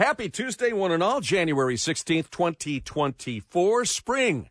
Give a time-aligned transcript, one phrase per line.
[0.00, 3.84] Happy Tuesday, one and all, January 16th, 2024.
[3.84, 4.48] Spring,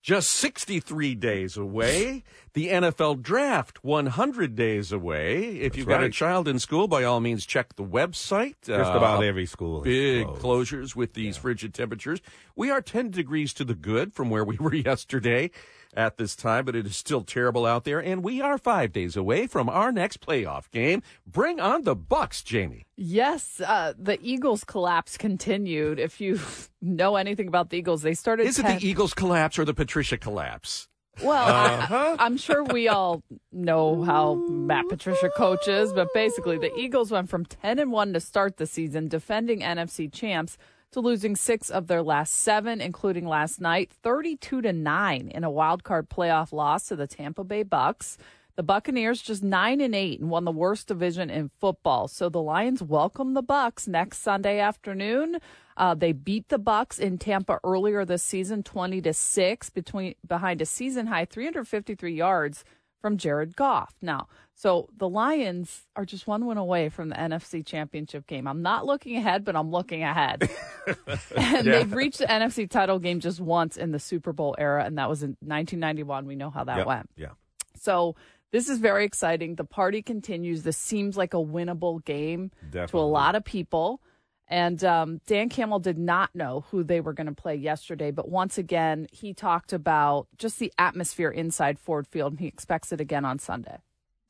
[0.00, 2.22] just 63 days away.
[2.52, 5.56] The NFL draft, 100 days away.
[5.56, 8.54] If you've got a child in school, by all means, check the website.
[8.62, 9.80] Just Uh, about every school.
[9.80, 10.70] Big closed.
[10.72, 12.20] closures with these frigid temperatures.
[12.54, 15.50] We are 10 degrees to the good from where we were yesterday
[15.96, 17.98] at this time, but it is still terrible out there.
[18.00, 21.02] And we are five days away from our next playoff game.
[21.26, 22.86] Bring on the Bucks, Jamie.
[22.96, 25.98] Yes, uh, the Eagles collapse continued.
[25.98, 26.38] If you
[26.82, 28.46] know anything about the Eagles, they started.
[28.46, 30.88] Is it 10 the Eagles collapse or the Patricia collapse?
[31.22, 32.16] Well, Uh-huh.
[32.20, 37.30] I, am sure we all know how Matt Patricia coaches, but basically, the Eagles went
[37.30, 40.58] from 10 and 1 to start the season, defending NFC champs,
[40.96, 45.50] to losing six of their last seven, including last night, 32 to 9 in a
[45.50, 48.16] wild card playoff loss to the Tampa Bay Bucks.
[48.54, 52.08] The Buccaneers just 9 and 8 and won the worst division in football.
[52.08, 55.36] So the Lions welcome the Bucks next Sunday afternoon.
[55.76, 60.62] Uh, they beat the Bucks in Tampa earlier this season, 20 to 6 between behind
[60.62, 62.64] a season high 353 yards
[63.00, 63.94] from Jared Goff.
[64.02, 68.46] Now, so the Lions are just one win away from the NFC Championship game.
[68.46, 70.48] I'm not looking ahead, but I'm looking ahead.
[71.36, 74.98] and they've reached the NFC title game just once in the Super Bowl era, and
[74.98, 76.26] that was in 1991.
[76.26, 76.86] We know how that Yep.
[76.86, 77.10] went.
[77.16, 77.30] Yeah.
[77.76, 78.16] So
[78.52, 79.56] this is very exciting.
[79.56, 80.62] The party continues.
[80.62, 84.00] This seems like a winnable game to a lot of people.
[84.48, 88.28] And um, Dan Campbell did not know who they were going to play yesterday, but
[88.28, 93.00] once again, he talked about just the atmosphere inside Ford Field, and he expects it
[93.00, 93.78] again on Sunday.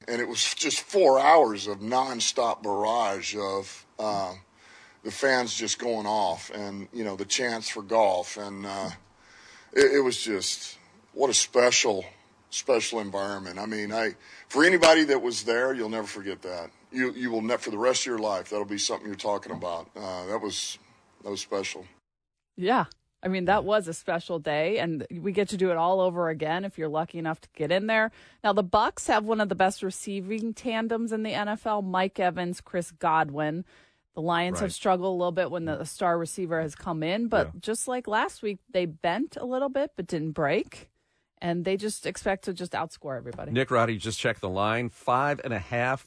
[0.09, 4.34] and it was just four hours of nonstop barrage of uh,
[5.05, 8.91] the fans just going off, and you know the chants for Goff, and uh,
[9.72, 10.78] it, it was just
[11.12, 12.05] what a special,
[12.57, 13.59] special environment.
[13.59, 14.15] I mean, I
[14.49, 16.71] for anybody that was there, you'll never forget that.
[16.91, 18.51] You you will never for the rest of your life.
[18.51, 19.89] That'll be something you're talking about.
[19.97, 20.79] Uh, that was
[21.23, 21.84] that was special.
[22.57, 22.87] Yeah.
[23.23, 26.29] I mean, that was a special day, and we get to do it all over
[26.29, 28.12] again if you're lucky enough to get in there.
[28.45, 32.61] Now, the Bucks have one of the best receiving tandems in the NFL Mike Evans,
[32.61, 33.65] Chris Godwin.
[34.15, 37.49] The Lions have struggled a little bit when the star receiver has come in, but
[37.49, 37.53] Yeah.
[37.61, 40.89] just like last week, they bent a little bit but didn't break.
[41.42, 43.52] And they just expect to just outscore everybody.
[43.52, 44.88] Nick Roddy just checked the line.
[44.88, 46.06] Five and a half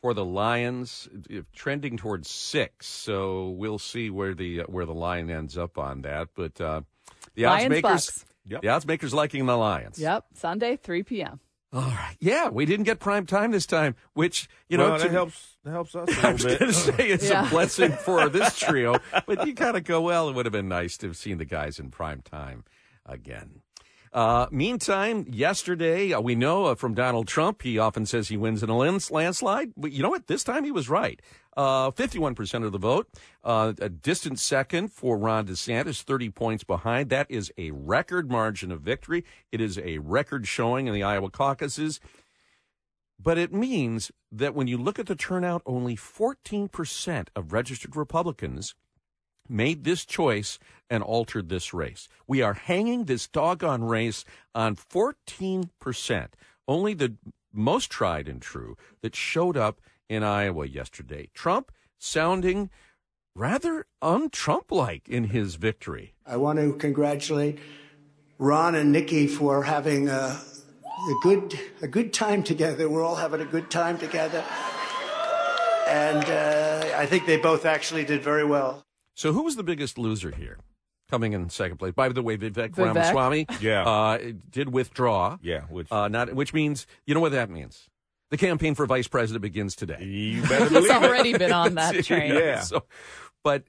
[0.00, 2.86] for the Lions, uh, trending towards six.
[2.86, 6.28] So we'll see where the uh, where the line ends up on that.
[6.34, 6.80] But uh,
[7.34, 8.24] the odds Lions, makers, Bucks.
[8.46, 8.62] Yep.
[8.62, 9.98] the odds makers liking the Lions.
[9.98, 11.40] Yep, Sunday, 3 p.m.
[11.72, 12.16] All right.
[12.18, 15.56] Yeah, we didn't get prime time this time, which you know well, to- helps.
[15.64, 17.46] That helps us I was going to say it's Yeah.
[17.46, 18.96] a blessing for this trio,
[19.26, 21.44] but you kind of go, well, it would have been nice to have seen the
[21.44, 22.64] guys in prime time
[23.04, 23.60] again.
[24.12, 28.62] Uh, meantime, yesterday, uh, we know uh, from Donald Trump, he often says he wins
[28.62, 29.72] in a lands- landslide.
[29.76, 30.26] But you know what?
[30.26, 31.20] This time he was right.
[31.56, 33.08] Uh, 51% of the vote.
[33.44, 37.10] Uh, a distant second for Ron DeSantis, 30 points behind.
[37.10, 39.24] That is a record margin of victory.
[39.52, 42.00] It is a record showing in the Iowa caucuses.
[43.22, 48.74] But it means that when you look at the turnout, only 14% of registered Republicans
[49.50, 52.08] made this choice and altered this race.
[52.26, 54.24] We are hanging this doggone race
[54.54, 56.28] on 14%.
[56.66, 57.16] Only the
[57.52, 61.28] most tried and true that showed up in Iowa yesterday.
[61.34, 62.70] Trump sounding
[63.34, 66.14] rather un-Trump like in his victory.
[66.26, 67.58] I want to congratulate
[68.38, 72.88] Ron and Nikki for having a, a good a good time together.
[72.88, 74.44] We're all having a good time together,
[75.86, 78.84] and uh, I think they both actually did very well.
[79.20, 80.56] So who was the biggest loser here?
[81.10, 81.92] Coming in second place.
[81.92, 82.78] By the way, Vivek, Vivek.
[82.78, 83.84] Ramaswamy Yeah.
[83.86, 84.18] uh,
[84.50, 85.36] did withdraw.
[85.42, 87.90] Yeah, which Uh, not, which means, you know what that means?
[88.30, 90.02] The campaign for vice president begins today.
[90.02, 91.02] you better He's believe it.
[91.04, 92.32] already been on that train.
[92.32, 92.60] Yeah.
[92.70, 92.84] So,
[93.44, 93.64] but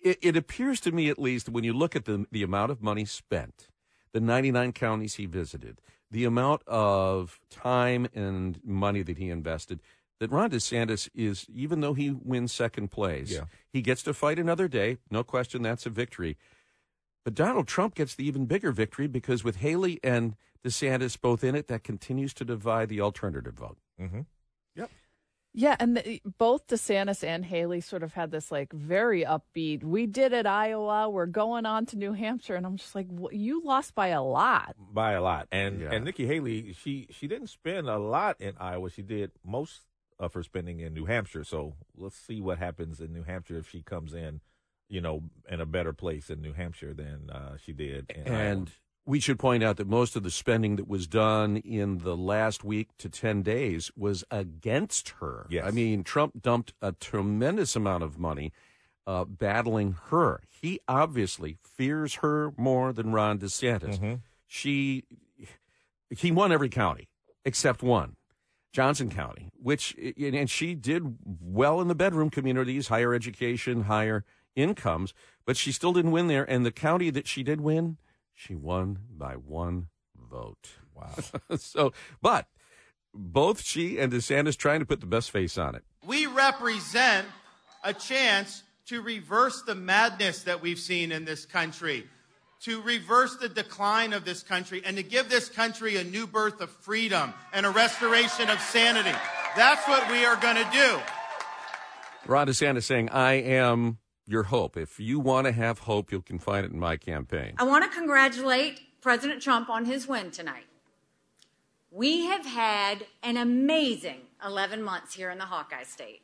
[0.00, 2.80] it, it appears to me, at least, when you look at the the amount of
[2.80, 3.66] money spent,
[4.12, 5.80] the 99 counties he visited,
[6.12, 9.80] the amount of time and money that he invested,
[10.22, 13.44] that Ron DeSantis is, even though he wins second place, Yeah.
[13.72, 14.96] he gets to fight another day.
[15.10, 16.38] No question, that's a victory.
[17.24, 21.54] But Donald Trump gets the even bigger victory because with Haley and DeSantis both in
[21.54, 23.78] it, that continues to divide the alternative vote.
[24.00, 24.26] Mhm.
[25.54, 29.84] Yeah, and the, both DeSantis and Haley sort of had this like very upbeat.
[29.84, 31.10] We did it, Iowa.
[31.10, 34.22] We're going on to New Hampshire, and I'm just like, "Wh- you lost by a
[34.22, 34.74] lot.
[34.78, 35.48] by a lot.
[35.52, 35.90] And Yeah.
[35.92, 38.88] and Nikki Haley, she she didn't spend a lot in Iowa.
[38.88, 39.82] She did most
[40.22, 41.44] of her spending in New Hampshire.
[41.44, 44.40] So let's see what happens in New Hampshire if she comes in,
[44.88, 48.70] you know, in a better place in New Hampshire than uh, she did in And
[49.04, 52.62] we should point out that most of the spending that was done in the last
[52.62, 55.46] week to 10 days was against her.
[55.50, 55.64] Yes.
[55.66, 58.52] I mean, Trump dumped a tremendous amount of money
[59.04, 60.40] uh, battling her.
[60.48, 64.20] He obviously fears her more than Ron DeSantis.
[64.46, 65.02] She,
[66.10, 67.08] he won every county
[67.44, 68.14] except one,
[68.72, 74.24] Johnson County, which, and she did well in the bedroom communities, higher education, higher
[74.56, 75.12] incomes,
[75.44, 76.48] but she still didn't win there.
[76.48, 77.98] And the county that she did win,
[78.34, 80.70] she won by one vote.
[80.94, 81.14] Wow.
[81.56, 82.48] so, but
[83.14, 85.84] both she and DeSantis trying to put the best face on it.
[86.06, 87.26] We represent
[87.84, 92.06] a chance to reverse the madness that we've seen in this country,
[92.64, 96.60] to reverse the decline of this country, and to give this country a new birth
[96.60, 99.16] of freedom and a restoration of sanity.
[99.56, 101.00] That's what we are going to do.
[102.26, 104.76] Ron DeSantis saying, I am your hope.
[104.76, 107.54] If you want to have hope, you can find it in my campaign.
[107.58, 110.66] I want to congratulate President Trump on his win tonight.
[111.90, 116.22] We have had an amazing 11 months here in the Hawkeye State.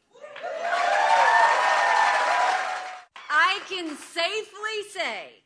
[3.28, 5.42] I can safely say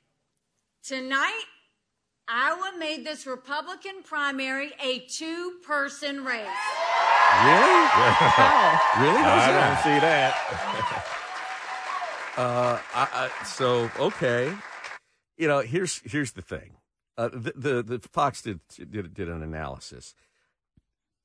[0.84, 1.44] tonight,
[2.28, 6.46] Iowa made this Republican primary a two person race.
[7.44, 7.82] Really?
[7.92, 8.80] Wow.
[9.00, 9.22] Really?
[9.22, 9.82] How's I that?
[9.84, 11.08] don't see that.
[12.34, 14.50] Uh, I, I, so okay,
[15.36, 16.76] you know, here's here's the thing.
[17.18, 20.14] Uh, the, the the Fox did did did an analysis.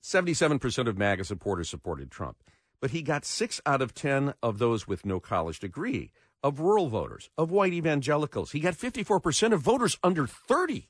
[0.02, 2.44] Seventy seven percent of MAGA supporters supported Trump,
[2.82, 6.12] but he got six out of ten of those with no college degree,
[6.44, 8.52] of rural voters, of white evangelicals.
[8.52, 10.90] He got fifty four percent of voters under thirty.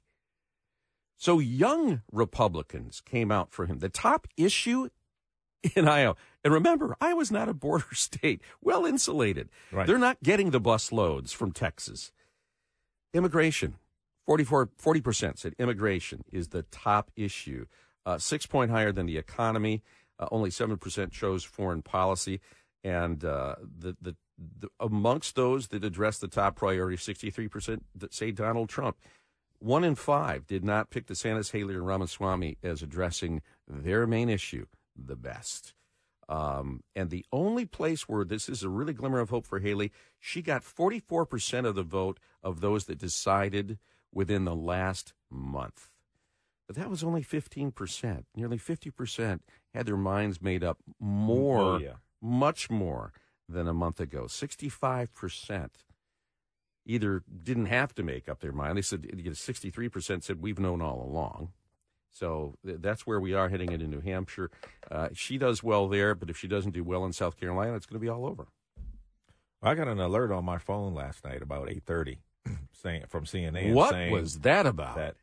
[1.18, 3.80] So young Republicans came out for him.
[3.80, 4.90] The top issue
[5.76, 6.16] in Iowa.
[6.44, 9.50] And remember, Iowa's not a border state, well insulated.
[9.72, 9.88] Right.
[9.88, 12.12] They're not getting the bus loads from Texas.
[13.14, 13.76] Immigration,
[14.26, 17.66] 44, 40% said immigration is the top issue,
[18.06, 19.84] uh, six point higher than the economy.
[20.20, 22.42] Uh, only 7% chose foreign policy.
[22.84, 28.32] And uh, the, the, the amongst those that address the top priority, 63% that say
[28.32, 28.98] Donald Trump.
[29.60, 34.68] One in five did not pick DeSantis, Haley, or Ramaswamy as addressing their main issue
[34.96, 35.74] the best.
[36.30, 39.92] Um, and the only place where this is a really glimmer of hope for Haley,
[40.20, 43.80] she got 44% of the vote of those that decided
[44.14, 45.90] within the last month.
[46.68, 48.26] But that was only 15%.
[48.36, 49.40] Nearly 50%
[49.74, 51.94] had their minds made up more, Oh, yeah.
[52.22, 53.14] much more
[53.50, 54.24] than a month ago.
[54.24, 55.70] 65%
[56.86, 58.78] either didn't have to make up their mind.
[58.78, 61.52] They said 63% said we've known all along.
[62.12, 64.50] So th- that's where we are heading into New Hampshire.
[64.90, 67.86] Uh, she does well there, but if she doesn't do well in South Carolina, it's
[67.86, 68.48] going to be all over.
[69.62, 72.20] I got an alert on my phone last night about eight thirty,
[72.72, 73.74] saying from CNN.
[73.74, 74.96] what saying was that about?
[74.96, 75.16] that?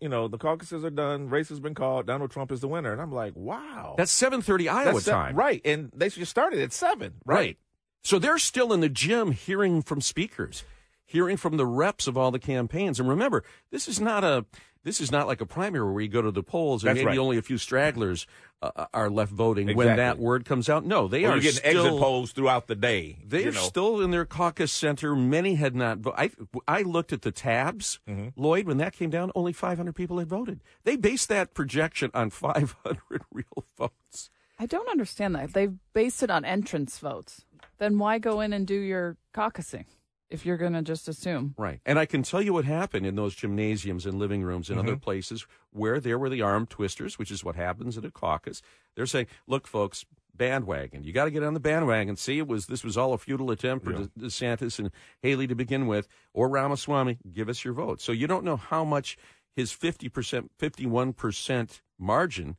[0.00, 1.28] You know the caucuses are done.
[1.28, 2.06] Race has been called.
[2.06, 5.34] Donald Trump is the winner, and I'm like, wow, That's 7:30 Iowa That's se- time.
[5.36, 5.60] right?
[5.64, 7.36] And they just started at seven, Right.
[7.36, 7.58] right?
[8.02, 10.64] So they're still in the gym hearing from speakers,
[11.06, 13.00] hearing from the reps of all the campaigns.
[13.00, 14.44] And remember, this is not a
[14.84, 17.08] this is not like a primary where you go to the polls and That's maybe
[17.08, 17.18] right.
[17.18, 18.26] only a few stragglers
[18.62, 20.84] uh, are left voting when that word comes out.
[20.86, 23.18] No, they Or are you're getting still exit polls throughout the day.
[23.26, 23.60] They're you know.
[23.60, 25.16] still in their caucus center.
[25.16, 25.98] Many had not.
[25.98, 26.30] vo- I
[26.68, 28.40] I looked at the tabs, Mm-hmm.
[28.40, 28.66] Lloyd.
[28.66, 30.62] When that came down, only 500 people had voted.
[30.84, 32.98] They based that projection on 500
[33.32, 34.30] real votes.
[34.58, 35.52] I don't understand that.
[35.52, 37.44] They've based it on entrance votes.
[37.78, 39.86] Then why go in and do your caucusing
[40.30, 41.54] if you're going to just assume?
[41.58, 41.80] Right.
[41.86, 44.88] And I can tell you what happened in those gymnasiums and living rooms and Mm-hmm.
[44.88, 48.62] other places where there were the arm twisters, which is what happens at a caucus.
[48.96, 50.04] They're saying, "Look, folks."
[50.36, 51.04] Bandwagon.
[51.04, 52.16] You got to get on the bandwagon.
[52.16, 54.06] See, it was this was all a futile attempt for Yeah.
[54.18, 54.90] De- DeSantis and
[55.22, 57.18] Haley to begin with, or Ramaswamy.
[57.32, 58.00] Give us your vote.
[58.00, 59.16] So you don't know how much
[59.54, 62.56] his fifty percent, fifty-one percent margin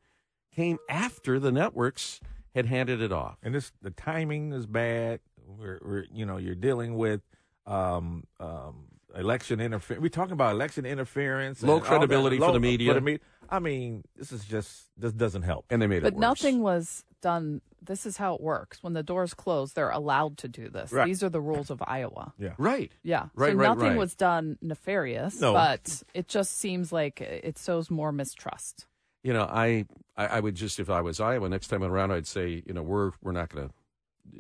[0.55, 2.21] came after the networks
[2.53, 3.39] had handed it off.
[3.43, 5.19] and this the timing is bad.
[5.45, 7.23] We're, we're you know you're dealing with
[7.65, 10.01] um, um, election interference.
[10.01, 11.87] We're talking about election interference, Low all that.
[11.87, 12.99] credibility for the media.
[13.01, 13.19] me-
[13.49, 15.65] I mean, this is just this doesn't help.
[15.69, 17.61] And they made it But nothing was done.
[17.81, 18.81] This is how it works.
[18.81, 20.91] When the doors close, they're allowed to do this.
[20.91, 21.05] Right.
[21.05, 22.33] These are the rules of Iowa.
[22.39, 22.91] Yeah, Right.
[23.03, 23.27] Yeah.
[23.35, 23.97] Right, so right, nothing right.
[23.97, 25.53] was done nefarious, No.
[25.53, 28.87] but it just seems like it sows more mistrust.
[29.23, 29.85] you know, I,
[30.17, 32.81] I I would just if I was Iowa next time around, I'd say, you know,
[32.83, 33.73] we're we're not going to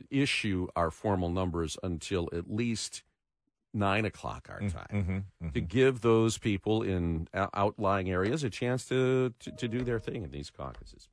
[0.09, 3.03] issue our formal numbers until at least
[3.75, 9.33] nine o'clock our time hmm to give those people in outlying areas a chance to,
[9.39, 11.07] to to do their thing in these caucuses.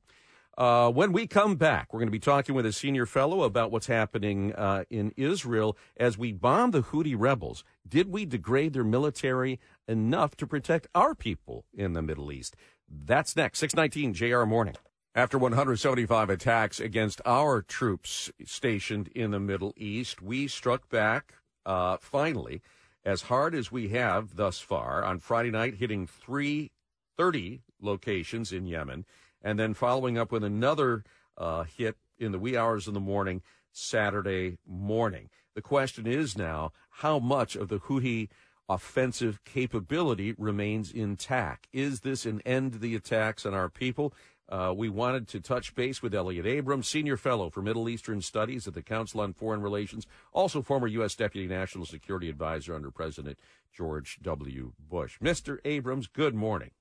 [0.57, 3.71] Uh, when we come back, we're going to be talking with a senior fellow about
[3.71, 7.63] what's happening uh, in Israel as we bomb the Houthi rebels.
[7.87, 12.55] Did we degrade their military enough to protect our people in the Middle East?
[12.87, 13.59] That's next.
[13.59, 14.75] 619 JR Morning.
[15.15, 21.33] After 175 attacks against our troops stationed in the Middle East, we struck back
[21.65, 22.61] uh, finally
[23.05, 29.05] as hard as we have thus far on Friday night, hitting 330 locations in Yemen,
[29.41, 31.03] and then following up with another
[31.37, 33.41] uh, hit in the wee hours of the morning
[33.71, 35.29] Saturday morning.
[35.55, 38.29] The question is now how much of the Houthi
[38.69, 41.67] offensive capability remains intact?
[41.73, 44.13] Is this an end to the attacks on our people?
[44.49, 48.67] Uh, we wanted to touch base with Elliot Abrams, Senior Fellow for Middle Eastern Studies
[48.67, 51.15] at the Council on Foreign Relations, also former U.S.
[51.15, 53.39] Deputy National Security Advisor under President
[53.75, 54.73] George W.
[54.77, 55.17] Bush.
[55.21, 55.57] Mr.
[55.65, 56.71] Abrams, good morning.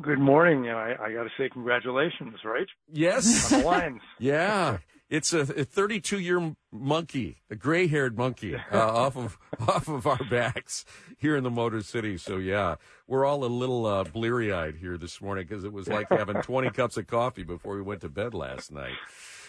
[0.00, 0.68] Good morning.
[0.68, 2.68] I, I got to say congratulations, right?
[2.92, 3.52] Yes.
[3.52, 4.00] On the lines.
[4.20, 4.78] yeah.
[5.10, 9.38] It's a 32 year monkey, a gray haired monkey uh, off of
[9.68, 10.84] off of our backs
[11.16, 12.18] here in the Motor City.
[12.18, 15.88] So yeah, we're all a little uh, bleary eyed here this morning because it was
[15.88, 18.96] like having 20 cups of coffee before we went to bed last night.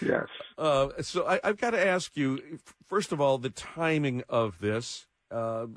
[0.01, 0.28] Yes.
[0.58, 5.08] Uh, so I, have got to ask you first of all the timing of this.
[5.30, 5.68] Uh,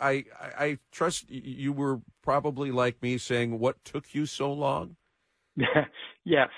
[0.00, 4.96] I, I I trust you were probably like me saying what took you so long.
[6.24, 6.48] yes.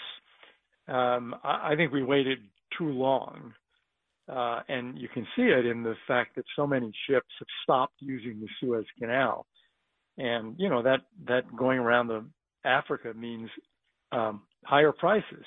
[0.88, 2.38] Um, I, I think we waited
[2.78, 3.54] too long.
[4.28, 7.96] Uh, and you can see it in the fact that so many ships have stopped
[7.98, 9.46] using the Suez Canal.
[10.16, 12.24] And, you know, that, that going around the
[12.64, 13.50] Africa means
[14.12, 15.44] um, higher prices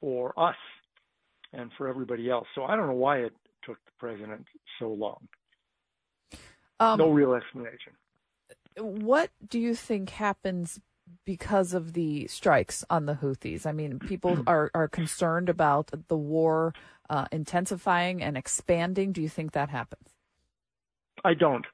[0.00, 0.56] for us
[1.52, 2.46] and for everybody else.
[2.54, 3.32] So I don't know why it
[3.64, 4.44] took the president
[4.78, 5.26] so long.
[6.78, 7.92] Um, no real explanation.
[8.76, 10.80] What do you think happens
[11.24, 13.66] because of the strikes on the Houthis.
[13.66, 16.74] I mean, people are, are concerned about the war
[17.10, 19.12] uh, intensifying and expanding.
[19.12, 20.08] Do you think that happens?
[21.24, 21.66] I don't.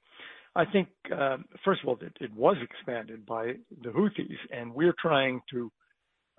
[0.55, 4.95] I think, uh, first of all, it, it, was expanded by the Houthis, and we're
[5.01, 5.73] trying to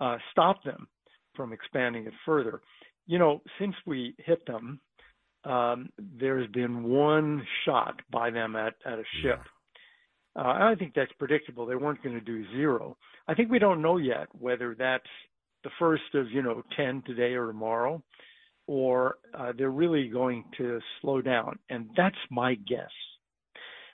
[0.00, 0.86] uh, stop them
[1.34, 2.60] from expanding it further.
[3.06, 4.78] You know, since we hit them,
[5.44, 9.40] um, there's been one shot by them at, at a ship.
[9.40, 9.50] Yeah
[10.36, 11.66] uh, I think that's predictable.
[11.66, 12.96] They weren't going to do zero.
[13.28, 15.04] I think we don't know yet whether that's
[15.62, 18.02] the first of, you know, 10 today or tomorrow,
[18.66, 21.58] or uh, they're really going to slow down.
[21.70, 22.90] And that's my guess.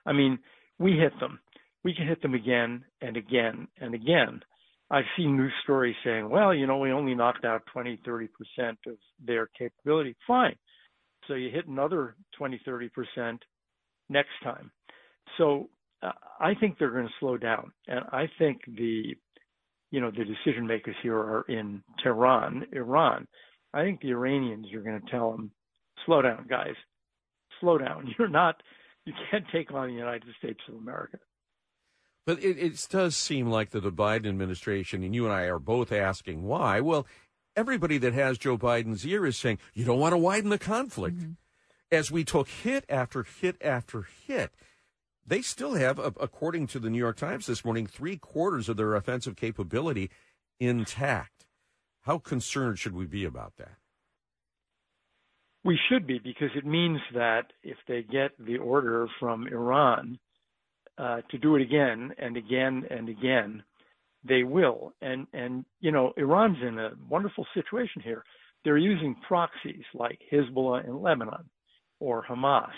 [0.06, 0.38] I mean,
[0.78, 1.40] we hit them.
[1.84, 4.40] We can hit them again and again and again.
[4.90, 8.28] I've seen news stories saying, well, you know, we only knocked out 20, 30%
[8.86, 10.16] of their capability.
[10.26, 10.56] Fine.
[11.28, 13.38] So you hit another 20, 30%
[14.08, 14.72] next time.
[15.38, 15.68] So
[16.02, 19.14] I think they're going to slow down, and I think the
[19.90, 23.26] you know the decision makers here are in Tehran, Iran.
[23.72, 25.50] I think the Iranians are going to tell them,
[26.06, 26.74] slow down, guys,
[27.60, 28.12] slow down.
[28.18, 28.62] You're not,
[29.04, 31.18] you can't take on the United States of America.
[32.26, 35.58] But it, it does seem like that the Biden administration, and you and I are
[35.58, 36.80] both asking why.
[36.80, 37.06] Well,
[37.56, 41.18] everybody that has Joe Biden's ear is saying you don't want to widen the conflict.
[41.18, 41.32] Mm-hmm.
[41.92, 44.52] As we took hit after hit after hit,
[45.30, 48.96] they still have, according to the New York Times this morning, three quarters of their
[48.96, 50.10] offensive capability
[50.58, 51.46] intact.
[52.02, 53.76] How concerned should we be about that?
[55.62, 60.18] We should be because it means that if they get the order from Iran
[60.98, 63.62] uh, to do it again and again and again,
[64.24, 64.94] they will.
[65.00, 68.24] And and you know, Iran's in a wonderful situation here.
[68.64, 71.48] They're using proxies like Hezbollah in Lebanon,
[72.00, 72.72] or Hamas,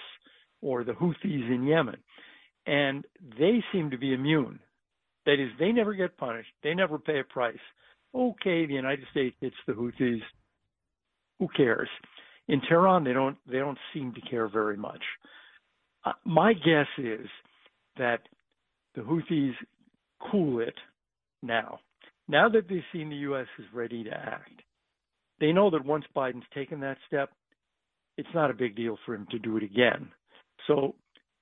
[0.60, 1.96] or the Houthis in Yemen
[2.66, 3.04] and
[3.38, 4.60] they seem to be immune.
[5.26, 6.50] That is, they never get punished.
[6.62, 7.56] They never pay a price.
[8.14, 10.20] Okay, the United States hits the Houthis.
[11.38, 11.88] Who cares?
[12.48, 13.36] In Tehran, they don't.
[13.46, 15.02] They don't seem to care very much.
[16.04, 17.26] Uh, my guess is
[17.96, 18.20] that
[18.94, 19.54] the Houthis
[20.30, 20.74] cool it
[21.42, 21.78] now.
[22.28, 23.46] Now that they've seen the U.S.
[23.58, 24.62] is ready to act,
[25.40, 27.30] they know that once Biden's taken that step,
[28.16, 30.08] it's not a big deal for him to do it again.
[30.66, 30.94] So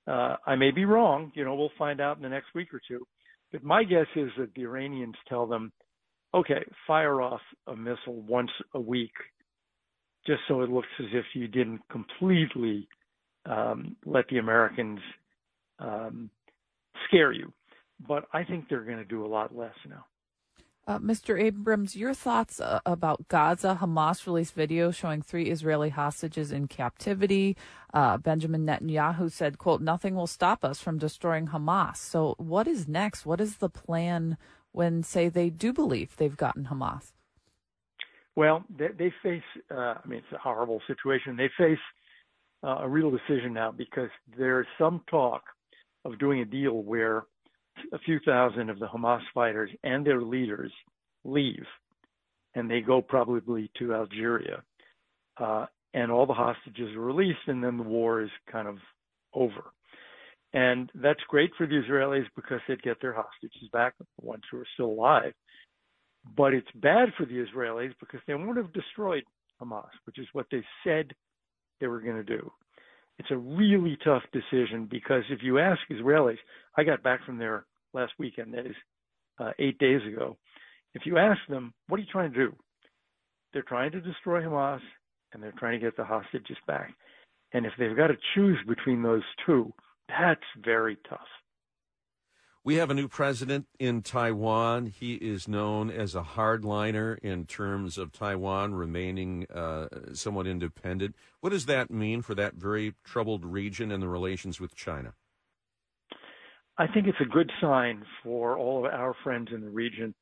[0.07, 1.31] uh, I may be wrong.
[1.35, 3.05] You know, we'll find out in the next week or two.
[3.51, 5.71] But my guess is that the Iranians tell them,
[6.33, 9.11] okay, fire off a missile once a week,
[10.25, 12.87] just so it looks as if you didn't completely
[13.45, 14.99] um, let the Americans
[15.79, 16.29] um,
[17.07, 17.51] scare you.
[18.07, 20.05] But I think they're going to do a lot less now.
[20.87, 21.39] Uh, Mr.
[21.39, 23.77] Abrams, your thoughts uh, about Gaza?
[23.79, 27.55] Hamas released video showing three Israeli hostages in captivity.
[27.93, 31.97] Uh, Benjamin Netanyahu said, quote, nothing will stop us from destroying Hamas.
[31.97, 33.27] So what is next?
[33.27, 34.37] What is the plan
[34.71, 37.11] when, say, they do believe they've gotten Hamas?
[38.35, 41.37] Well, they, they face, uh, I mean, it's a horrible situation.
[41.37, 41.77] They face
[42.63, 45.43] uh, a real decision now because there's some talk
[46.05, 47.25] of doing a deal where
[47.93, 50.73] a few thousand of the Hamas fighters and their leaders
[51.25, 51.65] leave.
[52.55, 54.63] and they go probably to Algeria.
[55.37, 58.77] Uh, and all the hostages are released, and then the war is kind of
[59.33, 59.73] over.
[60.53, 64.57] And that's great for the Israelis because they'd get their hostages back, the ones who
[64.57, 65.33] are still alive.
[66.37, 69.23] But it's bad for the Israelis because they would have destroyed
[69.61, 71.13] Hamas, which is what they said
[71.79, 72.51] they were going to do.
[73.19, 76.37] It's a really tough decision because if you ask Israelis,
[76.77, 78.75] I got back from there last weekend, that is
[79.39, 80.37] uh, eight days ago.
[80.93, 82.55] If you ask them, what are you trying to do?
[83.53, 84.81] They're trying to destroy Hamas
[85.33, 86.93] and they're trying to get the hostages back.
[87.53, 89.73] And if they've got to choose between those two,
[90.07, 91.19] that's very tough.
[92.63, 94.85] We have a new president in Taiwan.
[94.85, 101.15] He is known as a hardliner in terms of Taiwan remaining uh, somewhat independent.
[101.39, 105.15] What does that mean for that very troubled region and the relations with China?
[106.81, 110.15] I think it's a good sign for all of our friends in the region.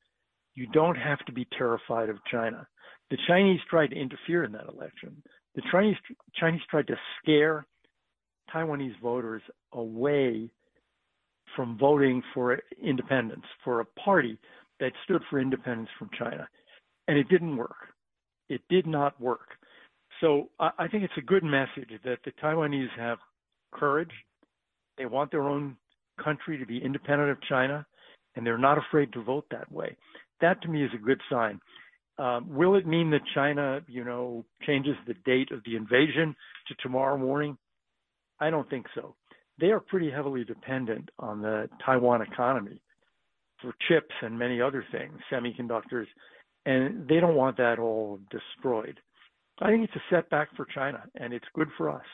[0.54, 2.66] You don't have to be terrified of China.
[3.10, 5.22] The Chinese tried to interfere in that election.
[5.54, 5.96] The Chinese
[6.34, 7.64] Chinese tried to scare
[8.54, 9.40] Taiwanese voters
[9.72, 10.50] away
[11.56, 14.38] from voting for independence, for a party
[14.80, 16.46] that stood for independence from China.
[17.08, 17.88] And it didn't work.
[18.50, 19.48] It did not work.
[20.20, 23.16] So I, I think it's a good message that the Taiwanese have
[23.72, 24.12] courage.
[24.98, 25.78] They want their own
[26.22, 27.86] country to be independent of China,
[28.34, 29.96] and they're not afraid to vote that way.
[30.40, 31.60] That to me is a good sign.
[32.18, 36.36] Um, will it mean that China, you know, changes the date of the invasion
[36.68, 37.56] to tomorrow morning?
[38.38, 39.14] I don't think so.
[39.58, 42.80] They are pretty heavily dependent on the Taiwan economy
[43.60, 46.06] for chips and many other things, semiconductors,
[46.66, 48.98] and they don't want that all destroyed.
[49.60, 52.04] I think it's a setback for China, and it's good for us.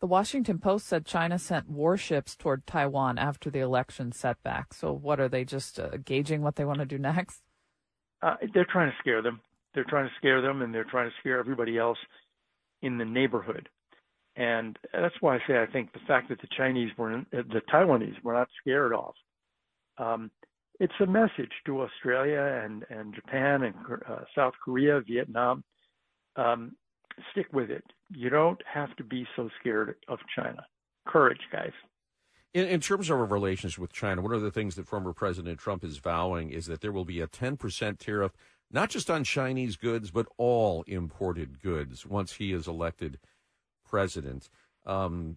[0.00, 4.74] The Washington Post said China sent warships toward Taiwan after the election setback.
[4.74, 7.42] So, what are they just uh, gauging what they want to do next?
[8.22, 9.40] Uh, they're trying to scare them.
[9.74, 11.98] They're trying to scare them, and they're trying to scare everybody else
[12.82, 13.68] in the neighborhood.
[14.36, 18.22] And that's why I say I think the fact that the Chinese were, the Taiwanese
[18.22, 19.14] were not scared off.
[19.96, 20.30] Um,
[20.78, 23.74] it's a message to Australia and, and Japan and
[24.06, 25.64] uh, South Korea, Vietnam.
[26.36, 26.76] Um,
[27.32, 27.84] stick with it.
[28.10, 30.64] You don't have to be so scared of China.
[31.06, 31.72] Courage, guys.
[32.54, 35.58] In, in, terms of our relations with China, one of the things that former President
[35.58, 38.32] Trump is vowing is that there will be a 10% tariff,
[38.70, 43.18] not just on Chinese goods, but all imported goods once he is elected
[43.84, 44.48] president.
[44.86, 45.36] Um,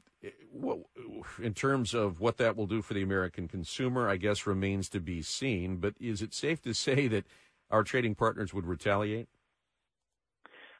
[1.41, 4.99] in terms of what that will do for the American consumer, I guess remains to
[4.99, 5.77] be seen.
[5.77, 7.25] But is it safe to say that
[7.69, 9.27] our trading partners would retaliate?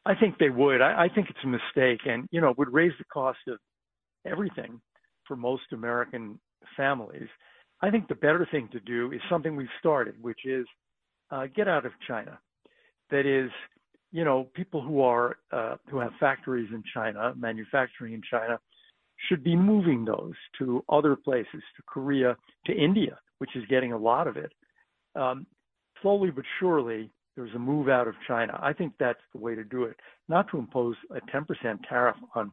[0.05, 0.81] I think they would.
[0.81, 3.57] I, I think it's a mistake, and you know, it would raise the cost of
[4.25, 4.79] everything
[5.27, 6.39] for most American
[6.75, 7.27] families.
[7.81, 10.65] I think the better thing to do is something we've started, which is
[11.31, 12.39] uh, get out of China.
[13.11, 13.51] That is,
[14.11, 18.59] you know, people who are uh, who have factories in China, manufacturing in China,
[19.27, 23.97] should be moving those to other places, to Korea, to India, which is getting a
[23.97, 24.51] lot of it.
[25.15, 25.45] Um,
[26.01, 28.59] slowly but surely, there's a move out of China.
[28.61, 29.95] I think that's the way to do it,
[30.27, 31.45] not to impose a 10%
[31.87, 32.51] tariff on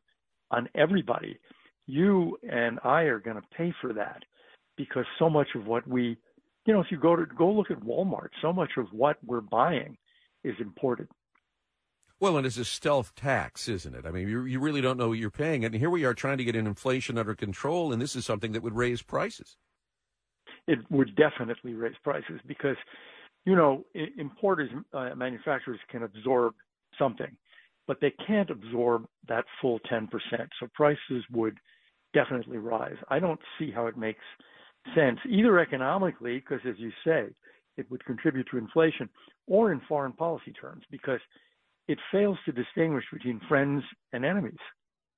[0.53, 1.37] on everybody.
[1.87, 4.23] You and I are going to pay for that
[4.77, 6.17] because so much of what we,
[6.67, 9.41] you know, if you go to go look at Walmart, so much of what we're
[9.41, 9.97] buying
[10.45, 11.09] is imported.
[12.21, 14.07] Well, and it's a stealth tax, isn't it?
[14.07, 15.65] I mean, you, you really don't know what you're paying.
[15.65, 18.53] And here we are trying to get an inflation under control, and this is something
[18.53, 19.57] that would raise prices.
[20.69, 22.77] It would definitely raise prices because,
[23.47, 23.85] you know,
[24.19, 26.55] importers, uh, manufacturers can absorb
[26.99, 27.35] something,
[27.87, 30.09] but they can't absorb that full 10%.
[30.61, 31.57] So prices would
[32.13, 32.97] definitely rise.
[33.09, 34.25] I don't see how it makes
[34.95, 37.29] sense, either economically, because as you say,
[37.77, 39.09] it would contribute to inflation,
[39.47, 41.21] or in foreign policy terms, because–
[41.89, 43.83] it fails to distinguish between friends
[44.13, 44.55] and enemies.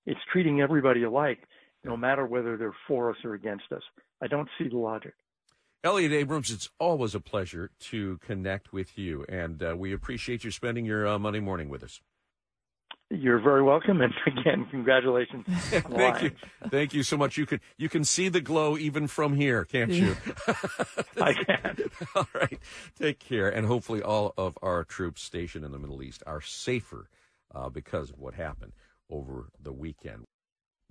[0.07, 1.41] It's treating everybody alike,
[1.85, 3.83] no matter whether they're for us or against us.
[4.23, 5.15] I don't see the logic.
[5.89, 10.51] Elliot Abrams, it's always a pleasure to connect with you, and uh, we appreciate you
[10.51, 12.03] spending your uh, Monday morning with us.
[13.09, 15.47] You're very welcome, and again, congratulations.
[15.49, 16.33] Thank you,
[16.69, 17.39] thank you so much.
[17.39, 20.15] You can you can see the glow even from here, can't you?
[21.23, 21.79] I can.
[22.15, 22.59] all right,
[22.99, 27.09] take care, and hopefully, all of our troops stationed in the Middle East are safer
[27.55, 28.75] uh, because of what happened
[29.09, 30.27] over the weekend.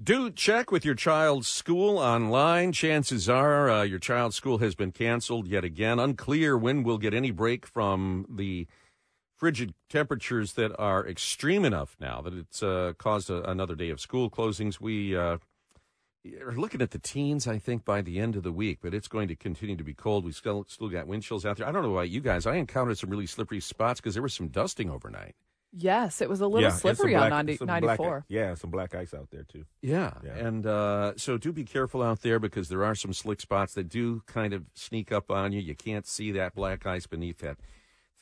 [0.02, 2.72] Do check with your child's school online.
[2.72, 5.98] Chances are uh, your child's school has been canceled yet again.
[5.98, 8.68] Unclear when we'll get any break from the
[9.36, 14.00] frigid temperatures that are extreme enough now that it's uh, caused a, another day of
[14.00, 14.80] school closings.
[14.80, 15.40] We, uh,
[16.42, 19.08] are looking at the teens, I think, by the end of the week, but it's
[19.08, 20.26] going to continue to be cold.
[20.26, 21.68] We still still got wind chills out there.
[21.68, 22.46] I don't know about you guys.
[22.46, 25.36] I encountered some really slippery spots because there was some dusting overnight.
[25.74, 28.26] Yes, it was a little yeah, slippery black- on 90, some black- 94.
[28.30, 29.66] yeah, some black ice out there too.
[29.82, 30.36] Yeah, Yeah.
[30.38, 33.90] and uh, so do be careful out there because there are some slick spots that
[33.90, 35.60] do kind of sneak up on you.
[35.60, 37.58] You can't see that black ice beneath that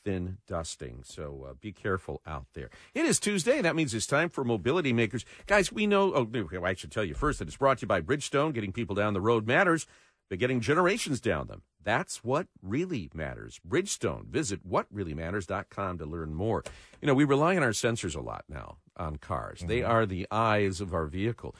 [0.04, 2.70] thin dusting, so uh, be careful out there.
[2.94, 5.24] It is Tuesday, that means it's time for Mobility Makers.
[5.46, 8.00] Guys, we know, oh, I should tell you first that it's brought to you by
[8.00, 8.52] Bridgestone.
[8.54, 9.86] Getting people down the road matters,
[10.28, 13.60] but getting generations down them, that's what really matters.
[13.66, 14.26] Bridgestone.
[14.26, 16.64] Visit whatreallymatters.com to learn more.
[17.00, 19.62] You know, we rely on our sensors a lot now on cars.
[19.66, 19.90] They mm-hmm.
[19.90, 21.54] are the eyes of our vehicle.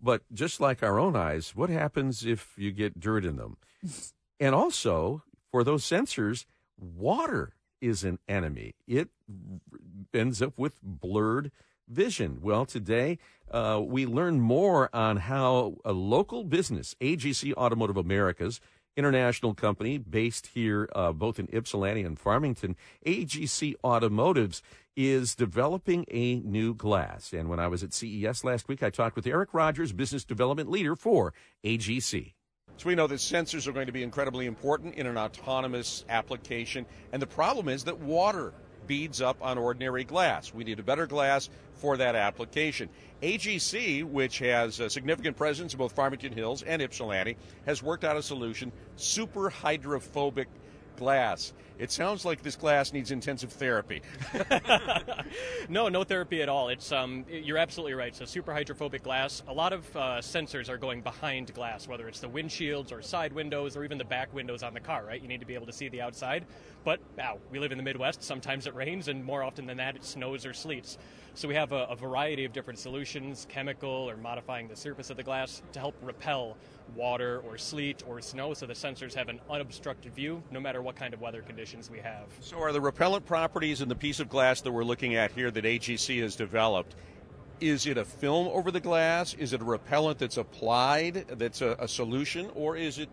[0.00, 3.56] But just like our own eyes, what happens if you get dirt in them?
[4.40, 6.44] and also, for those sensors,
[6.78, 8.74] water is an enemy.
[8.86, 9.08] It
[10.14, 11.50] ends up with blurred
[11.88, 12.38] vision.
[12.40, 13.18] Well, today
[13.50, 18.60] uh, we learn more on how a local business, AGC Automotive Americas,
[18.96, 24.62] international company based here uh, both in Ypsilanti and Farmington, AGC Automotives
[24.96, 27.32] is developing a new glass.
[27.32, 30.70] And when I was at CES last week, I talked with Eric Rogers, business development
[30.70, 31.32] leader for
[31.64, 32.34] AGC.
[32.76, 36.86] So we know that sensors are going to be incredibly important in an autonomous application.
[37.12, 38.52] And the problem is that water
[38.86, 40.52] beads up on ordinary glass.
[40.52, 42.88] We need a better glass for that application.
[43.22, 48.16] AGC, which has a significant presence in both Farmington Hills and Ypsilanti, has worked out
[48.16, 50.48] a solution super hydrophobic
[50.96, 51.52] glass.
[51.78, 54.02] It sounds like this glass needs intensive therapy.
[55.68, 56.68] no, no therapy at all.
[56.68, 58.14] It's um, you're absolutely right.
[58.14, 59.42] So super hydrophobic glass.
[59.48, 63.32] A lot of uh, sensors are going behind glass, whether it's the windshields or side
[63.32, 65.04] windows or even the back windows on the car.
[65.04, 66.44] Right, you need to be able to see the outside.
[66.84, 68.22] But wow, we live in the Midwest.
[68.22, 70.98] Sometimes it rains, and more often than that, it snows or sleets.
[71.34, 75.16] So we have a, a variety of different solutions, chemical or modifying the surface of
[75.16, 76.56] the glass to help repel
[76.94, 80.96] water or sleet or snow, so the sensors have an unobstructed view, no matter what
[80.96, 82.26] kind of weather conditions we have.
[82.40, 85.50] So, are the repellent properties in the piece of glass that we're looking at here
[85.50, 86.94] that AGC has developed?
[87.60, 89.34] Is it a film over the glass?
[89.34, 93.08] Is it a repellent that's applied, that's a, a solution, or is it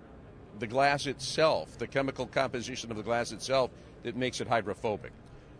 [0.57, 3.71] the glass itself, the chemical composition of the glass itself,
[4.03, 5.11] that makes it hydrophobic?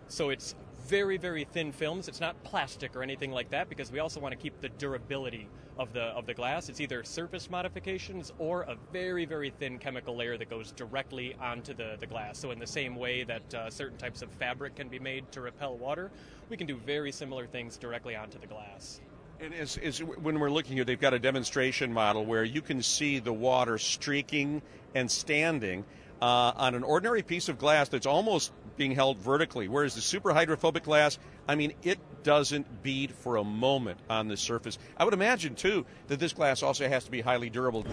[0.08, 0.56] So it's
[0.90, 2.08] very, very thin films.
[2.08, 5.48] It's not plastic or anything like that because we also want to keep the durability
[5.78, 6.68] of the of the glass.
[6.68, 11.76] It's either surface modifications or a very, very thin chemical layer that goes directly onto
[11.76, 12.40] the, the glass.
[12.40, 15.42] So in the same way that uh, certain types of fabric can be made to
[15.42, 16.10] repel water,
[16.50, 19.00] we can do very similar things directly onto the glass.
[19.40, 23.20] And is, when we're looking here, they've got a demonstration model where you can see
[23.20, 24.62] the water streaking
[24.96, 25.86] and standing
[26.22, 29.68] uh, on an ordinary piece of glass that's almost being held vertically.
[29.68, 34.38] Whereas the super hydrophobic glass, I mean, it doesn't bead for a moment on the
[34.38, 34.80] surface.
[34.98, 37.86] I would imagine too that this glass also has to be highly durable.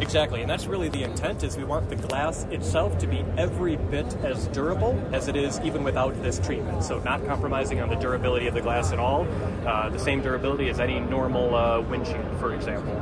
[0.00, 3.76] Exactly, and that's really the intent is we want the glass itself to be every
[3.76, 6.84] bit as durable as it is even without this treatment.
[6.84, 9.26] So not compromising on the durability of the glass at all.
[9.66, 12.94] Uh, the same durability as any normal uh, windshield, for example.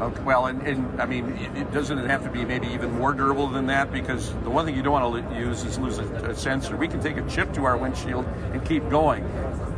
[0.00, 3.12] Okay, well, and, and I mean, it, doesn't it have to be maybe even more
[3.12, 3.92] durable than that?
[3.92, 6.74] Because the one thing you don't want to use is lose a, a sensor.
[6.74, 9.24] We can take a chip to our windshield and keep going.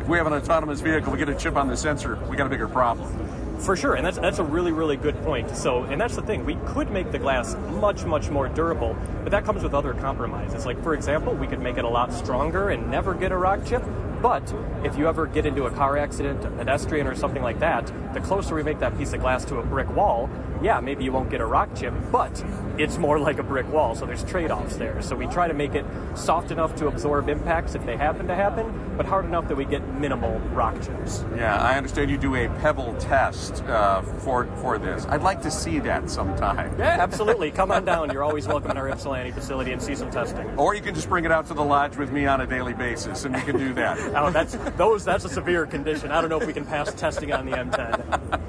[0.01, 2.47] If we have an autonomous vehicle, we get a chip on the sensor, we got
[2.47, 3.11] a bigger problem.
[3.59, 5.57] For sure, and that's that's a really really good point.
[5.57, 9.31] So, and that's the thing, we could make the glass much much more durable, but
[9.31, 10.67] that comes with other compromises.
[10.67, 13.65] Like for example, we could make it a lot stronger and never get a rock
[13.65, 13.85] chip.
[14.23, 14.55] But
[14.85, 18.21] if you ever get into a car accident, a pedestrian, or something like that, the
[18.21, 20.31] closer we make that piece of glass to a brick wall,
[20.63, 22.45] yeah, maybe you won't get a rock chip, but
[22.79, 23.97] it's more like a brick wall.
[23.97, 25.03] So there's trade offs there.
[25.03, 28.35] So we try to make it soft enough to absorb impacts if they happen to
[28.35, 31.25] happen, but hard enough that we get minimal rock chips.
[31.37, 35.05] Yeah, I understand you do a pebble test uh, for for this.
[35.07, 36.73] I'd like to see that sometime.
[36.83, 37.51] Yeah, absolutely.
[37.51, 38.11] Come on down.
[38.11, 40.49] You're always welcome in our Ypsilanti facility and see some testing.
[40.59, 42.75] Or you can just bring it out to the lodge with me on a daily
[42.75, 43.99] basis, and we can do that.
[44.14, 45.05] oh, that's those.
[45.05, 46.11] That's a severe condition.
[46.11, 48.40] I don't know if we can pass testing on the M10.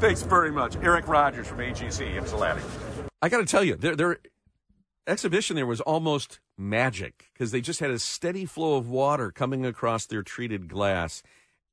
[0.00, 2.62] Thanks very much, Eric Rogers from AGC in Ypsilanti.
[3.20, 4.18] I got to tell you, their their
[5.06, 9.64] exhibition there was almost magic because they just had a steady flow of water coming
[9.66, 11.22] across their treated glass,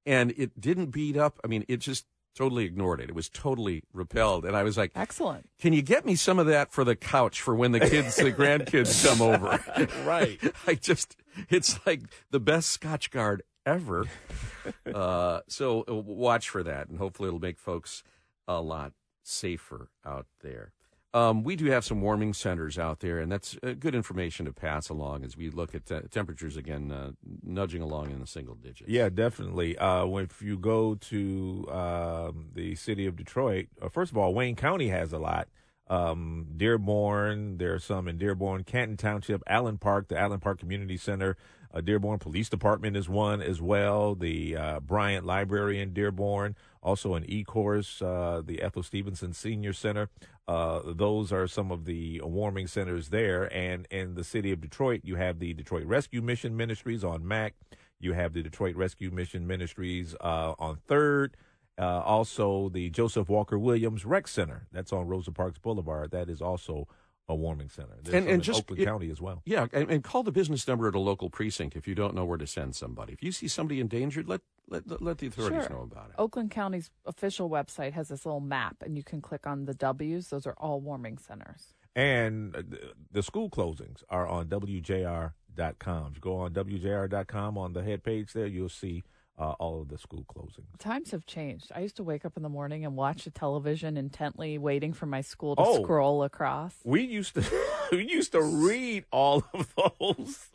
[0.06, 1.40] and it didn't beat up.
[1.44, 3.10] I mean, it just totally ignored it.
[3.10, 5.50] It was totally repelled, and I was like, "Excellent!
[5.60, 8.32] Can you get me some of that for the couch for when the kids, the
[8.32, 9.60] grandkids, come over?"
[10.06, 10.40] right.
[10.68, 11.16] I just,
[11.50, 14.06] it's like the best Scotchgard ever.
[14.94, 18.04] uh, so uh, watch for that, and hopefully it'll make folks
[18.48, 20.74] a lot safer out there.
[21.12, 24.54] Um, we do have some warming centers out there, and that's uh, good information to
[24.54, 28.54] pass along as we look at uh, temperatures again uh, nudging along in the single
[28.54, 28.88] digits.
[28.88, 29.76] Yeah, definitely.
[29.78, 34.56] Uh, if you go to um, the city of Detroit, uh, first of all, Wayne
[34.56, 35.48] County has a lot.
[35.88, 41.36] Um, Dearborn, are some in Dearborn, Canton Township, Allen Park, the Allen Park Community Center,
[41.74, 44.14] uh, Dearborn Police Department is one as well.
[44.14, 50.10] The Bryant Library in Dearborn, also an Ecorse, uh, the Ethel Stevenson Senior Center.
[50.48, 53.54] Uh, those are some of the warming centers there.
[53.54, 57.54] And in the city of Detroit, you have the Detroit Rescue Mission Ministries on Mack.
[58.00, 61.36] You have the Detroit Rescue Mission Ministries uh, on Third.
[61.78, 64.68] Uh, also, the Joseph Walker Williams Rec Center.
[64.72, 66.12] That's on Rosa Parks Boulevard.
[66.12, 66.88] That is also
[67.30, 67.90] a warming center.
[68.04, 69.42] There's and, some and in just Oakland it- County as well.
[69.46, 72.26] Yeah, and, and call the business number at a local precinct if you don't know
[72.26, 73.14] where to send somebody.
[73.14, 75.78] If you see somebody endangered, let let, let the authorities Sure.
[75.78, 76.16] know about it.
[76.18, 80.28] Oakland County's official website has this little map, and you can click on the W's.
[80.30, 81.74] Those are all warming centers.
[81.96, 86.08] And uh, the- the school closings are on WJR.com.
[86.12, 89.04] If you go on WJR.com on the head page there, you'll see
[89.40, 90.66] uh, all of the school closings.
[90.80, 91.72] Times have changed.
[91.74, 95.06] I used to wake up in the morning and watch the television intently, waiting for
[95.06, 95.82] my school to Oh.
[95.84, 96.74] scroll across.
[96.84, 97.44] We used to
[97.92, 100.50] we used to read all of those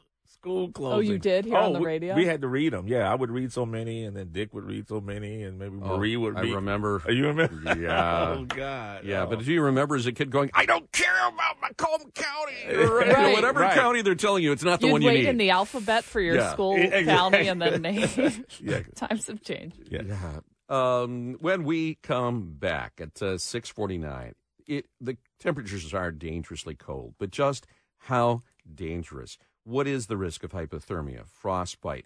[0.45, 0.95] school closings.
[0.95, 2.15] Oh, you did here on the we- radio?
[2.15, 2.87] We had to read them.
[2.87, 5.79] Yeah, I would read so many, and then Dick would read so many, and maybe
[5.83, 6.55] Oh, Marie would I read.
[6.55, 7.03] remember.
[7.07, 7.75] Oh, you remember?
[7.81, 8.35] Yeah.
[8.39, 9.05] oh God.
[9.05, 9.27] Yeah, Oh.
[9.27, 13.01] but do you remember as a kid going, I don't care about Macomb County or
[13.05, 13.33] you know, Right.
[13.33, 13.75] whatever Right.
[13.75, 15.29] county they're telling you, it's not the You'd one you wait need.
[15.29, 16.53] in the alphabet for your Yeah.
[16.53, 17.05] school exactly.
[17.07, 18.45] county and then name.
[18.61, 18.81] Yeah.
[18.95, 19.79] Times have changed.
[19.91, 20.03] Yeah.
[20.07, 20.41] Yeah.
[20.69, 24.35] Um, when we come back at uh, six forty nine,
[24.67, 27.67] it the temperatures are dangerously cold, but just
[27.99, 28.43] how
[28.75, 29.37] dangerous?
[29.67, 32.05] What is the risk of hypothermia, frostbite?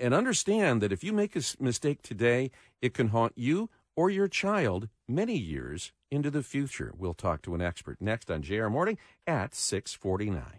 [0.00, 2.50] And understand that if you make a mistake today,
[2.82, 6.92] it can haunt you or your child many years into the future.
[6.98, 10.58] We'll talk to an expert next on JR Morning at six forty nine.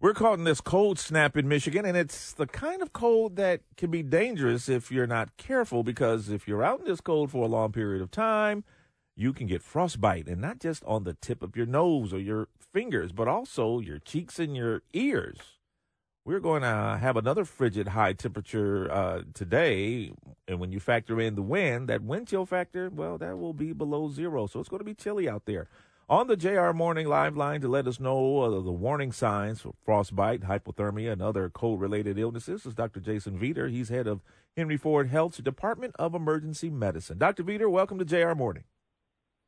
[0.00, 3.62] We're caught in this cold snap in Michigan, and it's the kind of cold that
[3.76, 5.82] can be dangerous if you're not careful.
[5.82, 8.62] Because if you're out in this cold for a long period of time,
[9.16, 12.46] you can get frostbite, and not just on the tip of your nose or your
[12.60, 15.57] fingers, but also your cheeks and your ears.
[16.28, 20.12] We're going to have another frigid high temperature uh, today,
[20.46, 23.72] and when you factor in the wind, that wind chill factor, well, that will be
[23.72, 24.46] below zero.
[24.46, 25.68] So it's going to be chilly out there.
[26.06, 29.72] On the JR Morning Live line to let us know uh, the warning signs for
[29.86, 33.00] frostbite, hypothermia, and other cold related illnesses is Dr.
[33.00, 33.70] Jason Veter.
[33.70, 34.20] He's head of
[34.54, 37.16] Henry Ford Health's Department of Emergency Medicine.
[37.16, 37.42] Dr.
[37.42, 38.64] Veter, welcome to JR Morning.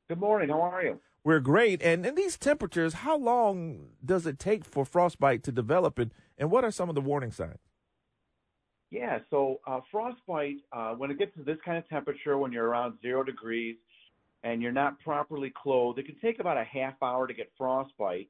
[0.09, 0.49] Good morning.
[0.49, 1.01] How are you?
[1.23, 1.83] We're great.
[1.83, 6.51] And in these temperatures, how long does it take for frostbite to develop, and, and
[6.51, 7.59] what are some of the warning signs?
[8.91, 12.67] Yeah, so uh, frostbite, uh, when it gets to this kind of temperature, when you're
[12.67, 13.77] around zero degrees
[14.43, 18.29] and you're not properly clothed, it can take about a half hour to get frostbite.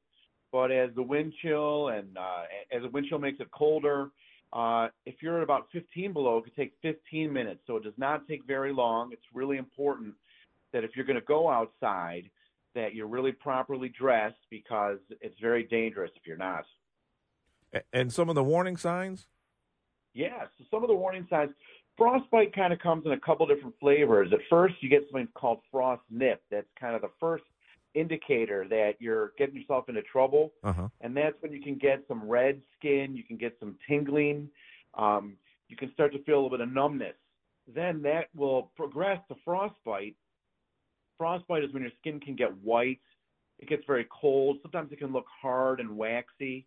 [0.53, 2.43] But as the wind chill and uh,
[2.77, 4.11] as the wind chill makes it colder,
[4.53, 7.61] uh, if you're at about 15 below, it could take 15 minutes.
[7.67, 9.11] So it does not take very long.
[9.13, 10.15] It's really important
[10.73, 12.29] that if you're going to go outside,
[12.75, 16.65] that you're really properly dressed because it's very dangerous if you're not.
[17.93, 19.27] And some of the warning signs?
[20.13, 21.51] Yeah, so some of the warning signs.
[21.97, 24.33] Frostbite kind of comes in a couple different flavors.
[24.33, 26.43] At first, you get something called frost nip.
[26.51, 27.45] That's kind of the first
[27.95, 30.53] indicator that you're getting yourself into trouble.
[30.65, 30.89] Uh huh.
[31.01, 34.49] And that's when you can get some red skin, you can get some tingling,
[34.95, 35.37] um,
[35.69, 37.15] you can start to feel a little bit of numbness.
[37.73, 40.17] Then that will progress to frostbite.
[41.21, 42.99] Frostbite is when your skin can get white,
[43.59, 44.57] it gets very cold.
[44.63, 46.67] Sometimes it can look hard and waxy.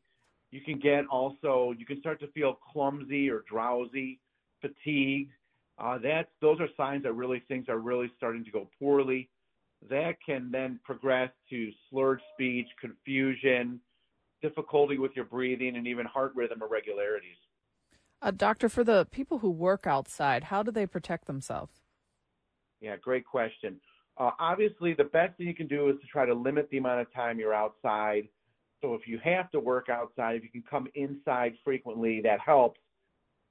[0.51, 4.19] You can get also, you can start to feel clumsy or drowsy,
[4.61, 5.31] fatigued.
[5.79, 9.27] Uh, that's those are signs that really things are really starting to go poorly.
[9.89, 13.79] That can then progress to slurred speech, confusion,
[14.43, 17.37] difficulty with your breathing, and even heart rhythm irregularities.
[18.21, 21.81] Uh, doctor, for the people who work outside, how do they protect themselves?
[22.81, 23.81] Yeah, great question.
[24.17, 27.01] Uh, obviously, the best thing you can do is to try to limit the amount
[27.01, 28.27] of time you're outside.
[28.81, 32.79] So if you have to work outside, if you can come inside frequently, that helps.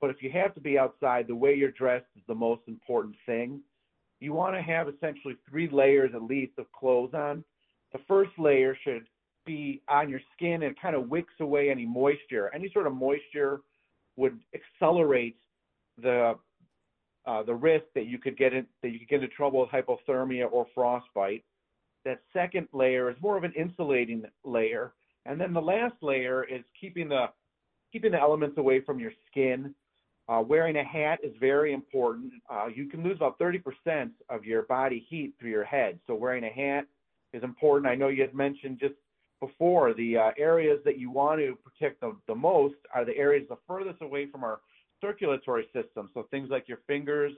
[0.00, 3.16] But if you have to be outside, the way you're dressed is the most important
[3.24, 3.60] thing.
[4.20, 7.44] You want to have essentially three layers at least of clothes on.
[7.92, 9.06] The first layer should
[9.44, 12.50] be on your skin and kind of wicks away any moisture.
[12.54, 13.62] Any sort of moisture
[14.16, 15.38] would accelerate
[16.00, 16.34] the
[17.26, 19.70] uh, the risk that you could get in, that you could get into trouble with
[19.70, 21.44] hypothermia or frostbite.
[22.04, 24.92] That second layer is more of an insulating layer,
[25.24, 27.26] and then the last layer is keeping the
[27.92, 29.74] keeping the elements away from your skin.
[30.28, 32.32] Uh, wearing a hat is very important.
[32.50, 36.44] Uh, you can lose about 30% of your body heat through your head, so wearing
[36.44, 36.86] a hat
[37.32, 37.90] is important.
[37.90, 38.94] I know you had mentioned just
[39.40, 43.44] before the uh, areas that you want to protect the, the most are the areas
[43.48, 44.60] the furthest away from our
[45.02, 46.08] circulatory system.
[46.14, 47.32] So things like your fingers,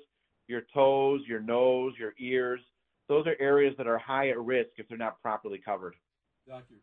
[0.46, 2.60] your toes, your nose, your ears.
[3.08, 5.96] Those are areas that are high at risk if they're not properly covered.
[6.46, 6.74] Doctor.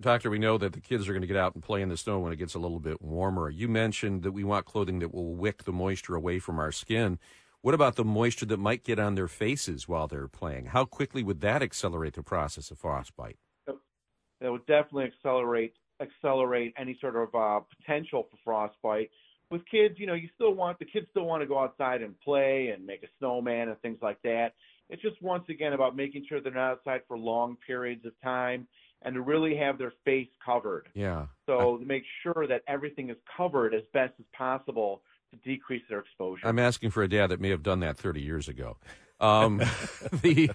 [0.00, 1.96] Doctor, we know that the kids are going to get out and play in the
[1.96, 3.50] snow when it gets a little bit warmer.
[3.50, 7.18] You mentioned that we want clothing that will wick the moisture away from our skin.
[7.60, 10.66] What about the moisture that might get on their faces while they're playing?
[10.66, 13.36] How quickly would that accelerate the process of frostbite?
[13.66, 19.10] That would definitely accelerate accelerate any sort of uh, potential for frostbite.
[19.50, 22.18] With kids, you know, you still want the kids still want to go outside and
[22.20, 24.54] play and make a snowman and things like that.
[24.88, 28.66] It's just once again about making sure they're not outside for long periods of time
[29.02, 30.88] and to really have their face covered.
[30.94, 31.26] Yeah.
[31.46, 36.00] So to make sure that everything is covered as best as possible to decrease their
[36.00, 36.46] exposure.
[36.46, 38.76] I'm asking for a dad that may have done that 30 years ago.
[39.20, 39.58] Um,
[40.12, 40.50] the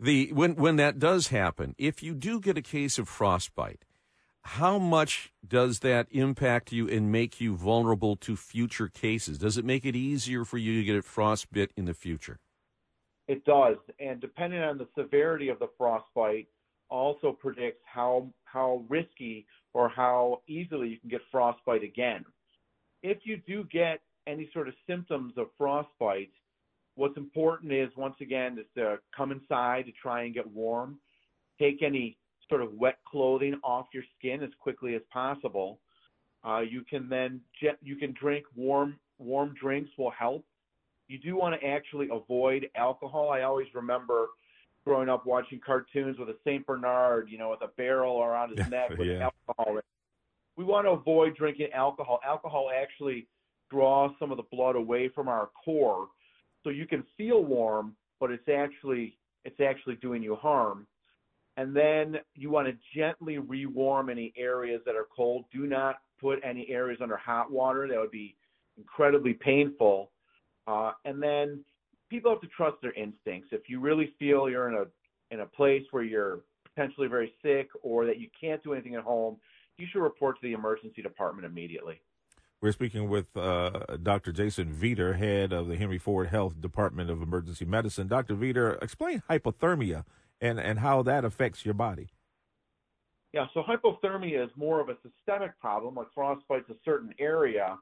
[0.00, 3.84] the when when that does happen, if you do get a case of frostbite,
[4.48, 9.36] how much does that impact you and make you vulnerable to future cases?
[9.36, 12.38] Does it make it easier for you to get a frostbite in the future?
[13.26, 16.48] It does, and depending on the severity of the frostbite,
[16.88, 22.24] also predicts how how risky or how easily you can get frostbite again.
[23.02, 26.32] If you do get any sort of symptoms of frostbite,
[26.94, 30.98] what's important is once again is to come inside to try and get warm.
[31.60, 32.16] Take any
[32.48, 35.80] sort of wet clothing off your skin as quickly as possible.
[36.46, 37.40] Uh, you can then
[37.82, 40.44] you can drink warm warm drinks will help.
[41.08, 43.30] You do want to actually avoid alcohol.
[43.30, 44.26] I always remember
[44.84, 48.66] growing up watching cartoons with a Saint Bernard, you know, with a barrel around his
[48.70, 49.30] neck with Yeah.
[49.48, 49.80] alcohol.
[50.56, 52.20] We want to avoid drinking alcohol.
[52.24, 53.26] Alcohol actually
[53.70, 56.08] draws some of the blood away from our core,
[56.64, 60.86] so you can feel warm, but it's actually it's actually doing you harm.
[61.58, 65.44] And then you want to gently rewarm any areas that are cold.
[65.52, 67.88] Do not put any areas under hot water.
[67.88, 68.36] That would be
[68.76, 70.12] incredibly painful.
[70.68, 71.64] Uh, and then
[72.08, 73.48] people have to trust their instincts.
[73.50, 74.84] If you really feel you're in a
[75.34, 79.02] in a place where you're potentially very sick or that you can't do anything at
[79.02, 79.36] home,
[79.78, 82.00] you should report to the emergency department immediately.
[82.60, 84.30] We're speaking with uh, Dr.
[84.30, 88.06] Jason Veter, head of the Henry Ford Health Department of Emergency Medicine.
[88.06, 88.36] Dr.
[88.36, 90.04] Veter, explain hypothermia
[90.40, 92.08] and, and how that affects your body.
[93.32, 97.76] Yeah, so hypothermia is more of a systemic problem, like frostbite's a certain area,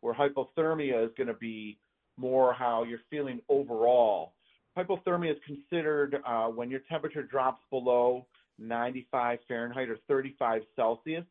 [0.00, 1.78] where hypothermia is going to be
[2.16, 4.32] more how you're feeling overall.
[4.76, 8.26] Hypothermia is considered uh, when your temperature drops below
[8.58, 11.24] 95 Fahrenheit or 35 Celsius.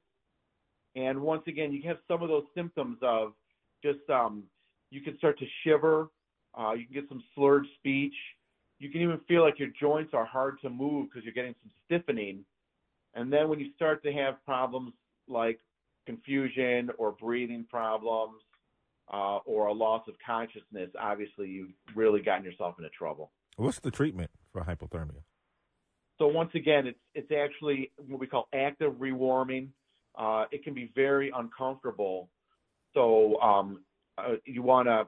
[0.96, 3.34] And once again, you have some of those symptoms of
[3.84, 4.44] just um,
[4.92, 6.10] you can start to shiver,
[6.58, 8.14] uh, you can get some slurred speech,
[8.80, 11.72] you can even feel like your joints are hard to move because you're getting some
[11.86, 12.44] stiffening.
[13.14, 14.94] And then when you start to have problems
[15.28, 15.60] like
[16.06, 18.42] confusion or breathing problems
[19.12, 23.32] uh, or a loss of consciousness, obviously you've really gotten yourself into trouble.
[23.56, 25.24] What's the treatment for hypothermia?
[26.18, 29.70] So once again, it's it's actually what we call active rewarming.
[30.18, 32.30] Uh, it can be very uncomfortable.
[32.94, 33.84] So um,
[34.18, 35.08] uh, you want to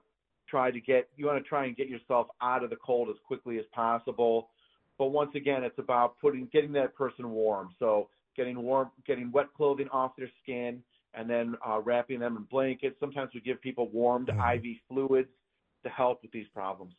[0.50, 3.16] try to get you want to try and get yourself out of the cold as
[3.26, 4.50] quickly as possible.
[4.98, 7.70] But once again, it's about putting getting that person warm.
[7.80, 10.82] So getting warm, getting wet clothing off their skin,
[11.14, 12.96] and then uh, wrapping them in blankets.
[13.00, 15.30] Sometimes we give people warmed IV fluids
[15.84, 16.94] to help with these problems.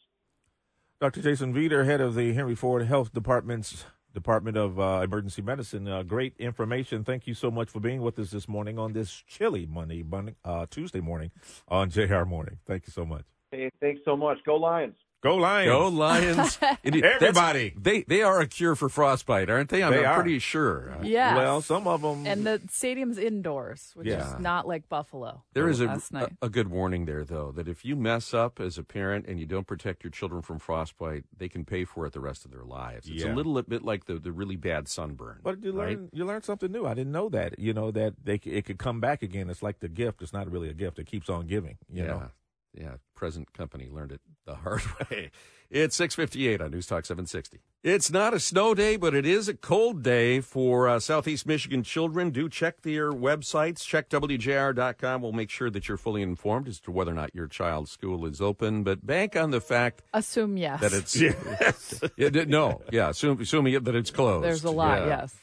[1.01, 1.23] Dr.
[1.23, 5.87] Jason Veter, head of the Henry Ford Health Department's Department of uh, Emergency Medicine.
[5.87, 7.05] Uh, great information.
[7.05, 10.35] Thank you so much for being with us this morning on this chilly Monday, Monday
[10.45, 11.31] uh, Tuesday morning
[11.69, 12.59] on JR Morning.
[12.67, 13.38] Thank you so much.
[13.51, 14.39] Hey, thanks so much.
[14.45, 14.95] Go Lions.
[15.21, 15.69] Go Lions.
[15.73, 16.59] Go Lions.
[16.85, 17.03] Indeed.
[17.03, 17.75] That's- Everybody.
[17.77, 19.83] They they are a cure for frostbite, aren't they?
[19.83, 20.15] I'm, They I'm are.
[20.23, 20.97] pretty sure.
[21.03, 21.35] Yeah.
[21.35, 22.25] Well, some of them.
[22.25, 24.35] And the stadium's indoors, which Yeah.
[24.35, 25.43] is not like Buffalo.
[25.55, 28.79] There is a, a a good warning there, though, that if you mess up as
[28.79, 32.13] a parent and you don't protect your children from frostbite, they can pay for it
[32.13, 33.09] the rest of their lives.
[33.09, 33.33] It's Yeah.
[33.33, 35.41] a little bit like the, the really bad sunburn.
[35.43, 35.99] But you right?
[35.99, 36.87] learn you learn something new.
[36.87, 37.59] I didn't know that.
[37.59, 39.51] You know that they it could come back again.
[39.51, 40.23] It's like the gift.
[40.23, 41.01] It's not really a gift.
[41.01, 41.79] It keeps on giving.
[41.91, 42.09] You yeah.
[42.09, 42.23] know.
[42.75, 42.95] Yeah.
[43.15, 45.31] Present company learned it the hard way.
[45.71, 47.61] It's 658 on News Talk 760.
[47.83, 51.83] It's not a snow day, but it is a cold day for uh, Southeast Michigan
[51.83, 52.31] children.
[52.31, 53.85] Do check their websites.
[53.85, 55.21] Check WJR.com.
[55.23, 58.25] We'll make sure that you're fully informed as to whether or not your child's school
[58.25, 58.83] is open.
[58.83, 60.81] But bank on the fact Assume yes.
[60.81, 61.21] that it's
[62.17, 64.45] Yeah, d- no, yeah, assume, assuming that it's closed.
[64.45, 65.07] There's a lot, Yeah.
[65.07, 65.35] yes.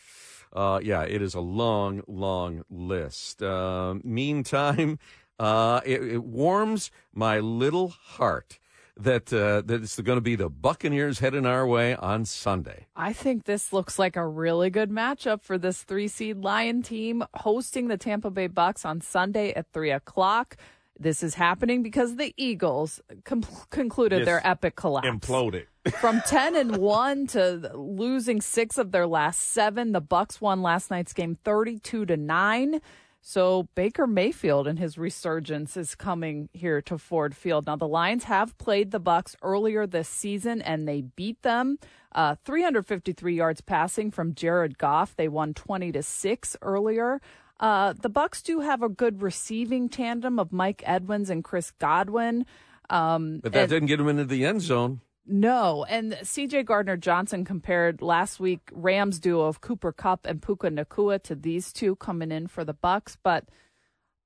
[0.54, 3.44] Uh, yeah, it is a long, long list.
[3.44, 4.98] Uh, meantime,
[5.40, 8.60] uh, it, it warms my little heart
[8.98, 12.88] that uh, that it's going to be the Buccaneers heading our way on Sunday.
[12.96, 17.24] I think this looks like a really good matchup for this three seed Lion team
[17.34, 20.56] hosting the Tampa Bay Bucks on Sunday at three o'clock.
[20.98, 24.26] This is happening because the Eagles com- concluded Yes.
[24.28, 25.06] their epic collapse.
[25.06, 25.66] Imploded.
[26.00, 30.90] From 10 and 1 to losing 6 of their last 7, the Bucks won last
[30.90, 32.80] night's game 32 to 9.
[33.28, 37.66] So Baker Mayfield and his resurgence is coming here to Ford Field.
[37.66, 41.80] Now the Lions have played the Bucks earlier this season and they beat them.
[42.12, 45.16] Uh, 353 yards passing from Jared Goff.
[45.16, 47.20] They won 20 to 6 earlier.
[47.60, 52.46] Uh, the Bucks do have a good receiving tandem of Mike Evans and Chris Godwin.
[52.92, 55.02] Um, But that and- didn't get them into the end zone.
[55.28, 60.70] No, and CJ Gardner Johnson compared last week Rams duo of Cooper Kupp and Puka
[60.70, 63.46] Nacua to these two coming in for the Bucks, but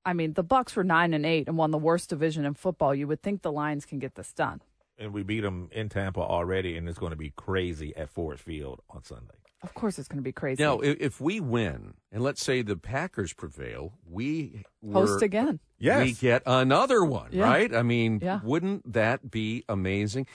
[0.04, 2.94] I mean the Bucks were 9 and 8 and won the worst division in football.
[2.94, 4.60] You would think the Lions can get this done.
[4.98, 8.38] And we beat them in Tampa already, and it's going to be crazy at Ford
[8.38, 9.34] Field on Sunday.
[9.62, 10.62] Of course it's going to be crazy.
[10.62, 15.60] Now, if, if we win, and let's say the Packers prevail, we Host were- again.
[15.78, 16.02] Yes.
[16.04, 17.44] we get another one, Yeah.
[17.44, 17.74] right?
[17.74, 18.40] I mean, Yeah.
[18.42, 20.26] wouldn't that be amazing?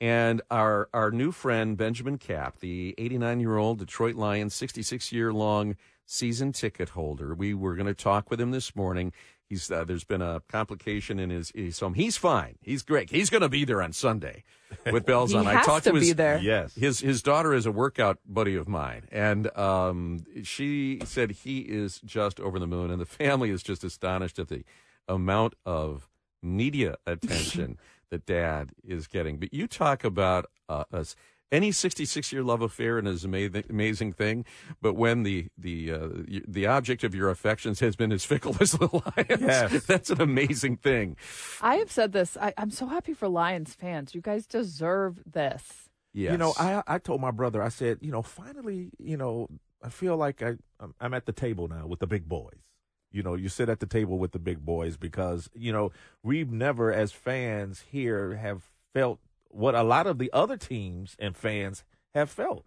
[0.00, 5.32] And our our new friend Benjamin Cap, the 89 year old Detroit Lions, 66 year
[5.32, 5.76] long
[6.06, 7.34] season ticket holder.
[7.34, 9.12] We were going to talk with him this morning.
[9.48, 11.94] He's uh, there's been a complication in his, his home.
[11.94, 12.56] He's fine.
[12.60, 13.10] He's great.
[13.10, 14.44] He's going to be there on Sunday
[14.90, 15.46] with bells on.
[15.46, 16.38] I has talked to his, be there.
[16.38, 16.74] Yes.
[16.74, 22.00] his his daughter is a workout buddy of mine, and um, she said he is
[22.04, 24.64] just over the moon, and the family is just astonished at the
[25.08, 26.08] amount of
[26.42, 27.78] media attention
[28.10, 29.38] that Dad is getting.
[29.38, 31.14] But you talk about uh, us.
[31.50, 34.44] Any 66 year love affair and is an amazing, amazing thing,
[34.82, 36.08] but when the the uh,
[36.46, 39.86] the object of your affections has been as fickle as the lions, Yes.
[39.86, 41.16] that's an amazing thing.
[41.62, 42.36] I have said this.
[42.36, 44.14] I, I'm so happy for Lions fans.
[44.14, 45.88] You guys deserve this.
[46.12, 46.32] Yes.
[46.32, 49.48] You know, I I told my brother, I said, you know, finally, you know,
[49.82, 52.67] I feel like I I'm, I'm at the table now with the big boys.
[53.10, 55.90] You know, you sit at the table with the big boys because you know
[56.22, 59.18] we've never, as fans here, have felt
[59.50, 61.84] what a lot of the other teams and fans
[62.14, 62.64] have felt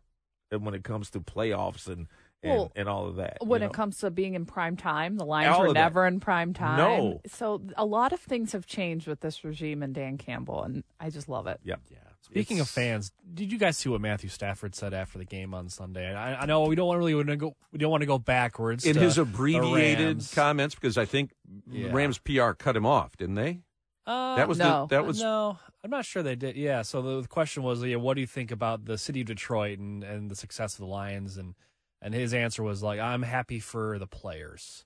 [0.49, 2.07] when it comes to playoffs and
[2.43, 3.37] and, Well, and all of that.
[3.39, 3.67] you when know?
[3.67, 5.79] it comes to being in prime time, the Lions All were of that.
[5.79, 6.77] never in prime time.
[6.77, 7.21] No.
[7.27, 11.11] So a lot of things have changed with this regime and Dan Campbell, and I
[11.11, 11.59] just love it.
[11.63, 11.75] yeah.
[11.91, 11.97] yeah.
[12.21, 15.67] Speaking of fans, did you guys see what Matthew Stafford said after the game on
[15.69, 16.13] Sunday?
[16.13, 17.55] I, I know we don't really want to go.
[17.71, 21.31] We don't want to go backwards in his abbreviated comments because I think
[21.69, 21.89] Yeah.
[21.91, 23.59] Rams PR cut him off, didn't they?
[24.05, 24.85] Uh, That was No.
[24.87, 25.57] the, that was no.
[25.83, 26.55] I'm not sure they did.
[26.55, 26.83] Yeah.
[26.83, 29.79] So the, the question was, yeah, what do you think about the city of Detroit
[29.79, 31.37] and, and the success of the Lions?
[31.37, 31.55] And
[32.03, 34.85] and his answer was like, I'm happy for the players,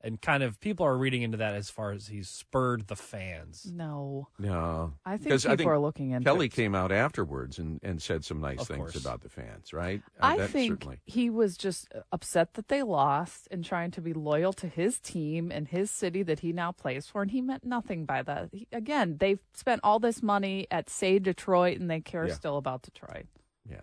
[0.00, 3.66] and kind of people are reading into that as far as he's spurred the fans.
[3.72, 4.94] No, no.
[5.04, 6.52] I think people I think are looking into Kelly it.
[6.52, 8.96] came out afterwards and, and said some nice Of things course.
[8.96, 10.00] about the fans, right?
[10.20, 11.00] Uh, I that think certainly.
[11.04, 15.50] he was just upset that they lost and trying to be loyal to his team
[15.50, 18.50] and his city that he now plays for, and he meant nothing by that.
[18.52, 22.34] He, again, they've spent all this money at say Detroit, and they care Yeah.
[22.34, 23.26] still about Detroit.
[23.68, 23.80] Yeah.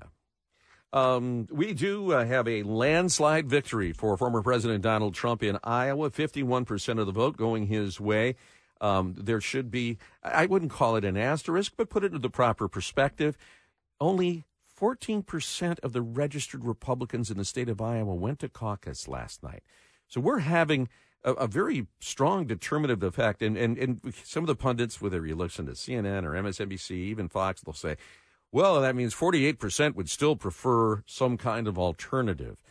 [0.96, 6.10] Um, we do uh, have a landslide victory for former President Donald Trump in Iowa.
[6.10, 8.36] 51% of the vote going his way.
[8.80, 12.30] Um, there should be, I wouldn't call it an asterisk, but put it into the
[12.30, 13.38] proper perspective.
[14.00, 14.46] Only
[14.80, 19.64] 14% of the registered Republicans in the state of Iowa went to caucus last night.
[20.08, 20.88] So we're having
[21.26, 23.42] a, a very strong determinative effect.
[23.42, 27.28] And, and, and some of the pundits, whether you listen to CNN or MSNBC, even
[27.28, 27.98] Fox, they'll say,
[28.52, 32.62] well, that means 48% would still prefer some kind of alternative.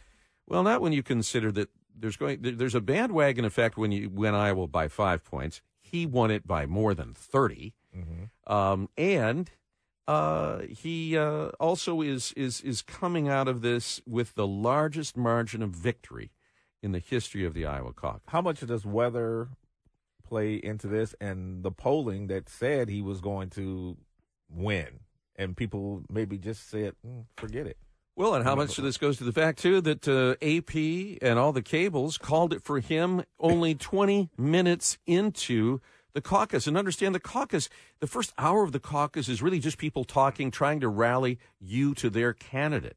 [0.47, 4.35] Well, not when you consider that there's going there's a bandwagon effect when you win
[4.35, 5.63] Iowa by five points.
[5.81, 7.75] He won it by more than 30
[8.47, 9.51] um, and
[10.07, 15.63] uh, he uh, also is is is coming out of this with the largest margin
[15.63, 16.31] of victory
[16.83, 18.23] in the history of the Iowa caucus.
[18.29, 19.49] How much does weather
[20.27, 23.97] play into this and the polling that said he was going to
[24.51, 25.01] win?
[25.37, 27.77] And people maybe just said, "Mm, forget it.
[28.17, 31.37] Well, and how much of this goes to the fact too that uh, AP and
[31.39, 35.81] all the cables called it for him only 20 minutes into
[36.13, 36.69] the caucus.
[36.69, 37.69] And understand the caucus,
[37.99, 41.93] the first hour of the caucus is really just people talking, trying to rally you
[41.97, 42.97] to their candidate.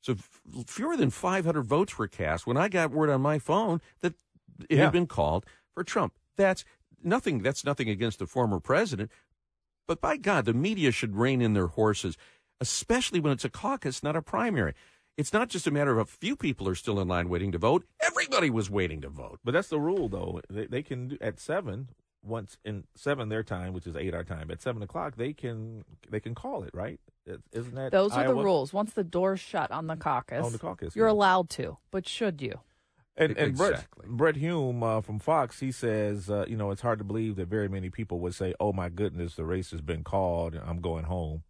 [0.00, 3.80] So f- fewer than 500 votes were cast when I got word on my phone
[4.00, 4.14] that
[4.68, 4.84] it Yeah.
[4.84, 6.14] had been called for Trump.
[6.36, 6.64] That's
[7.02, 7.42] nothing.
[7.42, 9.10] That's nothing against the former president.
[9.88, 12.16] But by God, the media should rein in their horses,
[12.60, 14.74] especially when it's a caucus, not a primary.
[15.18, 17.58] It's not just a matter of a few people are still in line waiting to
[17.58, 17.84] vote.
[18.00, 19.40] Everybody was waiting to vote.
[19.44, 20.40] But that's the rule, though.
[20.48, 21.88] They, they can do, at seven.
[22.24, 25.84] once in seven their time, which is eight our time, at seven o'clock they can
[26.08, 26.98] they can call it, right?
[27.52, 28.34] Isn't that those are Iowa?
[28.36, 28.72] the rules?
[28.72, 31.12] Once the door's shut on the caucus, On the caucus, you're yeah.
[31.12, 32.60] allowed to, but should you?
[33.16, 34.06] And, and Brit, Exactly.
[34.08, 37.46] Brit Hume uh, from Fox, he says, uh, you know, it's hard to believe that
[37.48, 40.54] very many people would say, "Oh my goodness, the race has been called.
[40.54, 41.42] I'm going home."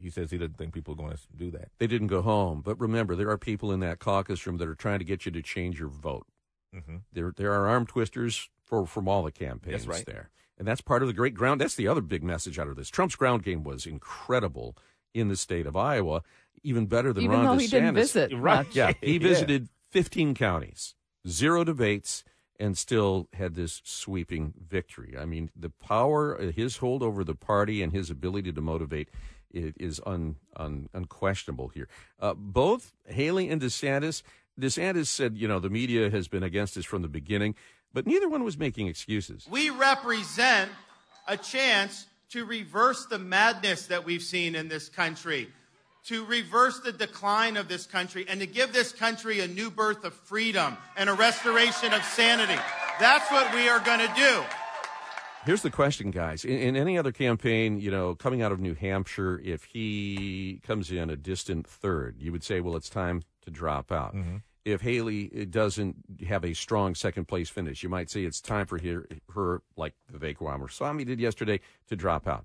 [0.00, 1.70] He says he doesn't think people are going to do that.
[1.78, 4.74] They didn't go home, but remember, there are people in that caucus room that are
[4.76, 6.26] trying to get you to change your vote.
[6.74, 6.96] Mm-hmm.
[7.12, 10.04] There, there are arm twisters for from all the campaigns right.
[10.06, 11.60] there, and that's part of the great ground.
[11.60, 12.88] That's the other big message out of this.
[12.90, 14.76] Trump's ground game was incredible
[15.14, 16.22] in the state of Iowa,
[16.62, 17.60] even better than Even Ron though DeSantis.
[17.62, 18.66] he didn't visit Right.
[18.66, 18.76] much.
[18.76, 19.28] Yeah, he Yeah.
[19.28, 20.94] visited 15 counties,
[21.26, 22.24] zero debates,
[22.58, 25.14] and still had this sweeping victory.
[25.18, 29.08] I mean, the power, his hold over the party, and his ability to motivate
[29.50, 31.88] it is un, un, unquestionable here.
[32.20, 34.22] Uh, both Haley and DeSantis.
[34.60, 37.54] DeSantis said, you know, the media has been against us from the beginning,
[37.92, 39.46] but neither one was making excuses.
[39.48, 40.70] We represent
[41.26, 45.48] a chance to reverse the madness that we've seen in this country,
[46.08, 50.04] to reverse the decline of this country, and to give this country a new birth
[50.04, 52.58] of freedom and a restoration of sanity.
[52.98, 54.42] That's what we are going to do.
[55.44, 56.44] Here's the question, guys.
[56.44, 60.90] In, in any other campaign, you know, coming out of New Hampshire, if he comes
[60.90, 64.14] in a distant third, you would say, well, it's time to drop out.
[64.14, 64.36] Mm-hmm.
[64.64, 65.96] If Haley eh, doesn't
[66.26, 69.94] have a strong second place finish, you might say it's time for her, her like
[70.12, 72.44] Vivek Ramaswamy did yesterday, to drop out.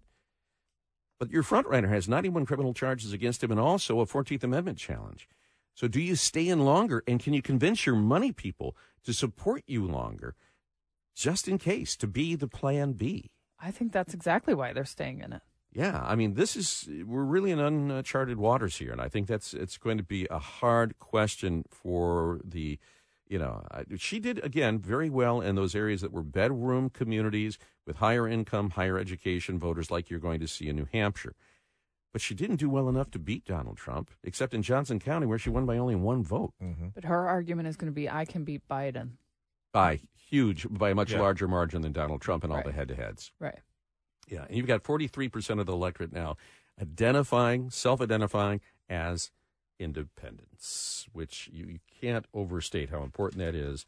[1.24, 4.78] But your front runner has 91 criminal charges against him and also a 14th Amendment
[4.78, 5.30] challenge.
[5.74, 9.64] So do you stay in longer and can you convince your money people to support
[9.66, 10.36] you longer
[11.16, 13.32] just in case to be the plan B?
[13.58, 15.44] I think that's exactly why they're staying in it.
[15.72, 19.54] Yeah, I mean, this is we're really in uncharted waters here, and I think that's
[19.54, 22.80] it's going to be a hard question for the,
[23.34, 27.58] you know, I- she did again very well in those areas that were bedroom communities
[27.88, 31.34] with higher income, higher education voters, like you're going to see in New Hampshire.
[32.12, 35.40] But she didn't do well enough to beat Donald Trump, except in Johnson County, where
[35.40, 36.90] she won by only one vote mm-hmm.
[36.94, 39.14] But her argument is going to be, I can beat Biden.
[39.74, 41.22] by huge, by a much Yeah.
[41.22, 42.66] larger margin than Donald Trump in all Right.
[42.68, 43.32] the head-to-heads.
[43.40, 43.60] Right.
[44.28, 46.38] Yeah, and you've got 43% of the electorate now
[46.80, 49.32] identifying, self identifying as
[49.84, 53.86] independents, which you, you can't overstate how important that is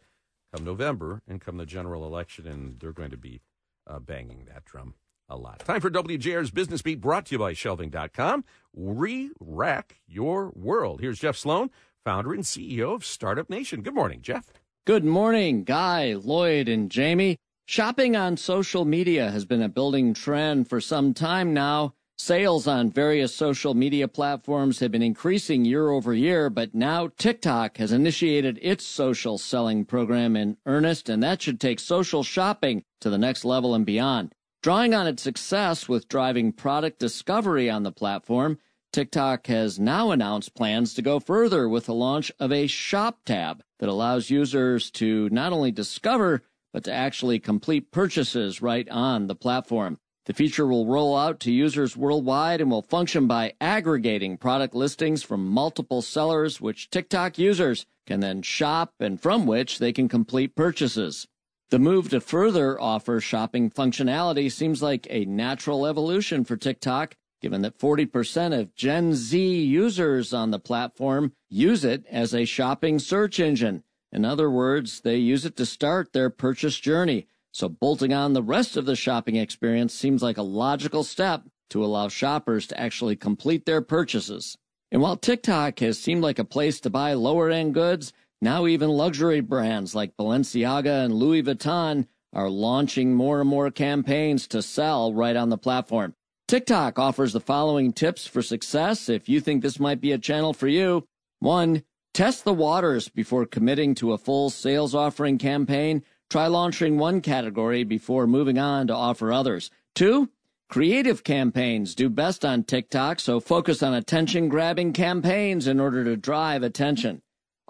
[0.53, 3.41] come November and come the general election, and they're going to be
[3.87, 4.95] uh, banging that drum
[5.27, 5.59] a lot.
[5.59, 8.43] Time for WJR's Business Beat brought to you by shelving.com.
[8.75, 11.01] Re rack your world.
[11.01, 11.71] Here's Jeff Sloan,
[12.03, 13.81] founder and CEO of Startup Nation.
[13.81, 14.51] Good morning, Jeff.
[14.85, 17.37] Good morning, Guy, Lloyd, and Jamie.
[17.65, 21.95] Shopping on social media has been a building trend for some time now.
[22.17, 27.75] Sales on various social media platforms have been increasing year over year, but now TikTok
[27.77, 33.09] has initiated its social selling program in earnest, and that should take social shopping to
[33.09, 34.33] the next level and beyond.
[34.63, 38.59] Drawing on its success with driving product discovery on the platform,
[38.93, 43.61] TikTok has now announced plans to go further with the launch of a shop tab
[43.79, 49.35] that allows users to not only discover, but to actually complete purchases right on the
[49.35, 49.99] platform.
[50.25, 55.21] The feature will roll out to users worldwide and will function by aggregating product listings
[55.21, 60.55] from multiple sellers, which TikTok users can then shop and from which they can complete
[60.55, 61.27] purchases.
[61.69, 67.61] The move to further offer shopping functionality seems like a natural evolution for TikTok, given
[67.61, 73.39] that 40% of Gen Z users on the platform use it as a shopping search
[73.39, 73.83] engine.
[74.11, 77.27] In other words, they use it to start their purchase journey.
[77.55, 81.85] So bolting on the rest of the shopping experience seems like a logical step to
[81.85, 84.57] allow shoppers to actually complete their purchases.
[84.91, 88.89] And while TikTok has seemed like a place to buy lower end goods, now even
[88.89, 95.13] luxury brands like Balenciaga and Louis Vuitton are launching more and more campaigns to sell
[95.13, 96.13] right on the platform.
[96.49, 100.51] TikTok offers the following tips for success if you think this might be a channel
[100.51, 101.07] for you.
[101.39, 101.83] One,
[102.13, 106.03] test the waters before committing to a full sales offering campaign.
[106.35, 109.71] Try launching one category before moving on to offer others.
[109.95, 110.31] Two,
[110.67, 116.17] creative campaigns do best on TikTok, so focus on attention grabbing campaigns in order to
[116.17, 117.21] drive attention.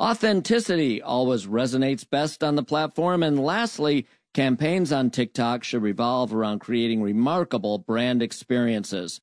[0.02, 3.22] Authenticity always resonates best on the platform.
[3.22, 9.22] And lastly, campaigns on TikTok should revolve around creating remarkable brand experiences.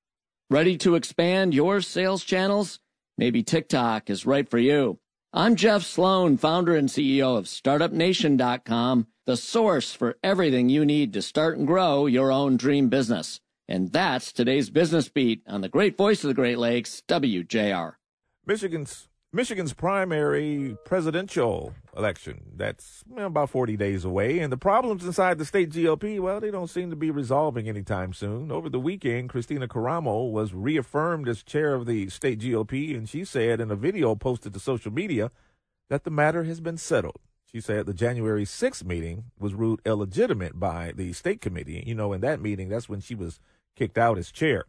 [0.51, 2.79] Ready to expand your sales channels?
[3.19, 5.01] Maybe TikTok is right for you.
[5.35, 11.23] I'm Jeff Sloan, founder and CEO of StartupNation.com, the source for everything you need to
[11.23, 13.41] start and grow your own dream business.
[13.67, 17.95] And that's today's business beat on the great voice of the Great Lakes, WJR.
[18.45, 22.53] Michigan's Michigan's primary presidential election.
[22.55, 24.41] That's about 40 days away.
[24.41, 28.13] And the problems inside the state GOP, well, they don't seem to be resolving anytime
[28.13, 28.53] soon.
[28.53, 33.25] Over the weekend, Kristina Karamo was reaffirmed as chair of the state GOP, and she
[33.25, 35.31] said in a video posted to social media
[35.89, 37.21] that the matter has been settled.
[37.51, 41.83] She said the January 6th meeting was ruled illegitimate by the state committee.
[41.87, 43.41] You know, in that meeting, that's when she was
[43.77, 44.65] kicked out as chair.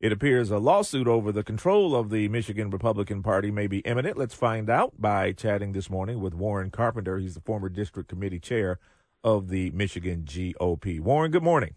[0.00, 4.16] It appears a lawsuit over the control of the Michigan Republican Party may be imminent.
[4.16, 7.18] Let's find out by chatting this morning with Warren Carpenter.
[7.18, 8.78] He's the former district committee chair
[9.22, 11.00] of the Michigan GOP.
[11.00, 11.74] Warren, good morning.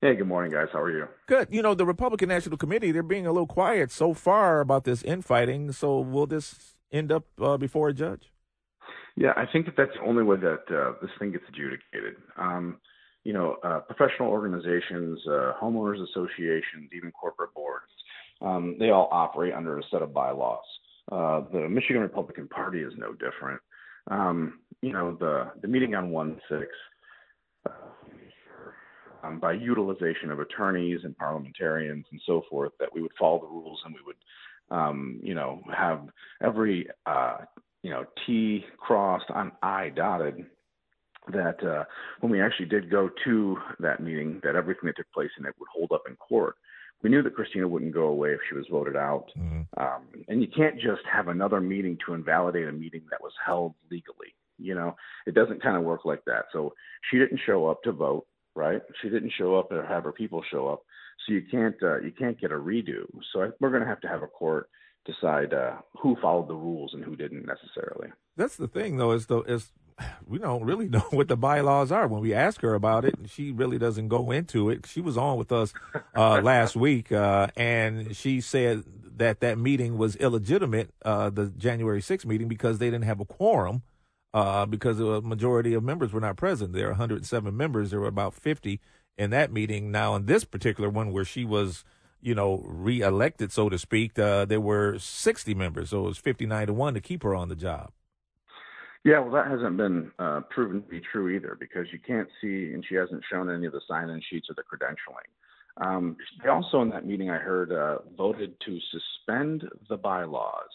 [0.00, 0.68] Hey, good morning, guys.
[0.72, 1.08] How are you?
[1.26, 1.48] Good.
[1.50, 5.02] You know, the Republican National Committee, they're being a little quiet so far about this
[5.02, 5.72] infighting.
[5.72, 8.30] So will this end up uh, before a judge?
[9.16, 12.14] Yeah, I think that that's the only way that uh, this thing gets adjudicated.
[12.36, 12.78] Um,
[13.24, 17.90] you know, uh, professional organizations, uh, homeowners associations, even corporate boards,
[18.40, 20.64] um, they all operate under a set of bylaws.
[21.10, 23.60] Uh, the Michigan Republican Party is no different.
[24.10, 26.66] Um, you know, the the meeting on one six,
[27.66, 27.72] uh,
[29.24, 33.46] um, by utilization of attorneys and parliamentarians and so forth, that we would follow the
[33.46, 34.16] rules and we would,
[34.70, 36.08] um, you know, have
[36.42, 37.38] every uh,
[37.82, 40.46] you know T crossed on I dotted
[41.32, 41.84] that uh,
[42.20, 45.54] when we actually did go to that meeting, that everything that took place in it
[45.58, 46.56] would hold up in court.
[47.02, 49.26] We knew that Kristina wouldn't go away if she was voted out.
[49.38, 49.80] Mm-hmm.
[49.80, 53.74] Um, and you can't just have another meeting to invalidate a meeting that was held
[53.90, 54.34] legally.
[54.58, 54.96] You know,
[55.26, 56.46] it doesn't kind of work like that.
[56.52, 56.74] So
[57.10, 58.82] she didn't show up to vote, right?
[59.00, 60.82] She didn't show up or have her people show up.
[61.26, 63.04] So you can't uh, you can't get a redo.
[63.32, 64.68] So I, we're going to have to have a court
[65.04, 68.08] decide uh, who followed the rules and who didn't necessarily.
[68.36, 69.72] That's the thing, though, is the is
[70.26, 72.06] we don't really know what the bylaws are.
[72.06, 74.86] When we ask her about it, she really doesn't go into it.
[74.86, 75.72] She was on with us
[76.16, 78.84] uh, last week, uh, and she said
[79.16, 83.24] that that meeting was illegitimate, uh, the January 6th meeting, because they didn't have a
[83.24, 83.82] quorum,
[84.32, 86.72] uh, because a majority of members were not present.
[86.72, 87.90] There are 107 members.
[87.90, 88.80] There were about 50
[89.16, 89.90] in that meeting.
[89.90, 91.84] Now, in this particular one, where she was
[92.20, 96.66] you know, reelected, so to speak, uh, there were 60 members, so it was 59
[96.66, 97.92] to 1 to keep her on the job.
[99.04, 102.72] Yeah, well, that hasn't been uh, proven to be true either because you can't see,
[102.74, 105.28] and she hasn't shown any of the sign-in sheets or the credentialing.
[105.84, 110.68] Um, they also, in that meeting, I heard uh, voted to suspend the bylaws.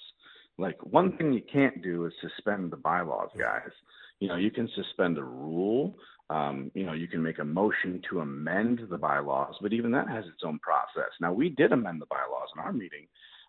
[0.58, 3.72] Like one thing you can't do is suspend the bylaws, guys.
[4.20, 5.96] You know, you can suspend a rule.
[6.30, 10.08] Um, you know, you can make a motion to amend the bylaws, but even that
[10.08, 11.12] has its own process.
[11.20, 13.08] Now, we did amend the bylaws in our meeting,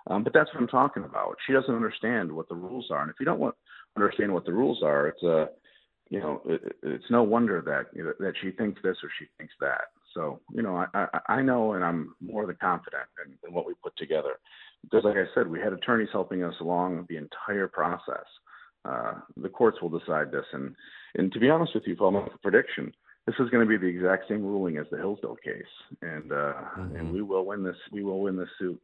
[0.09, 1.37] um, but that's what I'm talking about.
[1.47, 3.55] She doesn't understand what the rules are, and if you don't want,
[3.97, 5.49] understand what the rules are, it's a,
[6.11, 9.27] you know, it, it's no wonder that you know, that she thinks this or she
[9.39, 9.87] thinks that.
[10.15, 13.67] So, you know, I, I, I know, and I'm more than confident in, in what
[13.67, 14.35] we put together,
[14.83, 18.27] because, like I said, we had attorneys helping us along the entire process.
[18.85, 20.75] Uh, the courts will decide this, and
[21.17, 22.93] and to be honest with you, Paul, my prediction
[23.27, 25.63] this is going to be the exact same ruling as the Hillsdale case,
[26.03, 26.97] and uh, mm-hmm.
[26.97, 27.77] and we will win this.
[27.91, 28.81] We will win this suit.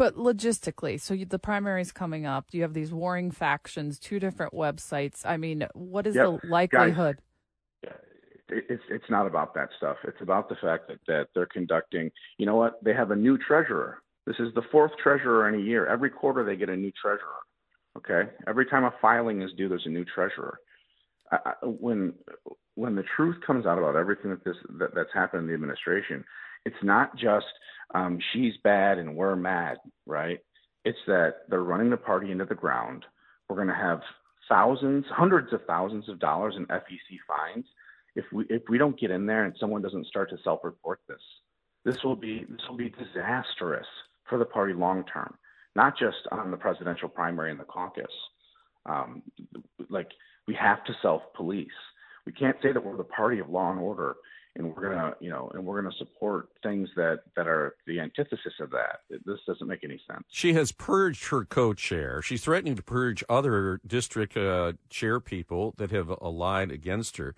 [0.00, 2.46] But logistically, so you, the primary is coming up.
[2.52, 5.26] You have these warring factions, two different websites.
[5.26, 6.24] I mean, what is yep.
[6.24, 7.18] the likelihood?
[7.84, 7.92] Guys,
[8.48, 9.98] it's it's not about that stuff.
[10.04, 12.10] It's about the fact that that they're conducting.
[12.38, 12.82] You know what?
[12.82, 13.98] They have a new treasurer.
[14.24, 15.86] This is the fourth treasurer in a year.
[15.86, 17.42] Every quarter they get a new treasurer.
[17.98, 18.30] Okay.
[18.48, 20.60] Every time a filing is due, there's a new treasurer.
[21.30, 22.14] I, when
[22.74, 26.24] when the truth comes out about everything that this that, that's happened in the administration,
[26.64, 27.46] it's not just
[27.94, 30.38] um, she's bad and we're mad, right?
[30.84, 33.04] It's that they're running the party into the ground.
[33.48, 34.00] We're going to have
[34.48, 37.66] thousands, hundreds of thousands of dollars in FEC fines
[38.16, 41.20] if we if we don't get in there and someone doesn't start to self-report this.
[41.84, 43.86] This will be this will be disastrous
[44.28, 45.34] for the party long term,
[45.74, 48.12] not just on the presidential primary and the caucus.
[48.86, 49.22] Um,
[49.88, 50.08] like
[50.46, 51.68] we have to self-police.
[52.26, 54.16] We can't say that we're the party of law and order
[54.60, 58.52] and we're gonna you know and we're gonna support things that that are the antithesis
[58.60, 59.00] of that.
[59.08, 60.24] This doesn't make any sense.
[60.28, 62.22] She has purged her co-chair.
[62.22, 67.34] She's threatening to purge other district uh, chair people that have allied against her.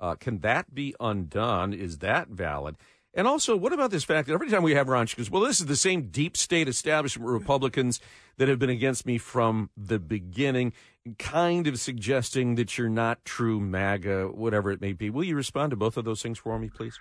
[0.00, 1.72] Uh, can that be undone?
[1.72, 2.76] Is that valid
[3.14, 5.30] and also, what about this fact that every time we have her on, she goes,
[5.30, 8.00] Well, this is the same deep state establishment Republicans
[8.38, 10.72] that have been against me from the beginning,
[11.18, 15.10] kind of suggesting that you're not true MAGA, whatever it may be.
[15.10, 16.98] Will you respond to both of those things for me, please?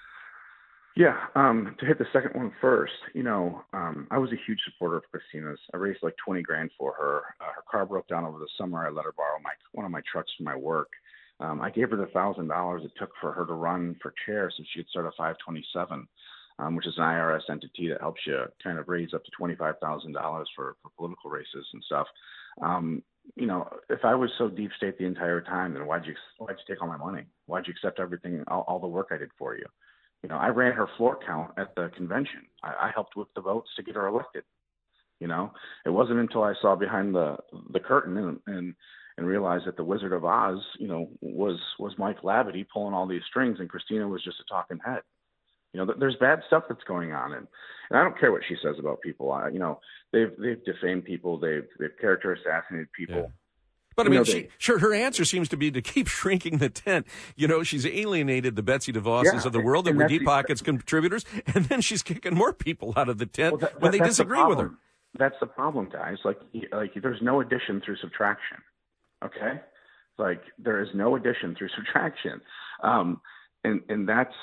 [0.97, 4.59] Yeah, um, to hit the second one first, you know, um, I was a huge
[4.65, 5.59] supporter of Kristina's.
[5.73, 7.21] I raised like 20 grand for her.
[7.39, 8.85] Uh, her car broke down over the summer.
[8.85, 10.89] I let her borrow my one of my trucks for my work.
[11.41, 14.51] Um, I gave her the thousand dollars it took for her to run for chair
[14.55, 16.07] so she could start at 527.
[16.59, 19.55] um, which is an IRS entity that helps you kind of raise up to twenty
[19.55, 22.07] five thousand dollars for for political races and stuff.
[22.61, 23.01] Um,
[23.35, 26.57] you know, if I was so deep state the entire time, then why'd you why'd
[26.57, 27.23] you take all my money?
[27.47, 29.65] Why'd you accept everything, all, all the work I did for you?
[30.23, 32.41] You know, I ran her floor count at the convention.
[32.63, 34.43] I, I helped with the votes to get her elected.
[35.19, 35.51] You know,
[35.85, 37.37] it wasn't until I saw behind the
[37.71, 38.75] the curtain and and
[39.21, 43.05] and realized that the Wizard of Oz, you know, was was Mike Lavity pulling all
[43.05, 45.01] these strings, and Kristina was just a talking head.
[45.73, 47.47] You know, there's bad stuff that's going on, and
[47.91, 49.31] and I don't care what she says about people.
[49.31, 49.79] I, you know,
[50.11, 53.15] they've they've defamed people, they've they've character assassinated people.
[53.15, 53.25] Yeah.
[53.95, 56.07] But I You mean, know, she, they- sure, her answer seems to be to keep
[56.17, 57.05] shrinking the tent.
[57.35, 60.23] You know, she's alienated the Betsy DeVosses Yeah, of the world that and were Deep
[60.25, 63.91] Pockets contributors, and then she's kicking more people out of the tent Well, that- when
[63.91, 64.71] they that- that's the disagree with her.
[65.19, 66.19] That's the problem, guys.
[66.23, 66.39] Like,
[66.71, 68.57] like there's no addition through subtraction.
[69.23, 69.61] Okay,
[70.17, 72.41] like there is no addition through subtraction,
[72.83, 73.21] um,
[73.63, 74.33] and and that's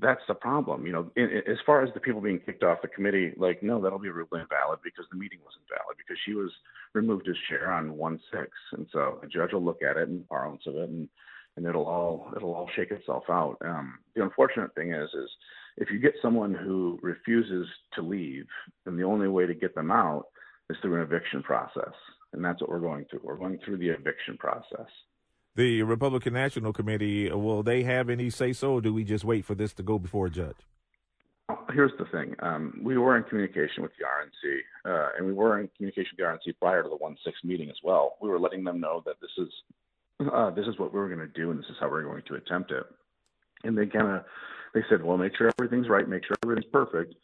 [0.00, 0.86] that's the problem.
[0.86, 3.62] You know, in, in- as far as the people being kicked off the committee, like
[3.62, 6.50] no, that'll be ruled invalid because the meeting wasn't valid because she was
[6.94, 10.28] removed as chair on one six, and so the judge will look at it and
[10.28, 11.08] parlance of it and
[11.56, 13.56] and it'll all it'll all shake itself out.
[13.64, 15.30] Um, the unfortunate thing is is
[15.78, 18.46] if you get someone who refuses to leave,
[18.84, 20.26] then the only way to get them out
[20.70, 21.92] is through an eviction process,
[22.32, 23.20] and that's what we're going through.
[23.22, 24.88] We're going through the eviction process.
[25.54, 29.44] The Republican National Committee, will they have any say so, or do we just wait
[29.44, 30.56] for this to go before a judge?
[31.72, 35.60] Here's the thing: um, we were in communication with the RNC, uh, and we were
[35.60, 38.16] in communication with the RNC prior to the one six meeting as well.
[38.20, 41.20] We were letting them know that this is uh, this is what we were going
[41.20, 42.84] to do, and this is how we're going to attempt it.
[43.64, 44.24] And they kind of
[44.74, 47.14] they said, well, make sure everything's right, make sure everything's perfect.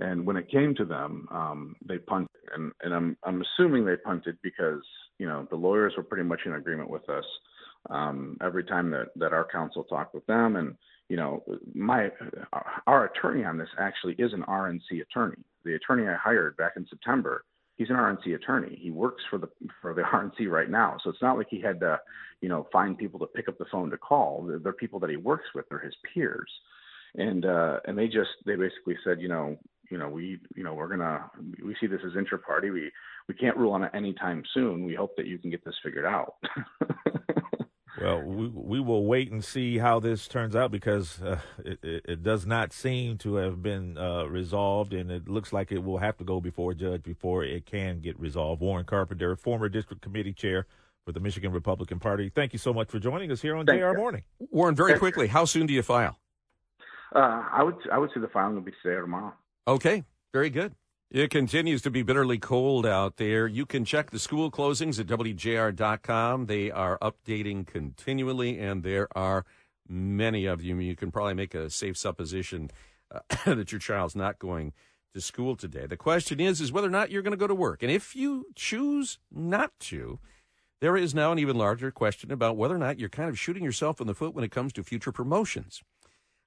[0.00, 3.96] And when it came to them, um, they punted, and, and I'm I'm assuming they
[3.96, 4.82] punted because
[5.18, 7.24] you know the lawyers were pretty much in agreement with us.
[7.90, 10.74] Um, every time that that our counsel talked with them, and
[11.08, 11.42] you know
[11.74, 12.10] my
[12.86, 15.42] our attorney on this actually is an RNC attorney.
[15.64, 17.44] The attorney I hired back in September,
[17.76, 18.78] he's an RNC attorney.
[18.80, 19.48] He works for the
[19.82, 21.98] for the RNC right now, so it's not like he had to
[22.40, 24.44] you know find people to pick up the phone to call.
[24.46, 25.64] They're, they're people that he works with.
[25.68, 26.50] They're his peers
[27.14, 29.56] and uh and they just they basically said you know
[29.90, 31.30] you know we you know we're gonna
[31.64, 32.90] we see this as inter-party we
[33.28, 36.06] we can't rule on it anytime soon we hope that you can get this figured
[36.06, 36.34] out
[38.00, 42.04] Well, we we will wait and see how this turns out because uh, it, it,
[42.08, 45.98] it does not seem to have been uh, resolved, and it looks like it will
[45.98, 48.60] have to go before a judge before it can get resolved.
[48.60, 50.66] Warren Carpenter, former district committee chair
[51.04, 52.30] for the Michigan Republican Party.
[52.32, 53.96] Thank you so much for joining us here on Thank JR you.
[53.96, 54.22] Morning.
[54.52, 56.18] Warren, very quickly, how soon do you file?
[57.14, 59.32] uh i would i would say the filing will be today or tomorrow
[59.68, 60.72] Okay, very good.
[61.10, 63.46] It continues to be bitterly cold out there.
[63.46, 66.46] You can check the school closings at WJR.com.
[66.46, 69.44] They are updating continually, and there are
[69.86, 70.78] many of you.
[70.78, 72.70] You can probably make a safe supposition
[73.10, 74.72] uh, that your child's not going
[75.12, 75.84] to school today.
[75.84, 77.82] The question is, is whether or not you're going to go to work.
[77.82, 80.18] And if you choose not to,
[80.80, 83.64] there is now an even larger question about whether or not you're kind of shooting
[83.64, 85.82] yourself in the foot when it comes to future promotions.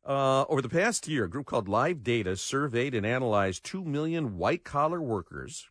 [0.03, 4.37] Uh, over the past year, a group called Live Data surveyed and analyzed 2 million
[4.37, 5.69] white collar workers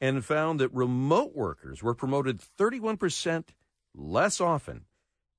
[0.00, 3.48] and found that remote workers were promoted 31%
[3.94, 4.84] less often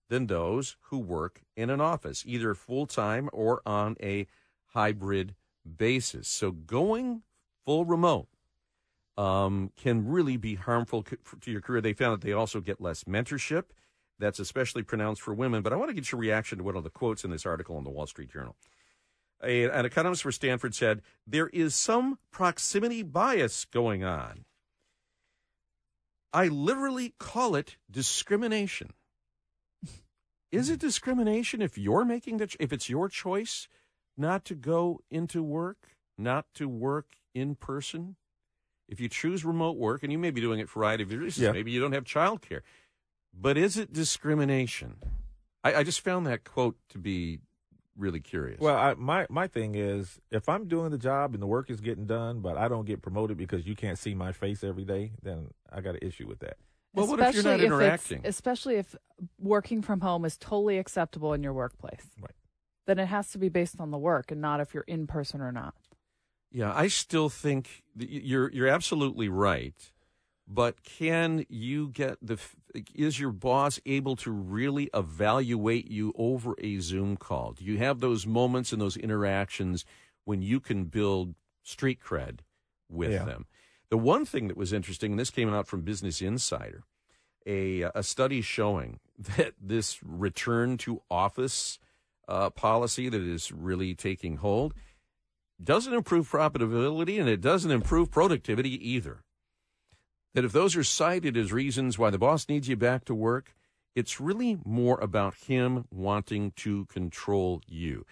[0.09, 4.27] than those who work in an office, either full time or on a
[4.73, 5.35] hybrid
[5.77, 6.27] basis.
[6.27, 7.23] So going
[7.65, 8.27] full remote
[9.17, 11.81] um, can really be harmful to your career.
[11.81, 13.65] They found that they also get less mentorship.
[14.21, 15.61] That's especially pronounced for women.
[15.63, 17.77] But I want to get your reaction to one of the quotes in this article
[17.77, 18.55] in the Wall Street Journal.
[19.43, 24.45] A, an economist for Stanford said, There is some proximity bias going on.
[26.31, 28.93] I literally call it discrimination.
[30.51, 33.67] Is it discrimination if you're making the ch- if it's your choice
[34.17, 38.17] not to go into work, not to work in person?
[38.87, 41.11] If you choose remote work, and you may be doing it for a variety of
[41.11, 41.53] reasons, Yeah.
[41.53, 42.61] maybe you don't have childcare,
[43.33, 44.95] but is it discrimination?
[45.63, 47.39] I, I just found that quote to be
[47.97, 48.59] really curious.
[48.59, 51.81] Well, I, my my thing is, if I'm doing the job and the work is
[51.81, 55.11] getting done, but I don't get promoted because you can't see my face every day,
[55.21, 56.57] then I got an issue with that.
[56.93, 58.21] Well, what if you're not it's- interacting?
[58.25, 58.95] especially if
[59.39, 62.05] working from home is totally acceptable in your workplace.
[62.19, 62.31] Right.
[62.87, 65.39] Then it has to be based on the work and not if you're in person
[65.41, 65.75] or not.
[66.51, 69.75] Yeah, I still think that you're you're absolutely right.
[70.47, 72.57] But can you get the f-
[72.95, 77.53] is your boss able to really evaluate you over a Zoom call?
[77.53, 79.85] Do you have those moments and those interactions
[80.25, 82.39] when you can build street cred
[82.89, 83.25] with Yeah.
[83.25, 83.45] them?
[83.89, 86.83] The one thing that was interesting, and this came out from Business Insider,
[87.45, 88.99] a a study showing
[89.37, 91.79] that this return to office
[92.27, 94.73] uh, policy that is really taking hold
[95.61, 99.23] doesn't improve profitability and it doesn't improve productivity either.
[100.33, 103.53] That if those are cited as reasons why the boss needs you back to work,
[103.95, 108.05] it's really more about him wanting to control you.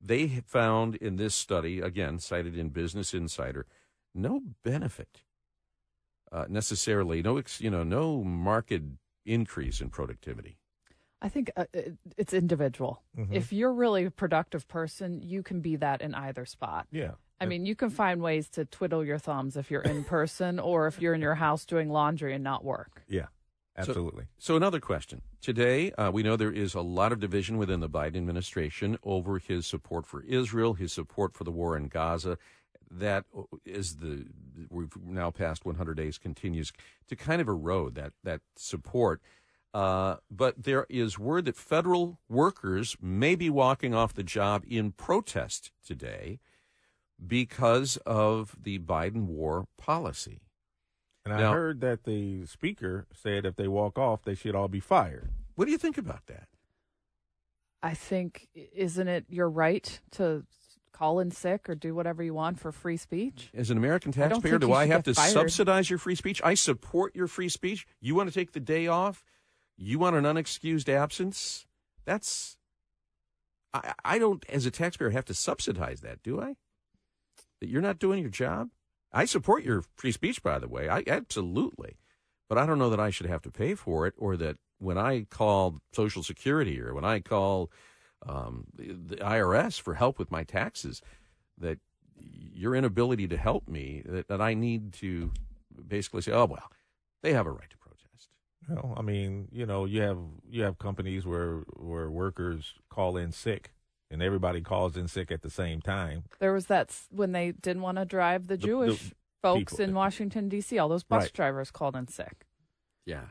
[0.00, 3.66] They found in this study, again cited in Business Insider,
[4.14, 5.22] no benefit
[6.30, 8.82] uh, necessarily, no ex- you know, no market
[9.24, 10.58] increase in productivity.
[11.22, 11.64] I think uh,
[12.18, 13.02] it's individual.
[13.16, 13.32] Mhm.
[13.32, 16.86] If you're really a productive person, you can be that in either spot.
[16.90, 17.12] Yeah.
[17.40, 20.86] I mean, you can find ways to twiddle your thumbs if you're in person or
[20.86, 23.02] if you're in your house doing laundry and not work.
[23.08, 23.26] Yeah,
[23.76, 24.24] absolutely.
[24.38, 25.22] So, so another question.
[25.40, 29.38] Today, uh, we know there is a lot of division within the Biden administration over
[29.38, 32.38] his support for Israel, his support for the war in Gaza.
[32.90, 33.24] That
[33.64, 34.26] is the
[34.70, 36.72] we've now passed 100 days continues
[37.08, 39.20] to kind of erode that that support.
[39.72, 44.92] Uh, but there is word that federal workers may be walking off the job in
[44.92, 46.38] protest today
[47.26, 50.40] because of the Biden war policy.
[51.24, 54.80] And I heard that the speaker said if they walk off, they should all be
[54.80, 55.30] fired.
[55.54, 56.48] What do you think about that?
[57.82, 60.44] I think, isn't it your right to
[60.92, 63.50] call in sick or do whatever you want for free speech?
[63.54, 65.32] As an American taxpayer, think do I have to fired.
[65.32, 66.40] subsidize your free speech?
[66.44, 67.86] I support your free speech.
[68.00, 69.24] You want to take the day off?
[69.76, 71.66] You want an unexcused absence?
[72.04, 72.56] That's
[73.72, 76.56] I, I don't as a taxpayer have to subsidize that, do I?
[77.64, 78.68] That you're not doing your job?
[79.10, 80.90] I support your free speech by the way.
[80.90, 81.96] I absolutely.
[82.46, 84.98] But I don't know that I should have to pay for it or that when
[84.98, 87.70] I call Social Security or when I call
[88.26, 91.00] um, the, IRS for help with my taxes,
[91.56, 91.78] that
[92.18, 95.32] your inability to help me, that, that I need to
[95.88, 96.70] basically say, oh, well,
[97.22, 98.28] they have a right to protest.
[98.68, 100.18] Well, I mean, you know, you have
[100.50, 103.72] you have companies where where workers call in sick,
[104.14, 106.24] and everybody calls in sick at the same time.
[106.38, 109.84] There was that when they didn't want to drive the The- Jewish the folks people.
[109.84, 110.78] in Washington D.C.
[110.78, 111.32] All those bus Right.
[111.34, 112.46] drivers called in sick.
[113.04, 113.26] Yeah.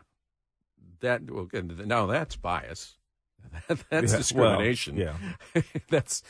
[1.00, 2.98] That, well, now that's bias.
[3.68, 4.96] that's Yeah, well, discrimination.
[4.98, 5.16] yeah.
[5.90, 6.22] that's,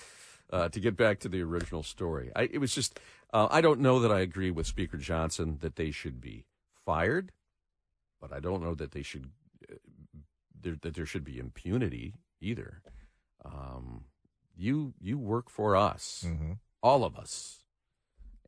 [0.49, 2.31] uh, to get back to the original story.
[2.35, 2.99] I, it was just,
[3.33, 6.45] uh, I don't know that I agree with Speaker Johnson that they should be
[6.85, 7.31] fired,
[8.21, 9.29] but I don't know that they should,
[9.71, 9.75] uh,
[10.59, 12.81] there, that there should be impunity either.
[13.45, 14.05] Um,
[14.55, 16.59] you, you work for us, Mhm.
[16.81, 17.59] all of us.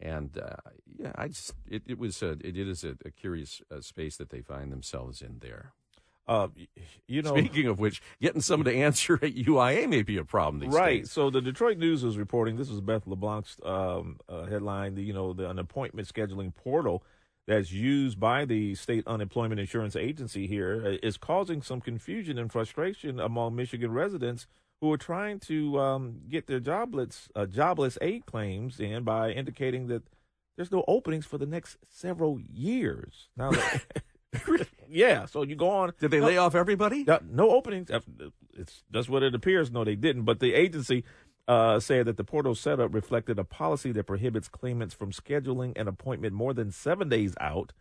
[0.02, 3.80] And uh, yeah, I just it, it was a, it is a, a curious uh,
[3.82, 5.72] space that they find themselves in there.
[6.28, 6.48] Uh,
[7.08, 10.60] you know, Speaking of which, getting someone to answer at UIA may be a problem
[10.60, 11.02] these right.
[11.02, 11.12] days.
[11.12, 12.58] So the Detroit News was reporting.
[12.58, 14.96] This was Beth LeBlanc's um, uh, headline.
[14.96, 17.04] The, you know, the an appointment scheduling portal
[17.48, 23.20] that's used by the state unemployment insurance agency here uh, causing some confusion and frustration
[23.20, 24.48] among Michigan residents
[24.82, 29.88] who are trying to um, get their jobless uh, jobless aid claims in by indicating
[29.88, 30.04] that
[30.56, 33.30] there's no openings for the next several years.
[33.36, 33.52] Now,
[34.90, 35.26] yeah.
[35.26, 35.94] So you go on.
[36.00, 37.04] Did they lay off everybody?
[37.08, 37.90] Yeah, no openings.
[38.54, 39.72] It's that's what it appears.
[39.72, 40.24] No, they didn't.
[40.24, 41.04] But the agency
[41.48, 45.88] uh, said that the portal setup reflected a policy that prohibits claimants from scheduling an
[45.88, 47.74] appointment more than seven days out.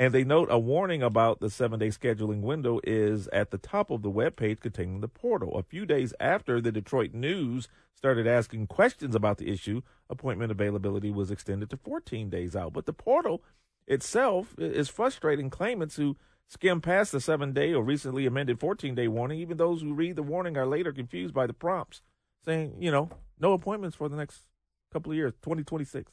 [0.00, 3.90] And they note a warning about the seven day scheduling window is at the top
[3.90, 5.58] of the web page containing the portal.
[5.58, 11.10] A few days after the Detroit News started asking questions about the issue, appointment availability
[11.10, 12.72] was extended to 14 days out.
[12.72, 13.42] But the portal
[13.86, 16.16] itself is frustrating claimants who
[16.48, 19.38] skim past the seven day or recently amended 14 day warning.
[19.38, 22.00] Even those who read the warning are later confused by the prompts
[22.42, 24.44] saying, you know, no appointments for the next
[24.90, 26.10] couple of years, 2026.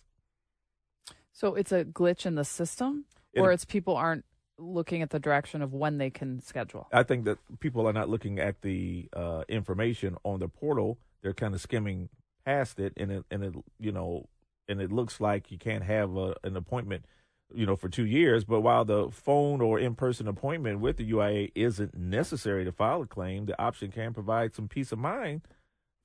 [1.32, 3.06] So it's a glitch in the system,
[3.42, 4.26] or it's people aren't
[4.60, 6.88] looking at the direction of when they can schedule.
[6.92, 10.98] I think that people are not looking at the uh, information on the portal.
[11.22, 12.10] They're kind of skimming
[12.46, 14.28] past it, and it and it you know,
[14.68, 17.06] and it looks like you can't have a, an appointment,
[17.54, 18.46] you know, for two years.
[18.46, 23.02] But while the phone or in person appointment with the UIA isn't necessary to file
[23.02, 25.42] a claim, the option can provide some peace of mind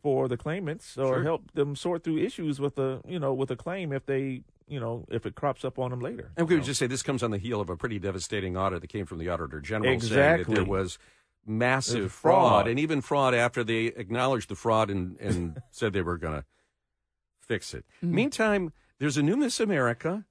[0.03, 1.23] for the claimants or Sure.
[1.23, 4.81] help them sort through issues with a you know with a claim if they you
[4.81, 6.31] know if it crops up on them later.
[6.37, 8.81] And we would just say this comes on the heel of a pretty devastating audit
[8.81, 10.99] that came from the Auditor General saying that there was
[11.47, 12.51] massive fraud.
[12.51, 12.69] fraud.
[12.69, 16.45] and even fraud after they acknowledged the fraud and, and said they were going to
[17.41, 17.85] fix it.
[18.03, 18.15] Mm-hmm.
[18.15, 20.25] Meantime, there's a new Miss America,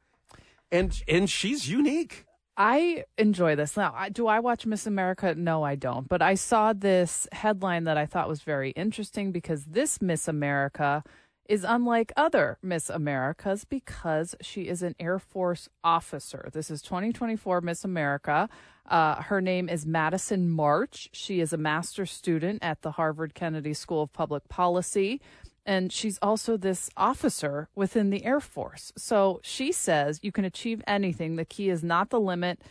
[0.71, 2.25] and and she's unique.
[2.57, 3.77] I enjoy this.
[3.77, 5.33] Now, do I watch Miss America?
[5.35, 6.07] No, I don't.
[6.07, 11.03] But I saw this headline that I thought was very interesting because this Miss America
[11.51, 16.49] is unlike other Miss Americas because she is an Air Force officer.
[16.53, 18.47] This is 2024 Miss America.
[18.85, 21.09] Uh, her name is Madison Marsh.
[21.11, 25.19] She is a master's student at the Harvard Kennedy School of Public Policy.
[25.65, 28.93] And she's also this officer within the Air Force.
[28.95, 31.35] So she says you can achieve anything.
[31.35, 32.61] The key is not the limit,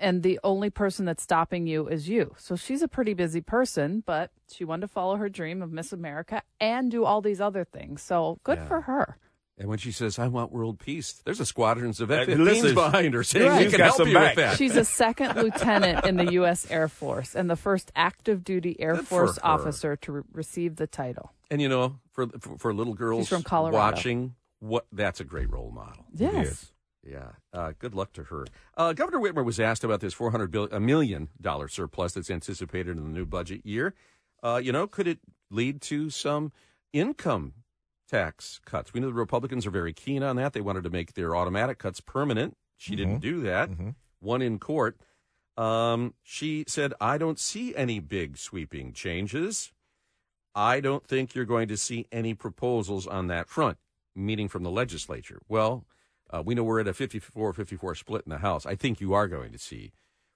[0.00, 2.34] and the only person that's stopping you is you.
[2.38, 5.92] So she's a pretty busy person, but she wanted to follow her dream of Miss
[5.92, 8.02] America and do all these other things.
[8.02, 8.66] So good Yeah.
[8.66, 9.18] for her.
[9.60, 13.12] And when she says, I want world peace, there's a squadrons of Uh, F-15s behind
[13.14, 13.56] her saying, Right.
[13.58, 14.36] we She's can got help you back.
[14.36, 14.56] with that.
[14.56, 16.70] She's a second lieutenant in the U.S.
[16.70, 19.44] Air Force and the first active duty Air Good Force her.
[19.46, 21.32] officer to re- receive the title.
[21.50, 23.76] And you know, for for, for little girls from Colorado.
[23.78, 26.04] watching, what that's a great role model.
[26.14, 26.70] Yes.
[27.08, 27.30] Yeah.
[27.52, 28.46] Uh, good luck to her.
[28.76, 32.30] Uh, Governor Whitmer was asked about this four hundred billion, a million dollar surplus that's
[32.30, 33.94] anticipated in the new budget year.
[34.42, 35.18] Uh, you know, could it
[35.50, 36.52] lead to some
[36.92, 37.54] income
[38.08, 38.92] tax cuts?
[38.92, 40.52] We know the Republicans are very keen on that.
[40.52, 42.56] They wanted to make their automatic cuts permanent.
[42.76, 43.70] She didn't do that.
[44.20, 44.96] One in court.
[45.56, 49.72] Um, she said, "I don't see any big sweeping changes."
[50.54, 53.78] I don't think you're going to see any proposals on that front,
[54.14, 55.40] meaning from the legislature.
[55.48, 55.84] Well,
[56.30, 58.66] uh, we know we're at a 54 54 split in the House.
[58.66, 59.92] I think you are going to see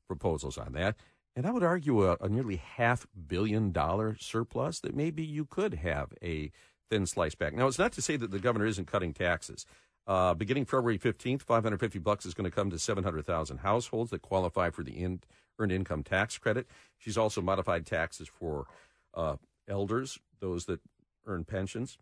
[0.06, 0.96] proposals on that.
[1.34, 5.74] And I would argue a, a nearly half billion dollar surplus that maybe you could
[5.74, 6.50] have a
[6.90, 7.54] thin slice back.
[7.54, 9.64] Now, it's not to say that the governor isn't cutting taxes.
[10.06, 14.68] Uh, beginning February 15th, 550 bucks is going to come to 700,000 households that qualify
[14.68, 15.20] for the in,
[15.58, 16.66] earned income tax credit.
[16.98, 18.66] She's also modified taxes for
[19.14, 19.36] uh,
[19.68, 20.80] elders, those that
[21.24, 21.98] earn pensions,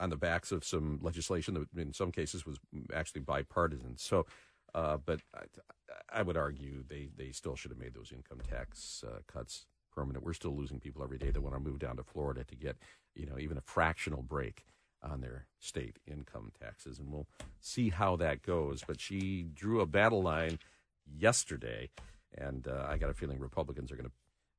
[0.00, 2.58] on the backs of some legislation that in some cases was
[2.92, 3.96] actually bipartisan.
[3.96, 4.26] So,
[4.74, 9.04] uh, but I, I would argue they, they still should have made those income tax
[9.06, 10.24] uh, cuts permanent.
[10.24, 12.76] We're still losing people every day that want to move down to Florida to get,
[13.14, 14.64] you know, even a fractional break
[15.02, 16.98] on their state income taxes.
[16.98, 17.28] And we'll
[17.60, 18.82] see how that goes.
[18.86, 20.58] But she drew a battle line
[21.06, 21.90] yesterday,
[22.36, 24.12] and uh, I got a feeling Republicans are going to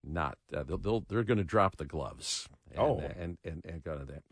[0.07, 2.47] not uh, they'll, they'll they're going to drop the gloves.
[2.71, 2.99] And, Oh.
[3.17, 4.23] and and and go to that.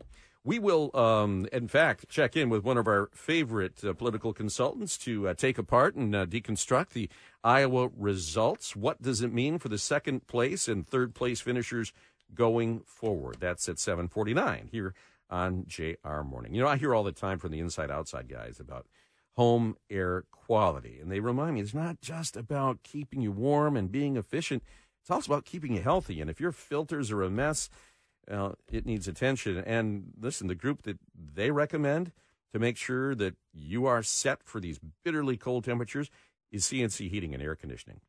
[0.46, 4.98] We will, um, in fact, check in with one of our favorite uh, political consultants
[4.98, 7.08] to uh, take apart and uh, deconstruct the
[7.42, 8.76] Iowa results.
[8.76, 11.94] What does it mean for the second place and third place finishers
[12.34, 13.38] going forward?
[13.40, 14.94] That's at seven forty nine here
[15.30, 16.54] on JR Morning.
[16.54, 18.86] You know, I hear all the time from the inside outside guys about
[19.36, 23.90] home air quality, and they remind me it's not just about keeping you warm and
[23.90, 24.62] being efficient.
[25.00, 26.20] It's also about keeping you healthy.
[26.20, 27.68] And if your filters are a mess,
[28.28, 29.58] well, it needs attention.
[29.58, 32.12] And listen, the group that they recommend
[32.52, 36.10] to make sure that you are set for these bitterly cold temperatures
[36.50, 38.00] is CNC Heating and Air Conditioning.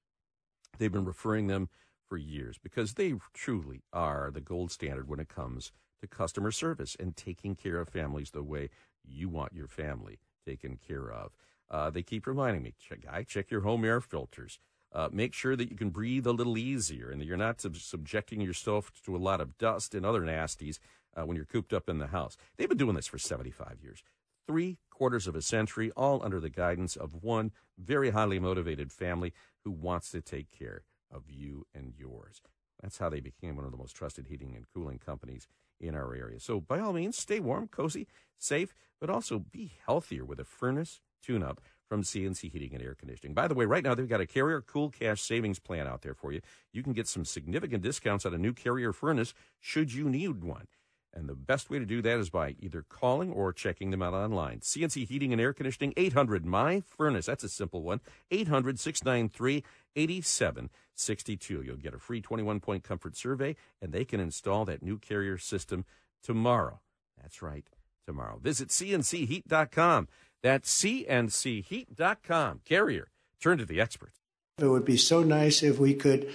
[0.78, 1.70] They've been referring them
[2.08, 6.96] for years because they truly are the gold standard when it comes to customer service
[7.00, 8.70] and taking care of families the way
[9.04, 11.32] you want your family taken care of.
[11.70, 14.60] Uh, they keep reminding me, guy, check your home air filters.
[14.96, 17.76] Uh, make sure that you can breathe a little easier and that you're not sub-
[17.76, 20.80] subjecting yourself to a lot of dust and other nasties
[21.18, 22.38] uh, when you're cooped up in the house.
[22.56, 24.04] They've been doing this for 75 years,
[24.48, 29.34] three quarters of a century, all under the guidance of one very highly motivated family
[29.66, 32.42] who wants to take care of you and yours.
[32.82, 35.46] That's how they became one of the most trusted heating and cooling companies
[35.78, 36.40] in our area.
[36.40, 41.02] So, by all means, stay warm, cozy, safe, but also be healthier with a furnace
[41.22, 43.34] tune up from CNC Heating and Air Conditioning.
[43.34, 46.14] By the way, right now they've got a Carrier Cool Cash savings plan out there
[46.14, 46.42] for you.
[46.74, 50.68] You can get some significant discounts on a new Carrier furnace should you need one.
[51.16, 54.14] And the best way to do that is by either calling or checking them out
[54.14, 54.60] online.
[54.60, 57.28] CNC Heating and Air Conditioning, 800 My Furnace.
[57.28, 58.02] That's a simple one.
[58.32, 59.64] 800 693
[59.96, 61.62] 8762.
[61.62, 65.38] You'll get a free 21 point comfort survey, and they can install that new carrier
[65.38, 65.86] system
[66.22, 66.82] tomorrow.
[67.22, 67.66] That's right,
[68.06, 68.38] tomorrow.
[68.42, 70.10] Visit cncheat.com.
[70.44, 72.62] That's cncheat.com.
[72.66, 73.08] Carrier,
[73.42, 74.20] turn to the experts.
[74.58, 76.32] It would be so nice if we could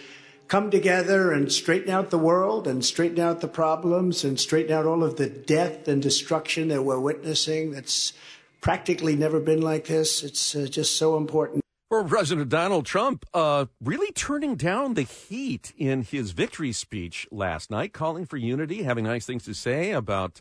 [0.49, 4.85] come together and straighten out the world and straighten out the problems and straighten out
[4.85, 7.71] all of the death and destruction that we're witnessing.
[7.71, 8.13] That's
[8.61, 10.23] practically never been like this.
[10.23, 11.63] It's uh, just so important.
[11.89, 17.71] Former President Donald Trump uh, really turning down the heat in his victory speech last
[17.71, 20.41] night, calling for unity, having nice things to say about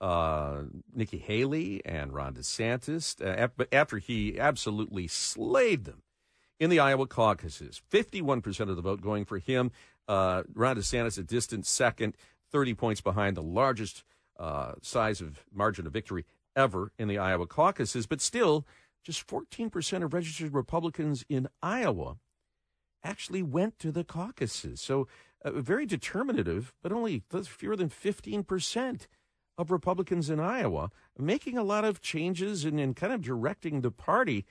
[0.00, 0.62] uh,
[0.94, 6.02] Nikki Haley and Ron DeSantis, uh, after he absolutely slayed them
[6.58, 7.80] in the Iowa caucuses.
[7.90, 9.70] 51% of the vote going for him.
[10.08, 12.16] Uh, Ron DeSantis a distant second,
[12.50, 14.04] 30 points behind the largest
[14.38, 16.24] uh, size of margin of victory
[16.56, 18.66] ever in the Iowa caucuses, but still
[19.04, 22.16] just 14% of registered Republicans in Iowa
[23.02, 24.80] actually went to the caucuses.
[24.80, 25.08] So
[25.44, 29.06] uh, very determinative, but only fewer than 15%
[29.60, 33.90] of Republicans in Iowa making a lot of changes and, and kind of directing the
[33.90, 34.46] party,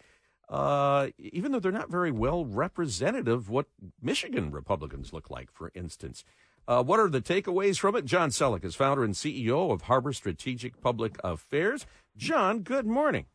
[0.49, 3.65] uh, even though they're not very well representative of what
[4.01, 6.23] Michigan Republicans look like, for instance.
[6.67, 8.05] Uh, what are the takeaways from it?
[8.05, 11.87] John Sellek is founder and CEO of Harbor Strategic Public Affairs.
[12.15, 13.25] John, good morning.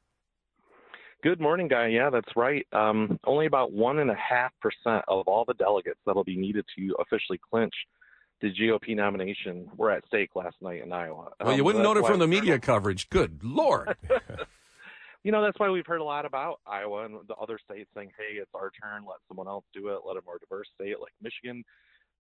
[1.24, 1.88] Good morning, Guy.
[1.88, 2.66] Yeah, that's right.
[2.72, 6.66] Um, only about one and a half percent of all the delegates that'll be needed
[6.76, 7.74] to officially clinch
[8.44, 11.30] the GOP nomination were at stake last night in Iowa.
[11.40, 13.08] Well, you Um, wouldn't that's know it from the media coverage.
[13.08, 13.96] Good Lord.
[15.24, 18.12] you know, that's why we've heard a lot about Iowa and the other states saying,
[18.18, 19.06] "Hey, it's our turn.
[19.06, 20.00] Let someone else do it.
[20.06, 21.64] Let a more diverse state like Michigan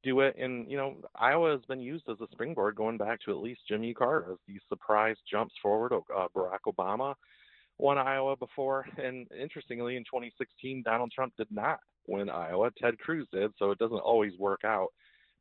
[0.02, 3.30] do it." And you know, Iowa has been used as a springboard going back to
[3.30, 5.92] at least Jimmy Carter as these surprise jumps forward.
[5.92, 7.14] Uh, Barack Obama
[7.76, 12.70] won Iowa before, and interestingly, in 2016, Donald Trump did not win Iowa.
[12.80, 14.88] Ted Cruz did, so it doesn't always work out.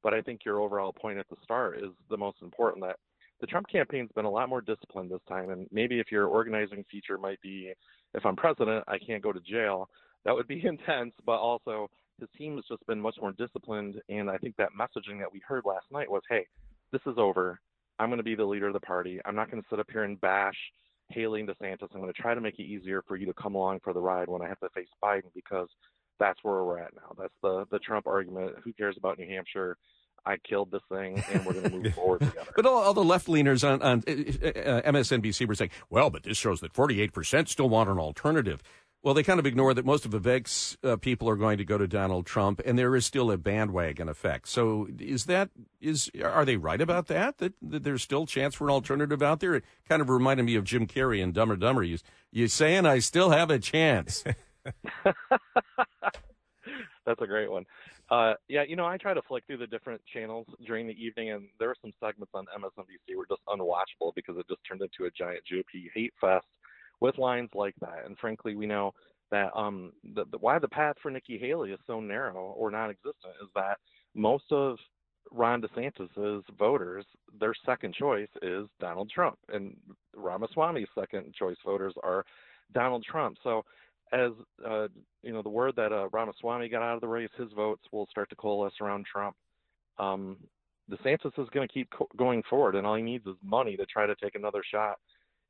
[0.03, 2.83] But I think your overall point at the start is the most important.
[2.83, 2.97] That
[3.41, 6.85] the Trump campaign's been a lot more disciplined this time, and maybe if your organizing
[6.91, 7.73] feature might be,
[8.13, 9.89] if I'm president, I can't go to jail.
[10.25, 11.89] That would be intense, but also
[12.19, 13.95] his team has just been much more disciplined.
[14.09, 16.45] And I think that messaging that we heard last night was, hey,
[16.91, 17.59] this is over.
[17.99, 19.19] I'm going to be the leader of the party.
[19.25, 20.57] I'm not going to sit up here and bash
[21.09, 21.89] Haley and DeSantis.
[21.93, 23.99] I'm going to try to make it easier for you to come along for the
[23.99, 25.67] ride when I have to face Biden because
[26.19, 27.15] that's where we're at now.
[27.17, 28.55] That's the the Trump argument.
[28.63, 29.77] Who cares about New Hampshire?
[30.25, 32.51] I killed this thing, and we're going to move forward together.
[32.55, 36.23] But all, all the left leaners on, on uh, uh, MSNBC were saying, well, but
[36.23, 38.63] this shows that 48% still want an alternative.
[39.01, 41.77] Well, they kind of ignore that most of Vivek's uh, people are going to go
[41.77, 44.47] to Donald Trump, and there is still a bandwagon effect.
[44.47, 45.49] So, is that
[45.81, 47.39] is are they right about that?
[47.39, 49.55] That, that there's still a chance for an alternative out there?
[49.55, 51.83] It kind of reminded me of Jim Carrey in Dumb and Dumber.
[51.83, 51.97] You
[52.31, 54.23] you saying I still have a chance?
[57.05, 57.65] That's a great one.
[58.09, 61.31] Uh, yeah, you know, I try to flick through the different channels during the evening,
[61.31, 65.05] and there were some segments on MSNBC were just unwatchable because it just turned into
[65.05, 66.45] a giant GOP hate fest
[67.01, 68.05] with lines like that.
[68.05, 68.93] And frankly, we know
[69.31, 73.33] that um, the, the, why the path for Nikki Haley is so narrow or non-existent
[73.41, 73.77] is that
[74.15, 74.77] most of
[75.31, 77.05] Ron DeSantis's voters,
[77.39, 79.75] their second choice is Donald Trump, and
[80.15, 82.23] Ramaswamy's second choice voters are
[82.73, 83.37] Donald Trump.
[83.43, 83.63] So
[84.13, 84.31] as
[84.65, 84.87] uh,
[85.23, 88.07] you know, the word that uh, Ramaswamy got out of the race, his votes will
[88.11, 89.35] start to coalesce around Trump.
[89.97, 90.37] Um,
[90.91, 93.85] DeSantis is going to keep co- going forward, and all he needs is money to
[93.85, 94.97] try to take another shot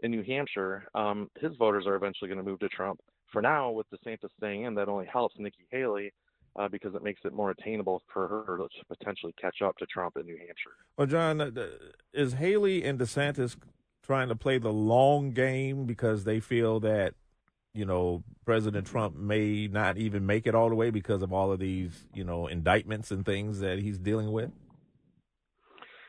[0.02, 0.86] in New Hampshire.
[0.96, 3.00] Um, his voters are eventually going to move to Trump.
[3.32, 6.14] For now, with DeSantis staying in, that only helps Nikki Haley
[6.56, 10.18] uh, because it makes it more attainable for her to potentially catch up to Trump
[10.18, 10.78] in New Hampshire.
[10.98, 11.68] Well, John, uh,
[12.14, 13.58] is Haley and DeSantis
[14.04, 17.16] trying to play the long game because they feel that
[17.74, 21.52] you know, President Trump may not even make it all the way because of all
[21.52, 24.52] of these, you know, indictments and things that he's dealing with?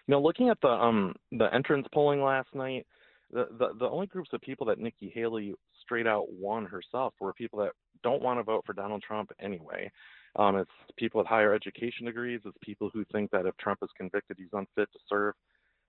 [0.06, 2.86] You know, looking at the um the entrance polling last night,
[3.32, 7.32] the the, the only groups of people that Nikki Haley straight out won herself were
[7.32, 9.90] people that don't want to vote for Donald Trump anyway.
[10.36, 12.40] Um, it's people with higher education degrees.
[12.44, 15.34] It's people who think that if Trump is convicted, he's unfit to serve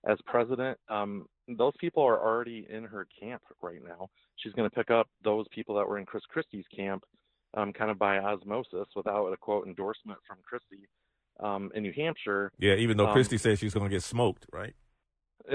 [0.06, 0.78] as president.
[0.88, 4.08] Um, those people are already in her camp right now.
[4.36, 7.04] She's going to pick up those people that were in Chris Christie's camp,
[7.56, 10.88] um, kind of by osmosis, without a quote endorsement from Christie
[11.40, 12.52] um, in New Hampshire.
[12.58, 14.74] Yeah, even though Um, Christie says she's going to get smoked, right?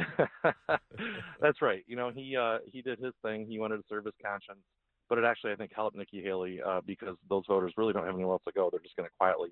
[1.41, 1.83] That's right.
[1.87, 3.45] You know, he uh, he did his thing.
[3.45, 4.61] He wanted to serve his conscience,
[5.09, 8.15] but it actually I think helped Nikki Haley uh, because those voters really don't have
[8.15, 8.69] anywhere else to go.
[8.71, 9.49] They're just going to quietly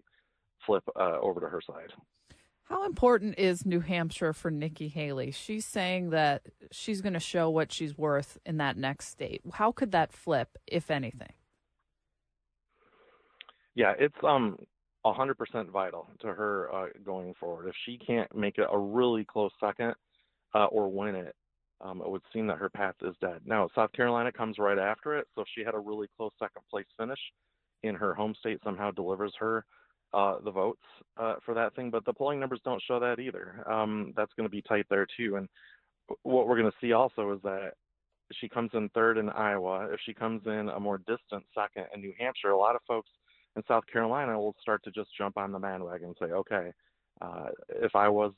[0.65, 1.91] flip uh, over to her side.
[2.69, 5.31] How important is New Hampshire for Nikki Haley?
[5.31, 9.41] She's saying that she's going to show what she's worth in that next state.
[9.53, 11.33] How could that flip, if anything?
[13.73, 14.57] Yeah, it's um
[15.03, 17.67] a hundred percent vital to her uh, going forward.
[17.67, 19.95] If she can't make it a really close second
[20.53, 21.35] uh, or win it,
[21.81, 23.41] um, it would seem that her path is dead.
[23.45, 26.61] Now South Carolina comes right after it, so if she had a really close second
[26.69, 27.19] place finish
[27.81, 29.65] in her home state, somehow delivers her
[30.13, 30.81] uh, the votes
[31.17, 31.89] uh, for that thing.
[31.89, 33.63] But the polling numbers don't show that either.
[33.69, 35.35] Um, that's going to be tight there too.
[35.35, 35.47] And
[36.23, 37.73] what we're going to see also is that
[38.33, 42.01] she comes in third in Iowa, if she comes in a more distant second in
[42.01, 43.09] New Hampshire, a lot of folks
[43.55, 46.71] in South Carolina will start to just jump on the bandwagon and say, okay,
[47.21, 48.31] uh, if I was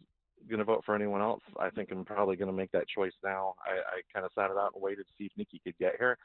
[0.50, 3.12] going to vote for anyone else, I think I'm probably going to make that choice
[3.24, 3.56] now.
[3.66, 5.96] I, I kind of sat it out and waited to see if Nikki could get
[6.00, 6.18] here.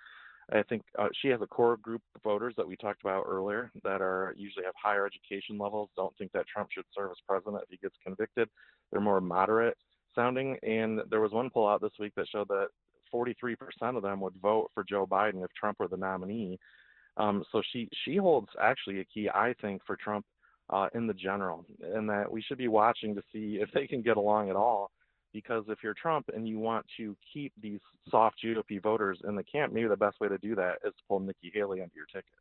[0.52, 3.70] I think uh, she has a core group of voters that we talked about earlier
[3.82, 7.62] that are usually have higher education levels, don't think that Trump should serve as president
[7.64, 8.48] if he gets convicted.
[8.90, 9.76] They're more moderate
[10.14, 10.56] sounding.
[10.62, 12.68] And there was one poll out this week that showed that
[13.12, 13.56] 43%
[13.96, 16.58] of them would vote for Joe Biden if Trump were the nominee.
[17.16, 20.26] Um, so she she holds actually a key, I think, for Trump
[20.70, 24.02] uh, in the general, and that we should be watching to see if they can
[24.02, 24.90] get along at all.
[25.36, 27.80] Because if you're Trump and you want to keep these
[28.10, 31.02] soft GOP voters in the camp, maybe the best way to do that is to
[31.06, 32.32] pull Nikki Haley onto your ticket.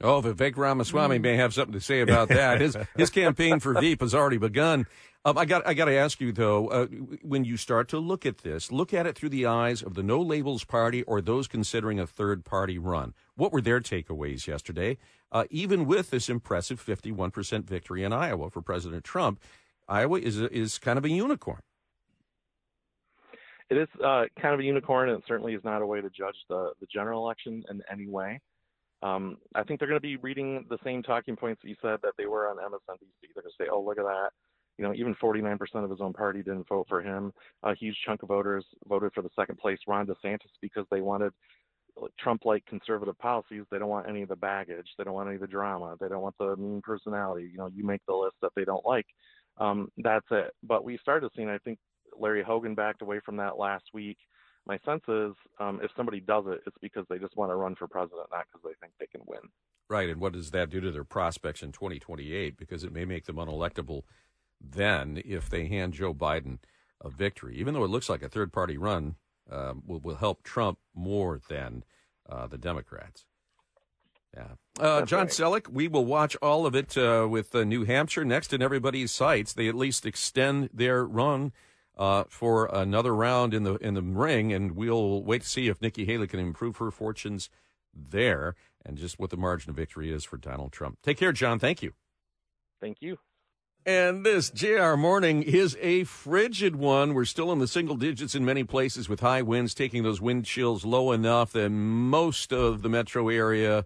[0.00, 2.60] Oh, Vivek Ramaswamy may have something to say about that.
[2.60, 4.86] His his campaign for Veep has already begun.
[5.24, 6.86] Um, I got I got to ask you though, uh,
[7.22, 10.04] when you start to look at this, look at it through the eyes of the
[10.04, 13.14] No Labels Party or those considering a third party run.
[13.34, 14.96] What were their takeaways yesterday?
[15.32, 19.40] Uh, even with this impressive 51% victory in Iowa for President Trump,
[19.88, 21.60] Iowa is is kind of a unicorn.
[23.70, 26.10] It is uh, kind of a unicorn, and it certainly is not a way to
[26.10, 28.40] judge the the general election in any way.
[29.02, 32.14] Um, I think they're going to be reading the same talking points you said that
[32.16, 33.34] they were on MSNBC.
[33.34, 34.30] They're going to say, "Oh, look at that."
[34.76, 37.32] You know, even 49% of his own party didn't vote for him.
[37.62, 41.32] A huge chunk of voters voted for the second place Ron DeSantis because they wanted
[42.18, 43.62] Trump-like conservative policies.
[43.70, 44.88] They don't want any of the baggage.
[44.98, 45.96] They don't want any of the drama.
[46.00, 47.48] They don't want the mean personality.
[47.52, 49.06] You know, you make the list that they don't like.
[49.58, 50.52] Um, that's it.
[50.64, 51.78] But we started seeing, I think,
[52.18, 54.18] Larry Hogan backed away from that last week.
[54.66, 57.74] My sense is, um, if somebody does it, it's because they just want to run
[57.74, 59.40] for president, not because they think they can win.
[59.90, 62.56] Right, and what does that do to their prospects in 2028?
[62.56, 64.02] Because it may make them unelectable
[64.60, 66.58] then if they hand Joe Biden
[67.00, 69.16] a victory, even though it looks like a third party run
[69.50, 71.84] um, will, will help Trump more than
[72.28, 73.26] uh, the Democrats.
[74.34, 74.46] Yeah.
[74.80, 75.28] Uh, John right.
[75.28, 79.12] Sellek, we will watch all of it uh, with uh, New Hampshire next in everybody's
[79.12, 79.52] sights.
[79.52, 81.52] They at least extend their run
[81.96, 85.80] uh, for another round in the in the ring, and we'll wait to see if
[85.80, 87.50] Nikki Haley can improve her fortunes
[87.94, 88.54] there
[88.84, 90.98] and just what the margin of victory is for Donald Trump.
[91.02, 91.58] Take care, John.
[91.58, 91.94] Thank you.
[92.80, 93.18] Thank you.
[93.86, 97.12] And this JR morning is a frigid one.
[97.12, 100.46] We're still in the single digits in many places with high winds, taking those wind
[100.46, 103.84] chills low enough that most of the metro area,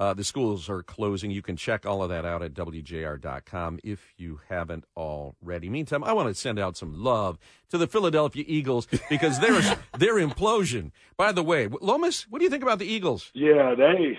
[0.00, 1.30] uh, the schools are closing.
[1.30, 5.68] You can check all of that out at WJR.com if you haven't already.
[5.68, 9.60] Meantime, I want to send out some love to the Philadelphia Eagles because their,
[9.98, 10.92] their implosion.
[11.18, 13.30] By the way, Lomas, what do you think about the Eagles?
[13.34, 14.18] Yeah, they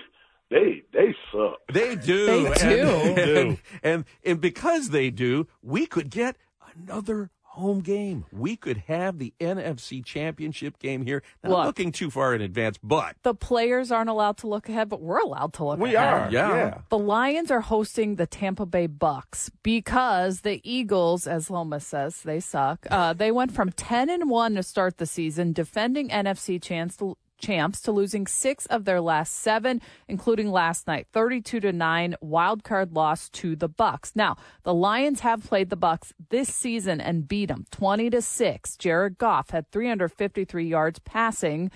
[0.50, 1.58] they they suck.
[1.72, 2.26] They do.
[2.26, 3.22] They and, do.
[3.22, 6.36] And, and, and because they do, we could get
[6.76, 8.24] another home game.
[8.32, 11.22] We could have the NFC Championship game here.
[11.44, 14.88] Not Look, looking too far in advance, but the players aren't allowed to look ahead,
[14.88, 16.12] but we're allowed to look we ahead.
[16.12, 16.30] are.
[16.30, 16.54] Yeah.
[16.54, 16.78] yeah.
[16.88, 22.40] The Lions are hosting the Tampa Bay Bucks because the Eagles, as Lomas says, they
[22.40, 22.86] suck.
[22.90, 26.96] Uh, they went from ten and one to start the season, defending NFC chance
[27.42, 32.64] champs to losing six of their last seven, including last night, 32 to 9 wild
[32.64, 34.12] card loss to the Bucks.
[34.14, 38.76] Now, the Lions have played the Bucks this season and beat them 20 to 6.
[38.76, 41.70] Jared Goff had 353 yards passing.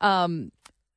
[0.00, 0.52] Um,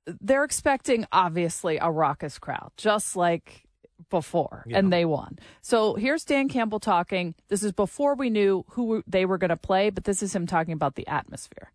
[0.05, 3.63] they're expecting obviously a raucous crowd, just like
[4.09, 4.77] before, yeah.
[4.77, 5.37] and they won.
[5.61, 7.35] So here's Dan Campbell talking.
[7.47, 10.47] This is before we knew who they were going to play, but this is him
[10.47, 11.71] talking about the atmosphere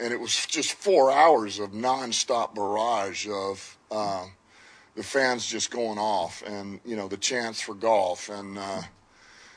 [0.00, 4.26] and it was just four hours of nonstop barrage of uh,
[4.96, 8.82] the fans just going off, and you know the chants for Goff, and uh,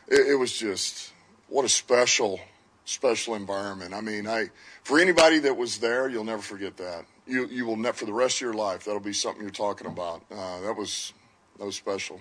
[0.08, 1.12] it, it, was just
[1.48, 2.40] what a special,
[2.86, 3.94] special environment.
[3.94, 4.50] I mean, I
[4.84, 7.06] for anybody that was there, you'll never forget that.
[7.26, 8.86] You you will never for the rest of your life.
[8.86, 10.24] That'll be something you're talking about.
[10.32, 11.14] Uh, that was
[11.60, 12.20] that was special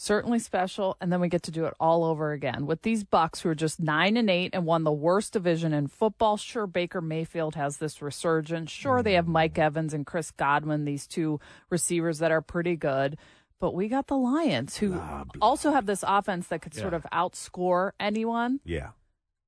[0.00, 3.40] certainly special and then we get to do it all over again with these bucks
[3.40, 7.00] who are just 9 and 8 and won the worst division in football sure baker
[7.00, 12.20] mayfield has this resurgence sure they have mike evans and chris godwin these two receivers
[12.20, 13.18] that are pretty good
[13.58, 15.24] but we got the lions who blah.
[15.42, 16.80] also have this offense that could yeah.
[16.80, 18.90] sort of outscore anyone yeah